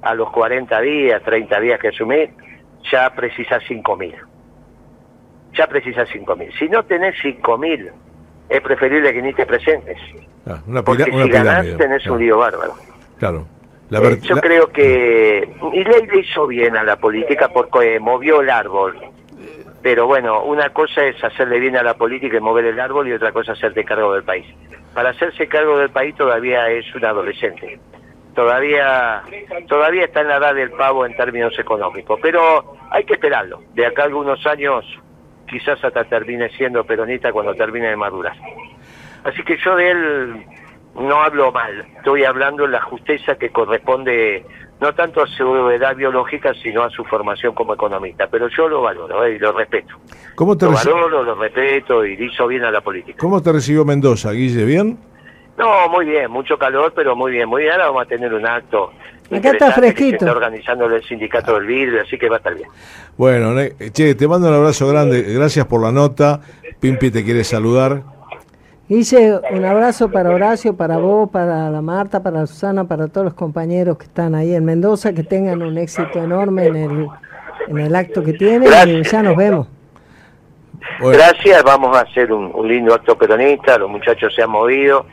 a 0.00 0.14
los 0.14 0.30
40 0.30 0.80
días, 0.80 1.20
30 1.24 1.58
días 1.58 1.80
que 1.80 1.88
asumís, 1.88 2.30
ya 2.88 3.10
precisas 3.10 3.60
5.000. 3.64 4.14
Ya 5.54 5.66
precisas 5.66 6.08
5.000. 6.08 6.56
Si 6.56 6.68
no 6.68 6.84
tenés 6.84 7.16
5.000, 7.16 7.90
es 8.48 8.60
preferible 8.60 9.12
que 9.12 9.22
ni 9.22 9.34
te 9.34 9.44
presentes. 9.44 9.98
Ah, 10.46 10.60
Porque 10.84 11.02
si 11.02 11.28
ganás 11.28 11.66
tenés 11.76 12.06
un 12.06 12.20
lío 12.20 12.38
bárbaro. 12.38 12.74
Claro. 13.18 13.44
Eh, 13.90 14.20
yo 14.22 14.36
creo 14.36 14.68
que 14.68 15.48
ley 15.72 16.06
le 16.06 16.20
hizo 16.20 16.46
bien 16.46 16.76
a 16.76 16.84
la 16.84 16.94
política 16.96 17.48
porque 17.48 17.98
movió 17.98 18.40
el 18.40 18.50
árbol. 18.50 18.96
Pero 19.82 20.06
bueno, 20.06 20.42
una 20.42 20.70
cosa 20.70 21.04
es 21.04 21.22
hacerle 21.22 21.60
bien 21.60 21.76
a 21.76 21.82
la 21.82 21.94
política 21.94 22.36
y 22.36 22.40
mover 22.40 22.66
el 22.66 22.80
árbol 22.80 23.08
y 23.08 23.12
otra 23.12 23.32
cosa 23.32 23.52
hacerte 23.52 23.84
cargo 23.84 24.12
del 24.12 24.24
país. 24.24 24.46
Para 24.92 25.10
hacerse 25.10 25.46
cargo 25.46 25.78
del 25.78 25.90
país 25.90 26.14
todavía 26.16 26.68
es 26.68 26.92
un 26.94 27.04
adolescente. 27.04 27.78
Todavía, 28.34 29.22
todavía 29.68 30.04
está 30.04 30.20
en 30.20 30.28
la 30.28 30.36
edad 30.36 30.54
del 30.54 30.70
pavo 30.72 31.06
en 31.06 31.16
términos 31.16 31.56
económicos. 31.58 32.18
Pero 32.20 32.76
hay 32.90 33.04
que 33.04 33.14
esperarlo. 33.14 33.62
De 33.74 33.86
acá 33.86 34.02
a 34.02 34.06
algunos 34.06 34.44
años 34.46 34.84
quizás 35.48 35.82
hasta 35.82 36.04
termine 36.04 36.48
siendo 36.50 36.84
peronista 36.84 37.32
cuando 37.32 37.54
termine 37.54 37.88
de 37.88 37.96
madurar. 37.96 38.36
Así 39.24 39.42
que 39.42 39.56
yo 39.56 39.74
de 39.76 39.90
él 39.90 40.46
no 40.94 41.22
hablo 41.22 41.52
mal, 41.52 41.86
estoy 41.96 42.24
hablando 42.24 42.64
de 42.64 42.70
la 42.70 42.80
justicia 42.82 43.36
que 43.36 43.50
corresponde 43.50 44.44
no 44.80 44.94
tanto 44.94 45.22
a 45.22 45.26
su 45.26 45.70
edad 45.70 45.96
biológica, 45.96 46.52
sino 46.62 46.82
a 46.82 46.90
su 46.90 47.04
formación 47.04 47.54
como 47.54 47.74
economista. 47.74 48.28
Pero 48.30 48.48
yo 48.48 48.68
lo 48.68 48.82
valoro 48.82 49.24
eh, 49.24 49.34
y 49.34 49.38
lo 49.38 49.52
respeto. 49.52 49.94
¿Cómo 50.34 50.56
te 50.56 50.66
lo 50.66 50.72
valoro, 50.72 51.22
lo 51.22 51.34
respeto 51.34 52.04
y 52.06 52.12
hizo 52.12 52.46
bien 52.46 52.64
a 52.64 52.70
la 52.70 52.80
política. 52.80 53.18
¿Cómo 53.18 53.42
te 53.42 53.52
recibió 53.52 53.84
Mendoza, 53.84 54.32
Guille? 54.32 54.64
¿Bien? 54.64 54.98
No, 55.56 55.88
muy 55.88 56.06
bien, 56.06 56.30
mucho 56.30 56.56
calor, 56.56 56.92
pero 56.94 57.16
muy 57.16 57.32
bien. 57.32 57.48
Muy 57.48 57.62
bien, 57.62 57.72
ahora 57.72 57.86
vamos 57.86 58.02
a 58.02 58.06
tener 58.06 58.32
un 58.32 58.46
acto. 58.46 58.92
Acá 59.30 59.50
está 59.50 59.72
fresquito. 59.72 60.16
está 60.16 60.30
organizando 60.30 60.86
el 60.86 61.02
sindicato 61.02 61.54
del 61.54 61.66
vidrio, 61.66 62.02
así 62.02 62.16
que 62.16 62.28
va 62.28 62.36
a 62.36 62.38
estar 62.38 62.54
bien. 62.54 62.68
Bueno, 63.16 63.54
che, 63.92 64.14
te 64.14 64.28
mando 64.28 64.48
un 64.48 64.54
abrazo 64.54 64.86
grande. 64.88 65.22
Gracias 65.22 65.66
por 65.66 65.82
la 65.82 65.90
nota. 65.90 66.40
Pimpi 66.80 67.10
te 67.10 67.24
quiere 67.24 67.42
saludar. 67.42 68.17
Guille, 68.88 69.40
un 69.50 69.64
abrazo 69.66 70.10
para 70.10 70.30
Horacio, 70.30 70.74
para 70.74 70.96
vos, 70.96 71.28
para 71.28 71.68
la 71.68 71.82
Marta, 71.82 72.22
para 72.22 72.46
Susana, 72.46 72.84
para 72.84 73.08
todos 73.08 73.26
los 73.26 73.34
compañeros 73.34 73.98
que 73.98 74.04
están 74.04 74.34
ahí 74.34 74.54
en 74.54 74.64
Mendoza, 74.64 75.12
que 75.12 75.22
tengan 75.22 75.60
un 75.60 75.76
éxito 75.76 76.22
enorme 76.22 76.66
en 76.66 76.76
el, 76.76 77.06
en 77.68 77.78
el 77.78 77.94
acto 77.94 78.24
que 78.24 78.32
tienen 78.32 78.66
y 78.88 79.02
ya 79.02 79.22
nos 79.22 79.36
vemos. 79.36 79.66
Gracias, 81.00 81.62
vamos 81.64 81.94
a 81.96 82.00
hacer 82.00 82.32
un, 82.32 82.66
lindo 82.66 82.94
acto 82.94 83.16
peronista, 83.18 83.76
los 83.76 83.90
muchachos 83.90 84.34
se 84.34 84.42
han 84.42 84.50
movido 84.50 85.04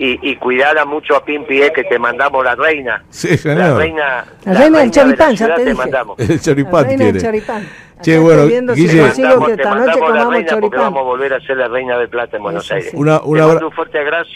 y, 0.00 0.18
y 0.30 0.36
cuidar 0.36 0.78
a 0.78 0.86
mucho 0.86 1.14
a 1.14 1.22
Pimpi, 1.22 1.60
eh, 1.60 1.70
que 1.74 1.84
te 1.84 1.98
mandamos 1.98 2.42
la 2.42 2.54
reina. 2.54 3.04
Sí, 3.10 3.36
La 3.44 3.74
reina, 3.74 4.24
la, 4.46 4.54
reina 4.54 4.78
del 4.78 4.90
choripán, 4.90 5.36
ya 5.36 5.54
te, 5.54 5.74
mandamos. 5.74 6.18
El 6.18 6.40
choripán 6.40 6.72
la 6.72 6.88
reina 6.88 7.04
del 7.04 7.22
choripán. 7.22 7.68
Che, 8.00 8.18
bueno, 8.18 8.46
Guille, 8.74 9.10
si 9.10 9.20
que 9.20 9.52
esta 9.52 9.74
noche 9.74 9.98
comamos 10.00 10.44
choripán. 10.46 10.80
Vamos 10.80 11.00
a 11.00 11.02
volver 11.02 11.34
a 11.34 11.40
ser 11.40 11.58
la 11.58 11.68
reina 11.68 11.98
del 11.98 12.08
plata 12.08 12.38
en 12.38 12.42
Buenos 12.42 12.72
Aires. 12.72 12.92
Una, 12.94 13.20
una 13.20 13.46
un 13.46 13.72
fuerte 13.72 13.98
abrazo, 13.98 14.30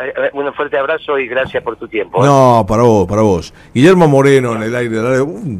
eh, 0.00 0.30
un 0.32 0.54
fuerte 0.54 0.78
abrazo 0.78 1.18
y 1.18 1.26
gracias 1.26 1.60
por 1.64 1.74
tu 1.74 1.88
tiempo. 1.88 2.22
¿eh? 2.22 2.28
No, 2.28 2.64
para 2.68 2.84
vos, 2.84 3.08
para 3.08 3.22
vos. 3.22 3.52
Guillermo 3.74 4.06
Moreno 4.06 4.54
en 4.54 4.62
el 4.62 4.76
aire, 4.76 4.96
de 4.96 5.58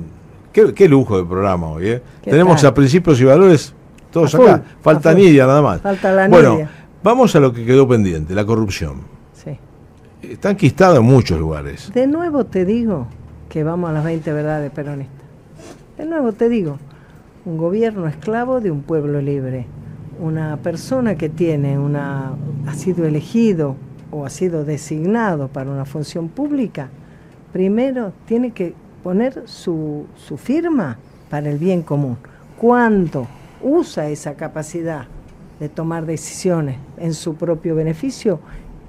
qué, 0.53 0.73
qué, 0.73 0.89
lujo 0.89 1.19
de 1.19 1.25
programa 1.25 1.71
hoy, 1.71 1.89
¿eh? 1.89 2.03
Tenemos 2.23 2.63
a 2.63 2.73
principios 2.73 3.21
y 3.21 3.25
valores 3.25 3.75
todos 4.13 4.33
acá. 4.37 4.63
Falta 4.81 5.13
Nidia 5.13 5.45
nada 5.45 5.61
más. 5.61 5.81
Falta 5.81 6.13
la 6.13 6.29
bueno, 6.29 6.69
vamos 7.03 7.35
a 7.35 7.41
lo 7.41 7.53
que 7.53 7.67
quedó 7.67 7.89
pendiente, 7.89 8.33
la 8.33 8.45
corrupción. 8.45 9.14
Está 10.31 10.51
enquistada 10.51 10.99
en 10.99 11.05
muchos 11.05 11.39
lugares. 11.39 11.93
De 11.93 12.07
nuevo 12.07 12.45
te 12.45 12.65
digo 12.65 13.07
que 13.49 13.63
vamos 13.63 13.91
a 13.91 13.93
las 13.93 14.05
20 14.05 14.33
verdades 14.33 14.71
peronistas. 14.71 15.27
De 15.99 16.07
nuevo 16.07 16.33
te 16.33 16.49
digo, 16.49 16.79
un 17.45 17.59
gobierno 17.59 18.07
esclavo 18.07 18.61
de 18.61 18.71
un 18.71 18.83
pueblo 18.83 19.21
libre. 19.21 19.67
Una 20.21 20.57
persona 20.57 21.17
que 21.17 21.29
tiene 21.29 21.79
una 21.79 22.35
ha 22.67 22.75
sido 22.75 23.05
elegido 23.05 23.77
o 24.11 24.25
ha 24.25 24.31
sido 24.31 24.65
designado 24.65 25.49
para 25.49 25.71
una 25.71 25.85
función 25.85 26.29
pública, 26.29 26.89
primero 27.53 28.13
tiene 28.27 28.53
que 28.53 28.75
poner 29.03 29.43
su, 29.47 30.07
su 30.17 30.37
firma 30.37 30.99
para 31.29 31.51
el 31.51 31.59
bien 31.59 31.83
común. 31.83 32.17
Cuando 32.59 33.27
usa 33.61 34.09
esa 34.09 34.35
capacidad 34.35 35.07
de 35.61 35.69
tomar 35.69 36.07
decisiones 36.07 36.77
en 36.97 37.15
su 37.15 37.35
propio 37.35 37.75
beneficio, 37.75 38.41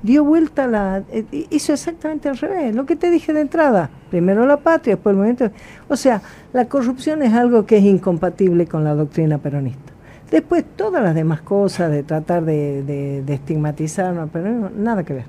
dio 0.04 0.24
vuelta 0.24 0.68
la 0.68 1.04
eh, 1.12 1.48
hizo 1.50 1.74
exactamente 1.74 2.30
al 2.30 2.38
revés 2.38 2.76
lo 2.76 2.86
que 2.86 2.96
te 2.96 3.10
dije 3.10 3.34
de 3.34 3.42
entrada 3.42 3.90
primero 4.10 4.46
la 4.46 4.58
patria 4.58 4.96
después 4.96 5.14
el 5.14 5.18
movimiento. 5.18 5.52
O 5.88 5.96
sea 5.96 6.22
la 6.54 6.66
corrupción 6.66 7.24
es 7.24 7.34
algo 7.34 7.66
que 7.66 7.78
es 7.78 7.84
incompatible 7.84 8.68
con 8.68 8.84
la 8.84 8.94
doctrina 8.94 9.38
peronista. 9.38 9.94
Después 10.30 10.66
todas 10.76 11.04
las 11.04 11.14
demás 11.14 11.42
cosas 11.42 11.92
de 11.92 12.04
tratar 12.04 12.44
de, 12.46 12.84
de, 13.24 13.34
estigmatizar 13.34 14.28
pero 14.32 14.70
nada 14.70 15.04
que 15.04 15.14
ver 15.14 15.26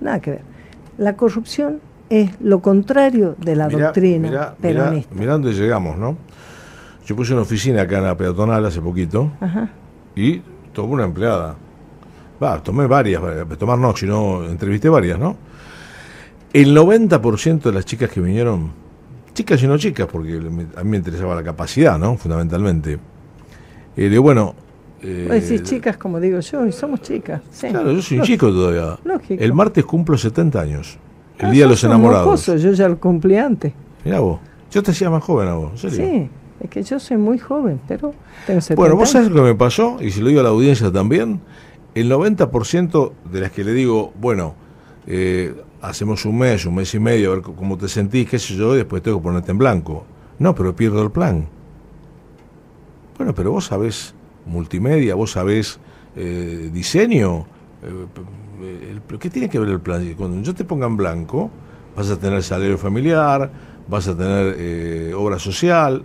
nada 0.00 0.20
que 0.20 0.30
ver. 0.32 0.42
La 0.98 1.16
corrupción 1.16 1.80
es 2.08 2.30
lo 2.40 2.60
contrario 2.60 3.36
de 3.38 3.56
la 3.56 3.68
doctrina 3.68 4.54
peronista. 4.60 5.14
mirá, 5.14 5.32
dónde 5.32 5.52
llegamos 5.52 5.96
no 5.96 6.16
yo 7.06 7.16
puse 7.16 7.32
una 7.32 7.42
oficina 7.42 7.82
acá 7.82 7.98
en 7.98 8.04
la 8.04 8.16
peatonal 8.16 8.64
hace 8.66 8.80
poquito 8.80 9.30
y 10.14 10.42
tomó 10.72 10.94
una 10.94 11.04
empleada 11.04 11.56
Va, 12.42 12.62
tomé 12.62 12.86
varias, 12.86 13.22
tomar 13.58 13.78
no, 13.78 13.94
sino 13.94 14.44
entrevisté 14.44 14.88
varias, 14.88 15.18
¿no? 15.18 15.36
El 16.52 16.74
90% 16.74 17.62
de 17.62 17.72
las 17.72 17.84
chicas 17.84 18.10
que 18.10 18.20
vinieron, 18.20 18.72
chicas 19.34 19.62
y 19.62 19.66
no 19.66 19.76
chicas, 19.76 20.08
porque 20.10 20.36
a 20.76 20.82
mí 20.82 20.90
me 20.90 20.96
interesaba 20.96 21.34
la 21.34 21.42
capacidad, 21.42 21.98
¿no? 21.98 22.16
Fundamentalmente. 22.16 22.98
Eh, 23.96 24.08
de 24.08 24.18
bueno. 24.18 24.54
Eh, 25.02 25.28
decís 25.30 25.62
chicas, 25.62 25.96
como 25.96 26.18
digo 26.18 26.40
yo, 26.40 26.66
y 26.66 26.72
somos 26.72 27.02
chicas. 27.02 27.40
Claro, 27.60 27.92
yo 27.92 28.02
soy 28.02 28.18
un 28.18 28.24
chico 28.24 28.48
todavía. 28.48 28.98
El 29.28 29.52
martes 29.52 29.84
cumplo 29.84 30.16
70 30.16 30.60
años, 30.60 30.98
el 31.38 31.46
ah, 31.46 31.50
Día 31.50 31.64
de 31.64 31.70
los 31.70 31.84
Enamorados. 31.84 32.46
yo 32.46 32.72
ya 32.72 32.88
lo 32.88 32.98
cumplí 32.98 33.36
antes. 33.36 33.72
Mirá 34.04 34.20
vos, 34.20 34.40
yo 34.70 34.82
te 34.82 34.90
hacía 34.90 35.10
más 35.10 35.22
joven 35.22 35.48
a 35.48 35.54
vos, 35.54 35.80
¿serio? 35.80 35.96
Sí, 35.96 36.30
es 36.60 36.70
que 36.70 36.82
yo 36.82 36.98
soy 36.98 37.16
muy 37.16 37.38
joven, 37.38 37.80
pero 37.86 38.14
tengo 38.46 38.60
70 38.60 38.80
Bueno, 38.80 38.96
vos 38.96 39.10
sabés 39.10 39.30
lo 39.30 39.36
que 39.36 39.50
me 39.50 39.54
pasó, 39.54 39.98
y 40.00 40.10
si 40.10 40.20
lo 40.20 40.28
digo 40.28 40.40
a 40.40 40.44
la 40.44 40.50
audiencia 40.50 40.90
también, 40.90 41.40
el 41.94 42.10
90% 42.10 43.12
de 43.30 43.40
las 43.40 43.50
que 43.50 43.64
le 43.64 43.72
digo, 43.72 44.12
bueno, 44.20 44.54
eh, 45.06 45.54
hacemos 45.80 46.24
un 46.24 46.38
mes, 46.38 46.64
un 46.66 46.74
mes 46.74 46.94
y 46.94 47.00
medio, 47.00 47.32
a 47.32 47.34
ver 47.36 47.42
cómo 47.42 47.76
te 47.76 47.88
sentís, 47.88 48.28
qué 48.28 48.38
sé 48.38 48.54
yo, 48.54 48.74
después 48.74 49.02
tengo 49.02 49.18
que 49.18 49.24
ponerte 49.24 49.50
en 49.50 49.58
blanco. 49.58 50.04
No, 50.38 50.54
pero 50.54 50.74
pierdo 50.74 51.02
el 51.02 51.10
plan. 51.10 51.46
Bueno, 53.16 53.34
pero 53.34 53.52
vos 53.52 53.66
sabés 53.66 54.14
multimedia, 54.46 55.14
vos 55.14 55.32
sabés 55.32 55.78
eh, 56.16 56.70
diseño. 56.72 57.46
Eh, 57.82 58.98
¿Qué 59.18 59.30
tiene 59.30 59.48
que 59.48 59.58
ver 59.58 59.70
el 59.70 59.80
plan? 59.80 60.14
Cuando 60.16 60.40
yo 60.42 60.54
te 60.54 60.64
ponga 60.64 60.86
en 60.86 60.96
blanco, 60.96 61.50
vas 61.96 62.10
a 62.10 62.18
tener 62.18 62.42
salario 62.42 62.78
familiar, 62.78 63.50
vas 63.88 64.06
a 64.08 64.16
tener 64.16 65.14
obra 65.14 65.38
social. 65.38 66.04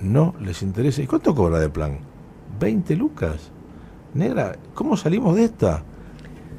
No 0.00 0.34
les 0.40 0.62
interesa. 0.62 1.00
¿Y 1.00 1.06
cuánto 1.06 1.34
cobra 1.34 1.58
de 1.58 1.68
plan? 1.68 1.98
20 2.58 2.96
lucas 2.96 3.52
negra, 4.16 4.56
¿cómo 4.74 4.96
salimos 4.96 5.36
de 5.36 5.44
esta? 5.44 5.82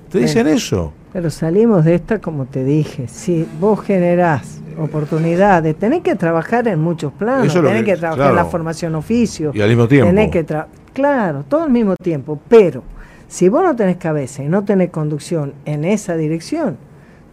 ¿Te 0.09 0.19
dicen 0.19 0.47
eso? 0.47 0.93
Pero 1.11 1.29
salimos 1.29 1.83
de 1.83 1.95
esta 1.95 2.19
como 2.19 2.45
te 2.45 2.63
dije, 2.63 3.07
si 3.07 3.47
vos 3.59 3.81
generás 3.81 4.61
oportunidades, 4.77 5.75
tenés 5.75 6.01
que 6.01 6.15
trabajar 6.15 6.67
en 6.67 6.79
muchos 6.79 7.11
planos, 7.13 7.53
tenés 7.53 7.83
que, 7.83 7.97
trabajar 7.97 8.29
en 8.29 8.35
la 8.35 8.45
formación 8.45 8.95
oficio. 8.95 9.51
Y 9.53 9.61
al 9.61 9.69
mismo 9.69 9.87
tiempo. 9.87 10.07
Tenés 10.07 10.31
que 10.31 10.45
claro, 10.93 11.43
todo 11.47 11.63
al 11.63 11.71
mismo 11.71 11.95
tiempo, 11.95 12.39
pero 12.47 12.83
si 13.27 13.49
vos 13.49 13.63
no 13.63 13.75
tenés 13.75 13.97
cabeza 13.97 14.43
y 14.43 14.47
no 14.47 14.63
tenés 14.63 14.89
conducción 14.89 15.53
en 15.65 15.83
esa 15.85 16.15
dirección, 16.15 16.77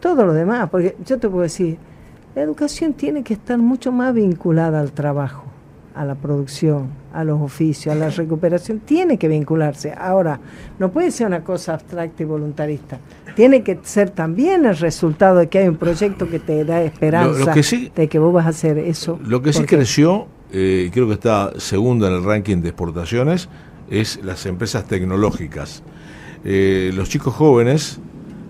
todo 0.00 0.26
lo 0.26 0.32
demás, 0.32 0.68
porque 0.70 0.96
yo 1.04 1.18
te 1.18 1.28
puedo 1.28 1.42
decir, 1.42 1.78
la 2.34 2.42
educación 2.42 2.94
tiene 2.94 3.22
que 3.22 3.34
estar 3.34 3.58
mucho 3.58 3.92
más 3.92 4.12
vinculada 4.12 4.80
al 4.80 4.92
trabajo 4.92 5.53
a 5.94 6.04
la 6.04 6.14
producción, 6.14 6.88
a 7.12 7.24
los 7.24 7.40
oficios, 7.40 7.94
a 7.94 7.98
la 7.98 8.10
recuperación, 8.10 8.80
tiene 8.80 9.18
que 9.18 9.28
vincularse. 9.28 9.92
Ahora, 9.96 10.40
no 10.78 10.90
puede 10.90 11.10
ser 11.10 11.26
una 11.26 11.44
cosa 11.44 11.74
abstracta 11.74 12.22
y 12.22 12.26
voluntarista. 12.26 12.98
Tiene 13.36 13.62
que 13.62 13.78
ser 13.82 14.10
también 14.10 14.64
el 14.64 14.76
resultado 14.76 15.38
de 15.38 15.48
que 15.48 15.58
hay 15.58 15.68
un 15.68 15.76
proyecto 15.76 16.28
que 16.28 16.38
te 16.38 16.64
da 16.64 16.82
esperanza 16.82 17.54
de 17.94 18.08
que 18.08 18.18
vos 18.18 18.32
vas 18.32 18.46
a 18.46 18.50
hacer 18.50 18.78
eso. 18.78 19.18
Lo 19.24 19.42
que 19.42 19.52
sí 19.52 19.64
creció, 19.64 20.26
eh, 20.52 20.90
creo 20.92 21.06
que 21.06 21.14
está 21.14 21.52
segundo 21.58 22.06
en 22.06 22.14
el 22.14 22.24
ranking 22.24 22.58
de 22.58 22.68
exportaciones, 22.68 23.48
es 23.90 24.20
las 24.22 24.46
empresas 24.46 24.86
tecnológicas. 24.86 25.82
Eh, 26.44 26.92
los 26.94 27.08
chicos 27.08 27.34
jóvenes 27.34 28.00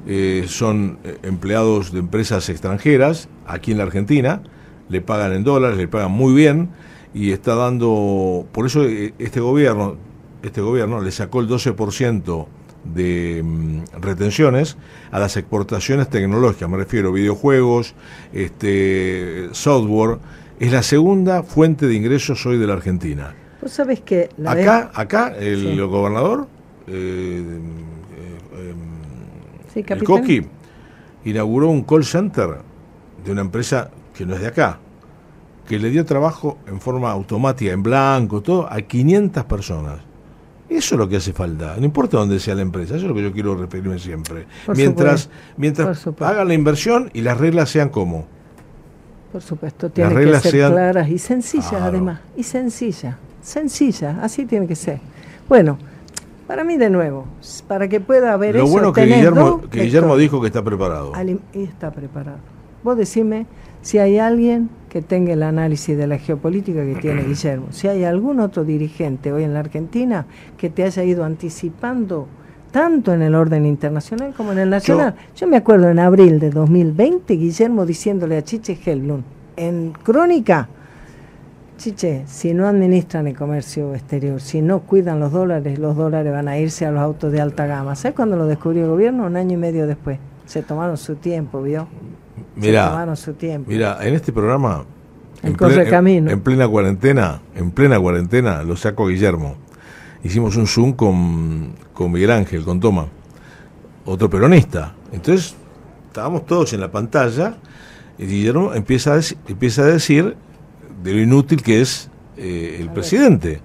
eh, 0.06 0.44
son 0.48 0.98
eh, 1.04 1.18
empleados 1.22 1.92
de 1.92 2.00
empresas 2.00 2.48
extranjeras 2.48 3.28
aquí 3.46 3.72
en 3.72 3.78
la 3.78 3.84
Argentina, 3.84 4.42
le 4.88 5.00
pagan 5.00 5.32
en 5.32 5.44
dólares, 5.44 5.78
le 5.78 5.88
pagan 5.88 6.10
muy 6.10 6.34
bien 6.34 6.70
y 7.14 7.30
está 7.30 7.54
dando, 7.54 8.44
por 8.52 8.66
eso 8.66 8.84
eh, 8.84 9.14
este 9.18 9.40
gobierno, 9.40 9.96
este 10.42 10.60
gobierno 10.60 11.00
le 11.00 11.12
sacó 11.12 11.40
el 11.40 11.48
12% 11.48 12.46
de 12.92 13.42
mm, 13.42 14.00
retenciones 14.00 14.76
a 15.12 15.20
las 15.20 15.36
exportaciones 15.36 16.10
tecnológicas, 16.10 16.68
me 16.68 16.76
refiero 16.76 17.10
a 17.10 17.12
videojuegos, 17.12 17.94
este, 18.32 19.48
software, 19.52 20.18
es 20.58 20.72
la 20.72 20.82
segunda 20.82 21.44
fuente 21.44 21.86
de 21.86 21.94
ingresos 21.94 22.44
hoy 22.46 22.58
de 22.58 22.66
la 22.66 22.74
Argentina. 22.74 23.34
Vos 23.62 23.72
sabés 23.72 24.00
que 24.00 24.28
acá, 24.44 24.90
acá 24.92 25.34
el 25.38 25.86
gobernador, 25.86 26.48
eh, 26.88 27.42
eh, 29.74 29.84
el 29.86 30.04
Coqui, 30.04 30.46
inauguró 31.24 31.68
un 31.68 31.82
call 31.82 32.04
center 32.04 32.58
de 33.24 33.32
una 33.32 33.40
empresa 33.40 33.90
que 34.14 34.26
no 34.26 34.34
es 34.34 34.40
de 34.40 34.48
acá, 34.48 34.78
que 35.66 35.78
le 35.78 35.90
dio 35.90 36.04
trabajo 36.04 36.58
en 36.66 36.80
forma 36.80 37.10
automática, 37.10 37.72
en 37.72 37.82
blanco, 37.82 38.42
todo, 38.42 38.70
a 38.70 38.80
500 38.80 39.44
personas. 39.44 39.98
Eso 40.68 40.94
es 40.94 40.98
lo 40.98 41.08
que 41.08 41.16
hace 41.16 41.32
falta, 41.32 41.76
no 41.78 41.84
importa 41.84 42.16
dónde 42.16 42.40
sea 42.40 42.54
la 42.54 42.62
empresa, 42.62 42.96
eso 42.96 43.04
es 43.04 43.08
lo 43.08 43.14
que 43.14 43.22
yo 43.22 43.32
quiero 43.32 43.54
referirme 43.54 43.98
siempre. 43.98 44.46
mientras 44.74 45.28
mientras 45.56 46.06
hagan 46.20 46.48
la 46.48 46.54
inversión 46.54 47.10
y 47.12 47.20
las 47.20 47.38
reglas 47.38 47.70
sean 47.70 47.90
como. 47.90 48.26
Por 49.30 49.42
supuesto, 49.42 49.90
tienen 49.90 50.16
que 50.16 50.40
ser 50.40 50.70
claras 50.70 51.08
y 51.08 51.18
sencillas 51.18 51.74
además, 51.74 52.20
y 52.36 52.42
sencillas, 52.42 53.16
sencillas, 53.42 54.16
así 54.22 54.46
tiene 54.46 54.66
que 54.66 54.74
ser. 54.74 55.00
Bueno, 55.48 55.78
para 56.46 56.64
mí 56.64 56.76
de 56.76 56.90
nuevo, 56.90 57.26
para 57.68 57.88
que 57.88 58.00
pueda 58.00 58.32
haber 58.32 58.56
lo 58.56 58.66
bueno 58.66 58.92
que 58.92 59.04
Guillermo, 59.04 59.62
que 59.70 59.82
Guillermo 59.82 60.16
dijo 60.16 60.40
que 60.40 60.48
está 60.48 60.62
preparado. 60.62 61.12
Y 61.52 61.62
está 61.62 61.90
preparado. 61.90 62.38
Vos 62.82 62.96
decime 62.96 63.46
si 63.82 63.98
hay 63.98 64.18
alguien 64.18 64.70
que 64.94 65.02
tenga 65.02 65.32
el 65.32 65.42
análisis 65.42 65.98
de 65.98 66.06
la 66.06 66.18
geopolítica 66.18 66.84
que 66.84 66.94
tiene 66.94 67.24
Guillermo, 67.26 67.66
si 67.70 67.88
hay 67.88 68.04
algún 68.04 68.38
otro 68.38 68.64
dirigente 68.64 69.32
hoy 69.32 69.42
en 69.42 69.52
la 69.52 69.58
Argentina 69.58 70.24
que 70.56 70.70
te 70.70 70.84
haya 70.84 71.02
ido 71.02 71.24
anticipando 71.24 72.28
tanto 72.70 73.12
en 73.12 73.22
el 73.22 73.34
orden 73.34 73.66
internacional 73.66 74.32
como 74.36 74.52
en 74.52 74.58
el 74.58 74.70
nacional. 74.70 75.16
Yo, 75.34 75.48
me 75.48 75.56
acuerdo 75.56 75.88
en 75.88 75.98
abril 75.98 76.38
de 76.38 76.50
2020, 76.50 77.34
Guillermo 77.34 77.84
diciéndole 77.86 78.36
a 78.36 78.44
Chiche 78.44 78.78
Helblum 78.86 79.22
en 79.56 79.94
Crónica 80.00 80.68
Chiche, 81.76 82.22
si 82.28 82.54
no 82.54 82.68
administran 82.68 83.26
el 83.26 83.36
comercio 83.36 83.96
exterior, 83.96 84.40
si 84.40 84.62
no 84.62 84.82
cuidan 84.82 85.18
los 85.18 85.32
dólares, 85.32 85.76
los 85.80 85.96
dólares 85.96 86.32
van 86.32 86.46
a 86.46 86.56
irse 86.56 86.86
a 86.86 86.92
los 86.92 87.00
autos 87.00 87.32
de 87.32 87.40
alta 87.40 87.66
gama. 87.66 87.96
¿Sabes 87.96 88.14
cuándo 88.14 88.36
lo 88.36 88.46
descubrió 88.46 88.84
el 88.84 88.90
gobierno? 88.90 89.26
Un 89.26 89.34
año 89.34 89.54
y 89.54 89.56
medio 89.56 89.88
después. 89.88 90.20
Se 90.46 90.62
tomaron 90.62 90.96
su 90.96 91.16
tiempo, 91.16 91.60
¿vio? 91.62 91.88
Mira, 92.56 92.84
Se 92.84 92.90
tomaron 92.90 93.16
su 93.16 93.32
tiempo. 93.34 93.70
Mira, 93.70 93.98
en 94.06 94.14
este 94.14 94.32
programa, 94.32 94.84
El 95.42 95.50
en, 95.50 95.54
correcamino. 95.56 96.26
en, 96.30 96.34
en 96.34 96.40
plena 96.40 96.68
cuarentena, 96.68 97.40
en 97.54 97.70
plena 97.70 97.98
cuarentena, 98.00 98.62
lo 98.62 98.76
saco 98.76 99.06
a 99.06 99.08
Guillermo. 99.10 99.56
Hicimos 100.22 100.56
un 100.56 100.66
Zoom 100.66 100.92
con, 100.92 101.72
con 101.92 102.10
Miguel 102.12 102.30
Ángel, 102.30 102.64
con 102.64 102.80
Toma, 102.80 103.06
otro 104.06 104.30
peronista. 104.30 104.94
Entonces, 105.12 105.54
estábamos 106.06 106.46
todos 106.46 106.72
en 106.72 106.80
la 106.80 106.90
pantalla 106.90 107.56
y 108.18 108.24
Guillermo 108.26 108.72
empieza 108.74 109.14
a, 109.14 109.18
dec- 109.18 109.36
empieza 109.48 109.82
a 109.82 109.86
decir 109.86 110.36
de 111.02 111.12
lo 111.12 111.20
inútil 111.20 111.62
que 111.62 111.80
es 111.82 112.08
eh, 112.36 112.78
el 112.80 112.88
presidente. 112.90 113.60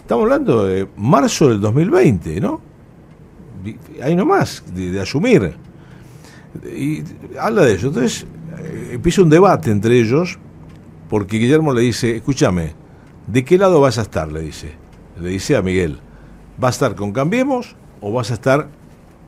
Estamos 0.00 0.24
hablando 0.24 0.66
de 0.66 0.86
marzo 0.96 1.48
del 1.48 1.60
2020, 1.60 2.40
¿no? 2.40 2.60
Ahí 4.02 4.14
nomás, 4.16 4.62
de, 4.74 4.90
de 4.90 5.00
asumir. 5.00 5.54
Y 6.76 7.02
habla 7.38 7.62
de 7.62 7.74
eso. 7.74 7.88
Entonces 7.88 8.26
eh, 8.58 8.90
empieza 8.92 9.22
un 9.22 9.30
debate 9.30 9.70
entre 9.70 9.98
ellos, 9.98 10.38
porque 11.08 11.38
Guillermo 11.38 11.72
le 11.72 11.82
dice, 11.82 12.16
escúchame, 12.16 12.74
¿de 13.26 13.44
qué 13.44 13.58
lado 13.58 13.80
vas 13.80 13.98
a 13.98 14.02
estar? 14.02 14.30
Le 14.30 14.40
dice. 14.40 14.72
Le 15.20 15.28
dice 15.30 15.56
a 15.56 15.62
Miguel, 15.62 15.98
¿vas 16.58 16.68
a 16.68 16.86
estar 16.86 16.94
con 16.96 17.12
Cambiemos 17.12 17.76
o 18.00 18.12
vas 18.12 18.30
a 18.30 18.34
estar 18.34 18.68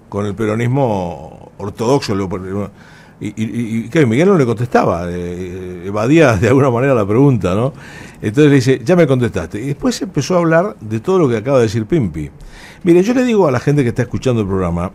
con 0.09 0.27
el 0.27 0.35
peronismo 0.35 1.53
ortodoxo? 1.59 2.15
Y, 3.21 3.29
y- 3.29 4.07
Miguel 4.07 4.29
no 4.29 4.37
le 4.37 4.45
contestaba, 4.45 5.07
eh, 5.09 5.85
evadía 5.87 6.37
de 6.37 6.49
alguna 6.49 6.71
manera 6.71 6.95
la 6.95 7.07
pregunta, 7.07 7.55
¿no? 7.55 7.73
Entonces 8.21 8.51
le 8.51 8.55
dice, 8.57 8.81
ya 8.85 8.97
me 8.97 9.07
contestaste. 9.07 9.61
Y 9.61 9.67
después 9.69 10.01
empezó 10.03 10.35
a 10.35 10.39
hablar 10.39 10.77
de 10.81 11.01
todo 11.01 11.19
lo 11.19 11.29
que 11.29 11.37
acaba 11.37 11.59
de 11.59 11.65
decir 11.65 11.87
Pimpi. 11.87 12.31
Mire, 12.83 13.03
yo 13.03 13.15
le 13.15 13.25
digo 13.25 13.47
a 13.47 13.51
la 13.53 13.61
gente 13.61 13.83
que 13.83 13.91
está 13.91 14.03
escuchando 14.03 14.41
el 14.43 14.49
programa 14.49 14.91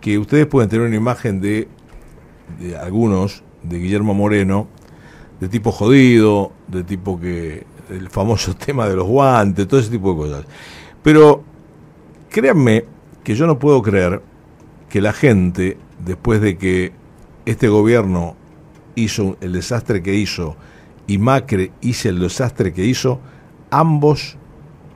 que 0.00 0.18
ustedes 0.18 0.46
pueden 0.46 0.68
tener 0.68 0.86
una 0.86 0.96
imagen 0.96 1.40
de, 1.40 1.68
de 2.58 2.76
algunos, 2.76 3.42
de 3.62 3.78
Guillermo 3.78 4.14
Moreno, 4.14 4.68
de 5.40 5.48
tipo 5.48 5.72
jodido, 5.72 6.52
de 6.68 6.84
tipo 6.84 7.20
que 7.20 7.66
el 7.90 8.08
famoso 8.08 8.54
tema 8.66 8.88
de 8.88 8.96
los 8.96 9.06
guantes, 9.06 9.66
todo 9.66 9.80
ese 9.80 9.90
tipo 9.90 10.12
de 10.12 10.16
cosas. 10.16 10.44
Pero 11.02 11.42
créanme 12.28 12.84
que 13.24 13.34
yo 13.34 13.46
no 13.46 13.58
puedo 13.58 13.82
creer 13.82 14.22
que 14.88 15.00
la 15.00 15.12
gente, 15.12 15.76
después 16.04 16.40
de 16.40 16.56
que 16.56 16.92
este 17.46 17.68
gobierno 17.68 18.36
hizo 18.94 19.36
el 19.40 19.52
desastre 19.52 20.02
que 20.02 20.14
hizo 20.14 20.56
y 21.06 21.18
Macri 21.18 21.72
hizo 21.80 22.08
el 22.08 22.20
desastre 22.20 22.72
que 22.72 22.84
hizo, 22.84 23.20
ambos 23.70 24.36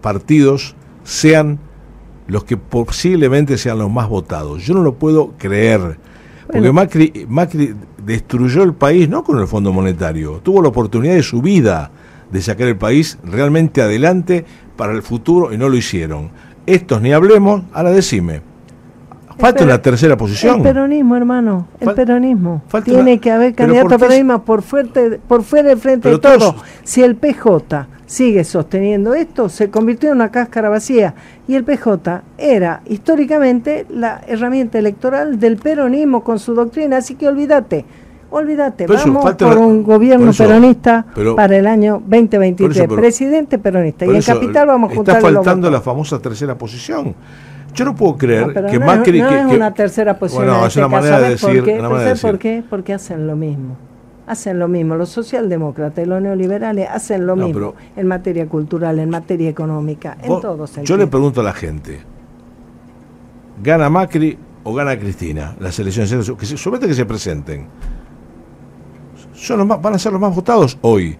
partidos 0.00 0.74
sean 1.04 1.58
los 2.26 2.44
que 2.44 2.56
posiblemente 2.56 3.58
sean 3.58 3.78
los 3.78 3.90
más 3.90 4.08
votados. 4.08 4.62
Yo 4.64 4.74
no 4.74 4.82
lo 4.82 4.94
puedo 4.94 5.32
creer. 5.38 5.98
Porque 6.46 6.58
Bueno. 6.60 6.72
Macri, 6.74 7.26
Macri 7.28 7.74
destruyó 8.04 8.62
el 8.62 8.74
país 8.74 9.08
no 9.08 9.22
con 9.24 9.38
el 9.38 9.46
Fondo 9.46 9.72
Monetario, 9.72 10.40
tuvo 10.42 10.60
la 10.62 10.68
oportunidad 10.68 11.14
de 11.14 11.22
su 11.22 11.40
vida 11.40 11.90
de 12.30 12.42
sacar 12.42 12.68
el 12.68 12.76
país 12.76 13.18
realmente 13.24 13.80
adelante 13.82 14.44
para 14.76 14.92
el 14.92 15.02
futuro 15.02 15.52
y 15.52 15.58
no 15.58 15.68
lo 15.68 15.76
hicieron. 15.76 16.30
Estos 16.66 17.00
ni 17.02 17.12
hablemos, 17.12 17.62
ahora 17.72 17.90
decime. 17.90 18.42
Falta 19.38 19.64
una 19.64 19.80
tercera 19.80 20.16
posición. 20.16 20.56
El 20.58 20.62
peronismo, 20.62 21.16
hermano, 21.16 21.66
el 21.80 21.88
Fal- 21.88 21.94
peronismo. 21.94 22.62
falta 22.68 22.84
Tiene 22.84 23.12
una- 23.12 23.20
que 23.20 23.30
haber 23.30 23.54
candidato 23.54 23.84
¿por 23.88 23.94
a 23.94 23.96
qué 23.98 24.04
es- 24.04 24.08
peronismo 24.10 24.44
por, 24.44 24.62
fuerte, 24.62 25.20
por 25.26 25.42
fuera 25.42 25.70
del 25.70 25.78
frente 25.78 26.10
de 26.10 26.18
todo. 26.18 26.38
todos- 26.38 26.54
Si 26.84 27.02
el 27.02 27.16
PJ 27.16 27.88
sigue 28.12 28.44
sosteniendo 28.44 29.14
esto, 29.14 29.48
se 29.48 29.70
convirtió 29.70 30.10
en 30.10 30.16
una 30.16 30.30
cáscara 30.30 30.68
vacía. 30.68 31.14
Y 31.48 31.54
el 31.54 31.64
PJ 31.64 32.22
era 32.36 32.82
históricamente 32.86 33.86
la 33.88 34.20
herramienta 34.26 34.78
electoral 34.78 35.40
del 35.40 35.56
peronismo 35.56 36.22
con 36.22 36.38
su 36.38 36.52
doctrina. 36.54 36.98
Así 36.98 37.14
que 37.14 37.26
olvídate, 37.26 37.86
olvídate. 38.30 38.84
Por 38.86 38.96
eso, 38.96 39.06
Vamos 39.06 39.22
falta 39.22 39.48
por 39.48 39.56
un 39.56 39.82
gobierno 39.82 40.26
por 40.26 40.34
eso, 40.34 40.44
peronista 40.44 41.06
pero- 41.14 41.34
para 41.34 41.56
el 41.56 41.66
año 41.66 42.02
2023. 42.06 42.68
Por 42.68 42.76
eso, 42.76 42.88
pero- 42.90 43.00
Presidente 43.00 43.58
peronista. 43.58 44.04
Y 44.04 44.10
en 44.10 44.16
eso, 44.16 44.34
Capital 44.34 44.66
vamos 44.66 44.92
a 44.92 44.94
juntar 44.94 45.16
Está 45.16 45.30
faltando 45.30 45.70
la 45.70 45.80
famosa 45.80 46.18
tercera 46.18 46.54
posición. 46.58 47.14
Yo 47.74 47.86
no 47.86 47.94
puedo 47.94 48.18
creer 48.18 48.48
No, 48.48 48.70
que 48.70 48.78
no 48.78 48.84
Macri. 48.84 49.18
es, 49.20 49.24
no 49.24 49.30
que- 49.30 49.40
es 49.40 49.46
que- 49.46 49.56
una 49.56 49.72
tercera 49.72 50.18
posición. 50.18 50.44
Bueno, 50.44 50.58
en 50.60 50.66
es 50.66 50.68
este 50.76 50.80
una 50.80 50.88
caso. 50.88 51.00
manera 51.00 51.16
de 51.16 51.24
¿Sabes 51.24 51.40
por 51.40 51.50
decir. 51.50 51.64
qué? 51.64 51.80
una 51.80 51.88
manera 51.88 52.10
de 52.10 52.16
¿sabes 52.16 52.20
por 52.32 52.38
qué? 52.38 52.62
Porque 52.68 52.92
hacen 52.92 53.26
lo 53.26 53.36
mismo. 53.36 53.76
Hacen 54.26 54.58
lo 54.58 54.68
mismo. 54.68 54.94
Los 54.96 55.08
socialdemócratas 55.08 56.04
y 56.04 56.08
los 56.08 56.22
neoliberales 56.22 56.88
hacen 56.88 57.26
lo 57.26 57.34
No, 57.36 57.46
mismo 57.46 57.74
en 57.96 58.06
materia 58.06 58.46
cultural, 58.48 58.98
en 59.00 59.10
materia 59.10 59.48
económica, 59.48 60.16
en 60.22 60.40
todo 60.40 60.58
yo 60.58 60.66
sentido. 60.66 60.96
le 60.96 61.06
pregunto 61.08 61.40
a 61.40 61.44
la 61.44 61.52
gente: 61.52 62.00
¿gana 63.62 63.90
Macri 63.90 64.38
o 64.64 64.74
gana 64.74 64.96
Cristina 64.98 65.56
las 65.58 65.78
elecciones? 65.78 66.30
Que 66.38 66.46
se, 66.46 66.56
solamente 66.56 66.88
que 66.88 66.94
se 66.94 67.04
presenten. 67.04 67.66
Son 69.34 69.58
los 69.58 69.66
más- 69.66 69.82
van 69.82 69.94
a 69.94 69.98
ser 69.98 70.12
los 70.12 70.20
más 70.20 70.34
votados 70.34 70.78
hoy. 70.82 71.16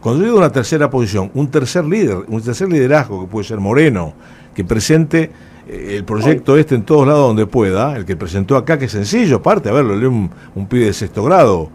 Cuando 0.00 0.20
yo 0.20 0.26
digo 0.26 0.38
una 0.38 0.52
tercera 0.52 0.88
posición, 0.88 1.30
un 1.34 1.48
tercer 1.50 1.84
líder, 1.84 2.18
un 2.28 2.40
tercer 2.40 2.68
liderazgo 2.70 3.22
que 3.22 3.26
puede 3.30 3.44
ser 3.44 3.58
Moreno, 3.60 4.14
que 4.54 4.64
presente 4.64 5.30
eh, 5.68 5.96
el 5.96 6.04
proyecto 6.04 6.56
este 6.56 6.76
en 6.76 6.82
todos 6.84 7.06
lados 7.06 7.26
donde 7.26 7.46
pueda, 7.46 7.96
el 7.96 8.04
que 8.04 8.16
presentó 8.16 8.56
acá, 8.56 8.78
que 8.78 8.84
es 8.86 8.92
sencillo, 8.92 9.36
aparte, 9.36 9.68
a 9.68 9.72
ver, 9.72 9.84
lo 9.84 9.96
lee 9.96 10.06
un, 10.06 10.30
un 10.54 10.66
pibe 10.66 10.86
de 10.86 10.92
sexto 10.92 11.24
grado. 11.24 11.70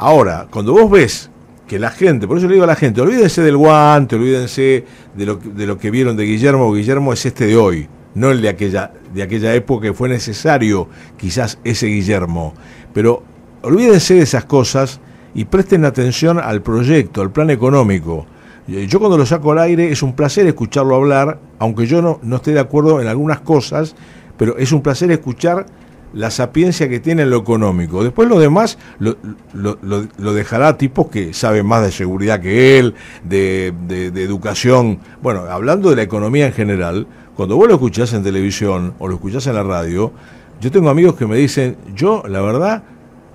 Ahora, 0.00 0.46
cuando 0.48 0.72
vos 0.72 0.88
ves 0.88 1.28
que 1.66 1.76
la 1.76 1.90
gente, 1.90 2.28
por 2.28 2.38
eso 2.38 2.46
le 2.46 2.52
digo 2.52 2.62
a 2.62 2.68
la 2.68 2.76
gente, 2.76 3.00
olvídense 3.00 3.42
del 3.42 3.56
guante, 3.56 4.14
olvídense 4.14 4.84
de 5.16 5.26
lo, 5.26 5.34
de 5.34 5.66
lo 5.66 5.76
que 5.76 5.90
vieron 5.90 6.16
de 6.16 6.22
Guillermo, 6.22 6.72
Guillermo 6.72 7.12
es 7.12 7.26
este 7.26 7.46
de 7.48 7.56
hoy, 7.56 7.88
no 8.14 8.30
el 8.30 8.40
de 8.40 8.48
aquella, 8.48 8.92
de 9.12 9.24
aquella 9.24 9.52
época 9.56 9.88
que 9.88 9.92
fue 9.92 10.08
necesario 10.08 10.88
quizás 11.16 11.58
ese 11.64 11.88
Guillermo. 11.88 12.54
Pero 12.94 13.24
olvídense 13.62 14.14
de 14.14 14.22
esas 14.22 14.44
cosas 14.44 15.00
y 15.34 15.46
presten 15.46 15.84
atención 15.84 16.38
al 16.38 16.62
proyecto, 16.62 17.20
al 17.20 17.32
plan 17.32 17.50
económico. 17.50 18.24
Eh, 18.68 18.86
Yo 18.88 19.00
cuando 19.00 19.18
lo 19.18 19.26
saco 19.26 19.50
al 19.50 19.58
aire 19.58 19.90
es 19.90 20.04
un 20.04 20.12
placer 20.14 20.46
escucharlo 20.46 20.94
hablar, 20.94 21.40
aunque 21.58 21.88
yo 21.88 22.00
no, 22.02 22.20
no 22.22 22.36
esté 22.36 22.52
de 22.52 22.60
acuerdo 22.60 23.00
en 23.00 23.08
algunas 23.08 23.40
cosas, 23.40 23.96
pero 24.36 24.56
es 24.58 24.70
un 24.70 24.80
placer 24.80 25.10
escuchar 25.10 25.66
la 26.14 26.30
sapiencia 26.30 26.88
que 26.88 27.00
tiene 27.00 27.22
en 27.22 27.30
lo 27.30 27.38
económico. 27.38 28.02
Después 28.02 28.28
lo 28.28 28.38
demás 28.38 28.78
lo, 28.98 29.16
lo- 29.52 29.78
lo- 29.82 30.06
lo 30.18 30.32
dejará 30.34 30.68
a 30.68 30.78
tipos 30.78 31.08
que 31.08 31.32
saben 31.34 31.66
más 31.66 31.82
de 31.84 31.92
seguridad 31.92 32.40
que 32.40 32.78
él, 32.78 32.94
de, 33.24 33.72
de- 33.86 34.10
de 34.10 34.22
educación. 34.24 34.98
Bueno, 35.22 35.40
hablando 35.50 35.90
de 35.90 35.96
la 35.96 36.02
economía 36.02 36.46
en 36.46 36.52
general, 36.52 37.06
cuando 37.36 37.56
vos 37.56 37.68
lo 37.68 37.74
escuchás 37.74 38.12
en 38.14 38.22
televisión 38.22 38.94
o 38.98 39.06
lo 39.08 39.14
escuchás 39.14 39.46
en 39.46 39.54
la 39.54 39.62
radio, 39.62 40.12
yo 40.60 40.70
tengo 40.72 40.90
amigos 40.90 41.14
que 41.14 41.26
me 41.26 41.36
dicen, 41.36 41.76
yo 41.94 42.22
la 42.28 42.40
verdad 42.40 42.82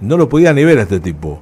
no 0.01 0.17
lo 0.17 0.27
podía 0.27 0.51
ni 0.51 0.65
ver 0.65 0.79
a 0.79 0.81
este 0.81 0.99
tipo, 0.99 1.39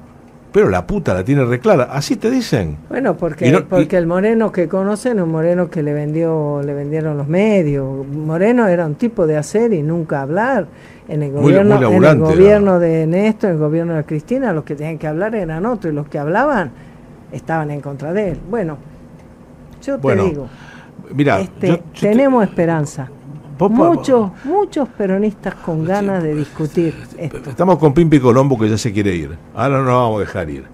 pero 0.52 0.68
la 0.68 0.86
puta 0.86 1.12
la 1.14 1.24
tiene 1.24 1.44
reclara. 1.44 1.84
Así 1.84 2.14
te 2.16 2.30
dicen. 2.30 2.76
Bueno, 2.88 3.16
porque, 3.16 3.48
y- 3.48 3.52
porque 3.62 3.96
el 3.96 4.06
Moreno 4.06 4.52
que 4.52 4.68
conocen 4.68 5.16
es 5.18 5.24
un 5.24 5.30
Moreno 5.32 5.70
que 5.70 5.82
le 5.82 5.92
vendió 5.92 6.60
le 6.64 6.72
vendieron 6.74 7.16
los 7.16 7.26
medios. 7.26 8.06
Moreno 8.06 8.68
era 8.68 8.86
un 8.86 8.94
tipo 8.94 9.26
de 9.26 9.38
hacer 9.38 9.72
y 9.72 9.82
nunca 9.82 10.20
hablar. 10.20 10.68
En 11.12 11.22
el 11.22 11.30
gobierno, 11.32 11.74
muy 11.76 11.94
en 11.96 12.04
el 12.04 12.18
gobierno 12.20 12.78
de 12.78 13.06
Néstor, 13.06 13.50
en 13.50 13.56
el 13.56 13.60
gobierno 13.62 13.94
de 13.94 14.04
Cristina, 14.04 14.50
los 14.54 14.64
que 14.64 14.74
tenían 14.74 14.96
que 14.96 15.06
hablar 15.06 15.34
eran 15.34 15.66
otros 15.66 15.92
y 15.92 15.94
los 15.94 16.08
que 16.08 16.18
hablaban 16.18 16.70
estaban 17.30 17.70
en 17.70 17.82
contra 17.82 18.14
de 18.14 18.30
él. 18.30 18.38
Bueno, 18.48 18.78
yo 19.82 19.98
Bueno, 19.98 20.22
te 20.24 20.28
digo, 20.30 20.46
Mira, 21.14 21.40
este, 21.40 21.66
yo- 21.68 21.76
yo 21.76 21.82
te- 22.00 22.08
tenemos 22.08 22.42
esperanza. 22.44 23.10
Muchos, 23.58 24.30
muchos 24.44 24.88
peronistas 24.88 25.54
con 25.56 25.84
ganas 25.84 26.22
de 26.22 26.34
discutir 26.34 26.94
esto. 27.18 27.50
Estamos 27.50 27.76
con 27.78 27.92
Pimpi 27.92 28.18
Colombo 28.18 28.58
que 28.58 28.68
ya 28.70 28.78
se 28.78 28.90
quiere 28.90 29.14
ir. 29.14 29.36
Ahora 29.54 29.78
no 29.78 29.84
nos 29.84 29.92
vamos 29.92 30.16
a 30.16 30.20
dejar 30.20 30.48
ir. 30.50 30.64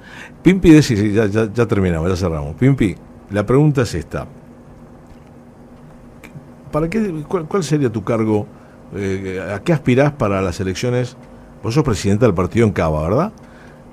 Pimpi, 0.41 0.81
sí, 0.83 1.13
ya, 1.13 1.27
ya, 1.27 1.53
ya 1.53 1.67
terminamos, 1.67 2.09
ya 2.09 2.17
cerramos. 2.17 2.55
Pimpi, 2.55 2.95
la 3.31 3.45
pregunta 3.45 3.83
es 3.83 3.93
esta. 3.95 4.25
¿Para 6.71 6.89
qué, 6.89 7.25
cuál, 7.27 7.47
cuál 7.47 7.65
sería 7.65 7.91
tu 7.91 8.05
cargo? 8.05 8.47
Eh, 8.95 9.41
¿A 9.55 9.61
qué 9.61 9.73
aspirás 9.73 10.13
para 10.13 10.41
las 10.43 10.61
elecciones? 10.61 11.17
Vos 11.63 11.75
sos 11.75 11.85
presidenta 11.85 12.27
del 12.27 12.35
partido 12.35 12.67
en 12.67 12.73
Cava, 12.73 13.03
¿verdad? 13.09 13.33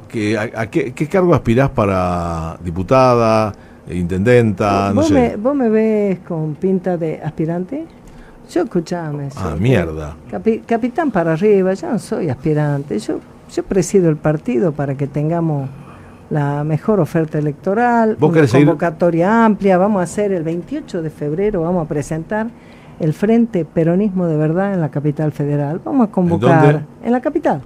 ¿Que, 0.08 0.38
a, 0.38 0.50
a 0.62 0.68
qué, 0.68 0.94
qué 0.94 1.08
cargo 1.08 1.34
aspirás 1.34 1.70
para 1.72 2.58
diputada, 2.64 3.54
eh, 3.90 3.96
intendenta, 3.98 4.90
no 4.90 4.96
¿Vos, 5.02 5.08
sé? 5.08 5.14
me, 5.14 5.36
¿Vos 5.36 5.56
me 5.56 5.70
ves 5.70 6.20
con 6.28 6.56
pinta 6.56 6.96
de 6.98 7.20
aspirante? 7.22 7.86
Yo 8.52 8.62
escuchame. 8.64 9.30
Ah, 9.36 9.50
soy- 9.52 9.60
mierda. 9.60 10.16
capi- 10.32 10.62
capitán 10.66 11.10
para 11.12 11.34
arriba, 11.34 11.74
yo 11.74 11.92
no 11.92 12.00
soy 12.00 12.30
aspirante. 12.30 13.00
Yo, 13.00 13.20
yo 13.54 13.64
presido 13.64 14.10
el 14.10 14.18
partido 14.18 14.72
para 14.72 14.96
que 14.96 15.08
tengamos 15.08 15.68
la 16.30 16.64
mejor 16.64 17.00
oferta 17.00 17.38
electoral, 17.40 18.16
¿Vos 18.20 18.32
una 18.32 18.48
convocatoria 18.48 19.46
amplia. 19.46 19.78
Vamos 19.78 20.00
a 20.00 20.04
hacer 20.04 20.32
el 20.32 20.44
28 20.44 21.02
de 21.02 21.10
febrero, 21.10 21.62
vamos 21.62 21.86
a 21.86 21.88
presentar 21.88 22.48
el 23.00 23.14
Frente 23.14 23.66
Peronismo 23.66 24.28
de 24.28 24.38
Verdad 24.38 24.74
en 24.74 24.82
la 24.82 24.90
capital 24.90 25.32
federal. 25.32 25.82
Vamos 25.84 26.08
a 26.08 26.12
convocar 26.12 26.62
dónde? 26.64 26.86
en 27.04 27.12
la 27.12 27.22
capital. 27.22 27.62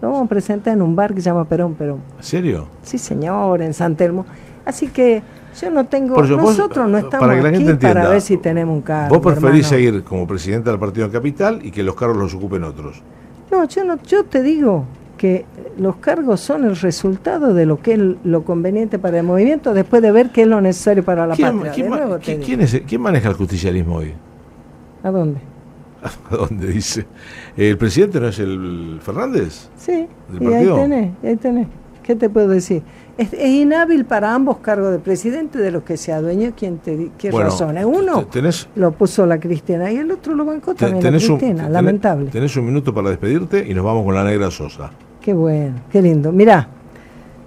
Lo 0.00 0.10
vamos 0.10 0.26
a 0.26 0.28
presentar 0.28 0.74
en 0.74 0.82
un 0.82 0.94
bar 0.94 1.14
que 1.14 1.20
se 1.20 1.30
llama 1.30 1.44
Perón 1.44 1.74
Perón. 1.74 2.00
¿En 2.16 2.22
serio? 2.22 2.66
Sí, 2.82 2.98
señor, 2.98 3.62
en 3.62 3.74
San 3.74 3.96
Telmo. 3.96 4.24
Así 4.64 4.88
que 4.88 5.22
yo 5.60 5.70
no 5.70 5.86
tengo, 5.86 6.22
nosotros 6.22 6.88
no 6.88 6.98
estamos 6.98 7.26
para 7.26 7.48
aquí 7.48 7.64
para 7.74 8.08
ver 8.08 8.20
si 8.20 8.36
tenemos 8.36 8.76
un 8.76 8.82
cargo. 8.82 9.18
Vos 9.18 9.34
preferís 9.34 9.66
seguir 9.66 10.04
como 10.04 10.26
presidente 10.26 10.70
del 10.70 10.78
partido 10.78 11.06
en 11.06 11.12
Capital 11.12 11.60
y 11.62 11.70
que 11.70 11.82
los 11.82 11.94
cargos 11.94 12.18
los 12.18 12.34
ocupen 12.34 12.64
otros. 12.64 13.02
No, 13.50 13.64
yo 13.66 13.84
no, 13.84 14.00
yo 14.02 14.24
te 14.24 14.42
digo 14.42 14.84
que 15.16 15.46
los 15.78 15.96
cargos 15.96 16.40
son 16.40 16.64
el 16.64 16.76
resultado 16.76 17.52
de 17.54 17.66
lo 17.66 17.80
que 17.80 17.94
es 17.94 18.00
lo 18.24 18.44
conveniente 18.44 18.98
para 18.98 19.18
el 19.18 19.24
movimiento 19.24 19.74
después 19.74 20.00
de 20.00 20.12
ver 20.12 20.30
qué 20.30 20.42
es 20.42 20.48
lo 20.48 20.60
necesario 20.60 21.04
para 21.04 21.26
la 21.26 21.34
patria. 21.34 21.72
¿quién, 22.86 23.00
maneja 23.00 23.28
el 23.28 23.34
justicialismo 23.34 23.96
hoy? 23.96 24.14
¿A 25.02 25.10
dónde? 25.10 25.40
¿A 26.30 26.36
dónde 26.36 26.68
dice? 26.68 27.06
¿El 27.56 27.76
presidente 27.76 28.20
no 28.20 28.28
es 28.28 28.38
el 28.38 28.98
Fernández? 29.02 29.68
Sí, 29.76 30.06
y 30.40 30.46
ahí 30.46 30.66
tenés, 30.66 31.10
ahí 31.22 31.36
tenés. 31.36 31.68
¿Qué 32.02 32.14
te 32.14 32.30
puedo 32.30 32.48
decir? 32.48 32.82
Es, 33.18 33.34
inhábil 33.34 34.06
para 34.06 34.32
ambos 34.32 34.58
cargos 34.58 34.92
de 34.92 34.98
presidente 34.98 35.58
de 35.58 35.70
los 35.70 35.82
que 35.82 35.98
se 35.98 36.12
adueñó 36.12 36.52
quien 36.56 36.78
te 36.78 37.10
qué 37.18 37.30
razón. 37.30 37.76
Uno 37.84 38.26
lo 38.76 38.92
puso 38.92 39.26
la 39.26 39.38
Cristiana 39.38 39.92
y 39.92 39.98
el 39.98 40.10
otro 40.10 40.34
lo 40.34 40.46
bancó 40.46 40.74
también 40.74 41.04
la 41.04 41.10
Cristiana, 41.18 41.68
lamentable. 41.68 42.30
Tenés 42.30 42.56
un 42.56 42.64
minuto 42.64 42.94
para 42.94 43.10
despedirte 43.10 43.66
y 43.68 43.74
nos 43.74 43.84
vamos 43.84 44.06
con 44.06 44.14
la 44.14 44.24
negra 44.24 44.50
Sosa. 44.50 44.90
Qué 45.20 45.34
bueno, 45.34 45.74
qué 45.90 46.00
lindo. 46.00 46.32
Mirá, 46.32 46.68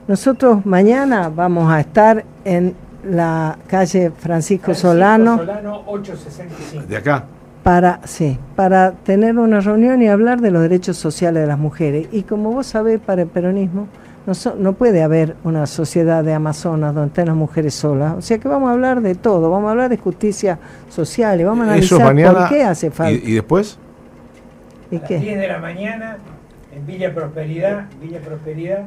nosotros 0.07 0.63
mañana 0.65 1.29
vamos 1.29 1.71
a 1.71 1.79
estar 1.79 2.23
en 2.45 2.75
la 3.09 3.57
calle 3.65 4.11
Francisco, 4.11 4.75
Solano. 4.75 5.37
Solano 5.37 5.83
865. 5.87 6.87
De 6.87 6.97
acá. 6.97 7.25
Para, 7.63 8.01
sí, 8.05 8.39
para 8.55 8.91
tener 8.91 9.37
una 9.37 9.59
reunión 9.59 10.01
y 10.01 10.07
hablar 10.07 10.41
de 10.41 10.49
los 10.49 10.63
derechos 10.63 10.97
sociales 10.97 11.43
de 11.43 11.47
las 11.47 11.59
mujeres. 11.59 12.07
Y 12.11 12.23
como 12.23 12.51
vos 12.51 12.65
sabés, 12.65 12.99
para 12.99 13.21
el 13.21 13.27
peronismo, 13.27 13.87
no, 14.25 14.33
no, 14.57 14.73
puede 14.73 15.03
haber 15.03 15.35
una 15.43 15.65
sociedad 15.65 16.23
de 16.23 16.33
Amazonas 16.33 16.93
donde 16.93 17.09
estén 17.09 17.27
las 17.27 17.35
mujeres 17.35 17.73
solas. 17.73 18.15
O 18.17 18.21
sea 18.21 18.37
que 18.37 18.47
vamos 18.47 18.69
a 18.69 18.73
hablar 18.73 19.01
de 19.01 19.15
todo, 19.15 19.49
vamos 19.49 19.67
a 19.67 19.71
hablar 19.71 19.89
de 19.89 19.97
justicia 19.97 20.59
social 20.89 21.39
y 21.39 21.43
vamos 21.43 21.67
a 21.67 21.71
analizar 21.71 22.15
por 22.15 22.49
qué 22.49 22.63
hace 22.63 22.91
falta. 22.91 23.27
¿Y, 23.27 23.33
después? 23.33 23.77
¿Y 24.89 24.97
a 24.97 24.99
las 24.99 25.09
10 25.09 25.39
de 25.39 25.47
la 25.47 25.59
mañana 25.59 26.17
en 26.75 26.85
Villa 26.85 27.13
Prosperidad, 27.13 27.85
Villa 28.01 28.19
Prosperidad, 28.19 28.85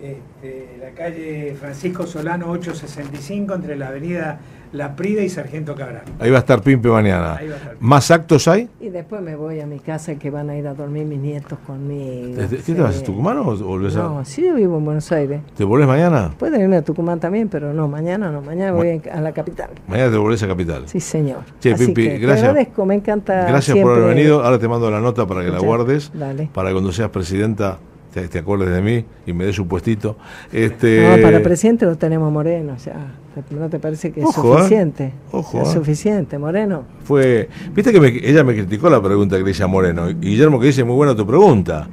este, 0.00 0.78
la 0.80 0.90
calle 0.90 1.56
Francisco 1.58 2.06
Solano 2.06 2.50
865 2.50 3.54
entre 3.54 3.76
la 3.76 3.88
avenida 3.88 4.38
La 4.72 4.94
Prida 4.96 5.22
y 5.22 5.28
Sargento 5.28 5.74
Cabral. 5.74 6.02
Ahí 6.18 6.30
va 6.30 6.36
a 6.36 6.40
estar 6.40 6.60
Pimpe 6.60 6.88
mañana. 6.88 7.40
¿Más 7.80 8.10
actos 8.10 8.48
hay? 8.48 8.68
Y 8.80 8.90
después 8.90 9.22
me 9.22 9.36
voy 9.36 9.60
a 9.60 9.66
mi 9.66 9.78
casa 9.78 10.16
que 10.16 10.30
van 10.30 10.50
a 10.50 10.56
ir 10.56 10.66
a 10.66 10.74
dormir 10.74 11.06
mis 11.06 11.18
nietos 11.18 11.58
conmigo. 11.66 12.40
¿Qué 12.48 12.74
te 12.74 12.80
vas 12.80 12.98
a 12.98 13.02
Tucumán 13.02 13.38
o 13.38 13.56
volvés 13.56 13.96
a...? 13.96 14.02
No, 14.02 14.24
sí, 14.24 14.44
yo 14.44 14.54
vivo 14.54 14.78
en 14.78 14.84
Buenos 14.84 15.10
Aires. 15.12 15.40
¿Te 15.56 15.64
volvés 15.64 15.88
mañana? 15.88 16.32
Puede 16.38 16.60
irme 16.60 16.76
a 16.76 16.82
Tucumán 16.82 17.18
también, 17.20 17.48
pero 17.48 17.72
no, 17.72 17.88
mañana 17.88 18.30
no, 18.30 18.42
mañana 18.42 18.72
voy 18.72 19.00
a 19.10 19.20
la 19.20 19.32
capital. 19.32 19.70
Mañana 19.86 20.10
te 20.10 20.16
volvés 20.18 20.42
a 20.42 20.48
capital. 20.48 20.82
Sí, 20.86 21.00
señor. 21.00 21.38
Che, 21.60 21.74
Pimpi, 21.74 22.18
gracias. 22.18 22.40
Te 22.42 22.48
agradezco, 22.48 22.86
me 22.86 22.94
encanta 22.94 23.46
Gracias 23.48 23.76
por 23.78 23.92
haber 23.92 24.14
venido. 24.14 24.42
Ahora 24.42 24.58
te 24.58 24.68
mando 24.68 24.90
la 24.90 25.00
nota 25.00 25.26
para 25.26 25.44
que 25.44 25.50
la 25.50 25.58
guardes. 25.58 26.10
Dale. 26.12 26.50
Para 26.52 26.72
cuando 26.72 26.92
seas 26.92 27.10
presidenta 27.10 27.78
te, 28.26 28.38
acuerdes 28.38 28.70
de 28.70 28.82
mí 28.82 29.04
y 29.26 29.32
me 29.32 29.44
des 29.44 29.58
un 29.58 29.68
puestito. 29.68 30.16
Este... 30.52 31.16
No, 31.16 31.22
para 31.22 31.42
presidente 31.42 31.86
lo 31.86 31.96
tenemos 31.96 32.32
Moreno, 32.32 32.72
o 32.74 32.78
sea, 32.78 33.14
¿no 33.50 33.68
te 33.68 33.78
parece 33.78 34.10
que 34.10 34.20
es 34.20 34.28
¿eh? 34.28 34.32
suficiente? 34.32 35.12
Ojo, 35.30 35.62
es 35.62 35.68
¿eh? 35.68 35.72
suficiente, 35.72 36.38
Moreno. 36.38 36.84
Fue, 37.04 37.48
viste 37.72 37.92
que 37.92 38.28
ella 38.28 38.42
me 38.44 38.54
criticó 38.54 38.90
la 38.90 39.02
pregunta 39.02 39.36
que 39.36 39.44
le 39.44 39.50
hice 39.50 39.62
a 39.62 39.66
Moreno, 39.66 40.10
y 40.10 40.14
Guillermo 40.14 40.58
que 40.58 40.66
dice, 40.66 40.84
muy 40.84 40.96
buena 40.96 41.14
tu 41.14 41.26
pregunta. 41.26 41.88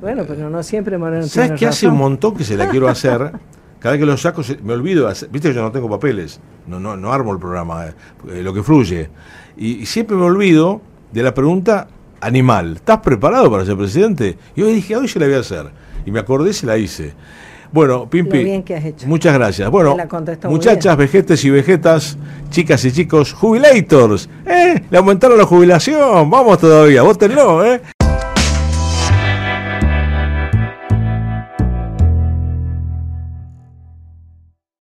Bueno, 0.00 0.24
pero 0.26 0.48
no 0.48 0.62
siempre 0.62 0.96
Moreno 0.98 1.26
¿Sabes 1.26 1.52
que 1.58 1.66
hace 1.66 1.86
un 1.86 1.96
montón 1.96 2.34
que 2.34 2.44
se 2.44 2.56
la 2.56 2.68
quiero 2.68 2.88
hacer? 2.88 3.32
Cada 3.78 3.92
vez 3.92 4.00
que 4.00 4.06
lo 4.06 4.16
saco 4.16 4.42
me 4.62 4.74
olvido, 4.74 5.08
viste 5.08 5.48
que 5.48 5.54
yo 5.54 5.62
no 5.62 5.72
tengo 5.72 5.88
papeles, 5.88 6.40
no, 6.66 6.78
no, 6.78 6.96
no 6.96 7.12
armo 7.12 7.32
el 7.32 7.38
programa, 7.38 7.86
eh, 7.86 8.42
lo 8.42 8.52
que 8.52 8.62
fluye. 8.62 9.08
y 9.56 9.86
siempre 9.86 10.16
me 10.16 10.24
olvido 10.24 10.82
de 11.12 11.22
la 11.22 11.34
pregunta 11.34 11.88
animal, 12.20 12.76
¿estás 12.76 12.98
preparado 12.98 13.50
para 13.50 13.64
ser 13.64 13.76
presidente? 13.76 14.36
Y 14.54 14.62
hoy 14.62 14.74
dije, 14.74 14.96
hoy 14.96 15.08
se 15.08 15.18
la 15.18 15.26
voy 15.26 15.34
a 15.36 15.40
hacer. 15.40 15.70
Y 16.04 16.10
me 16.10 16.20
acordé 16.20 16.50
y 16.50 16.52
se 16.52 16.66
la 16.66 16.76
hice. 16.76 17.12
Bueno, 17.72 18.10
Pimpi, 18.10 18.64
muchas 19.06 19.34
gracias. 19.34 19.70
Bueno, 19.70 19.96
muchachas, 20.44 20.96
vejetes 20.96 21.44
y 21.44 21.50
vegetas, 21.50 22.18
chicas 22.50 22.84
y 22.84 22.90
chicos, 22.90 23.32
jubilators, 23.32 24.28
¿eh? 24.44 24.82
Le 24.90 24.98
aumentaron 24.98 25.38
la 25.38 25.44
jubilación, 25.44 26.28
vamos 26.28 26.58
todavía, 26.58 27.02
votenlo, 27.02 27.64
¿eh? 27.64 27.80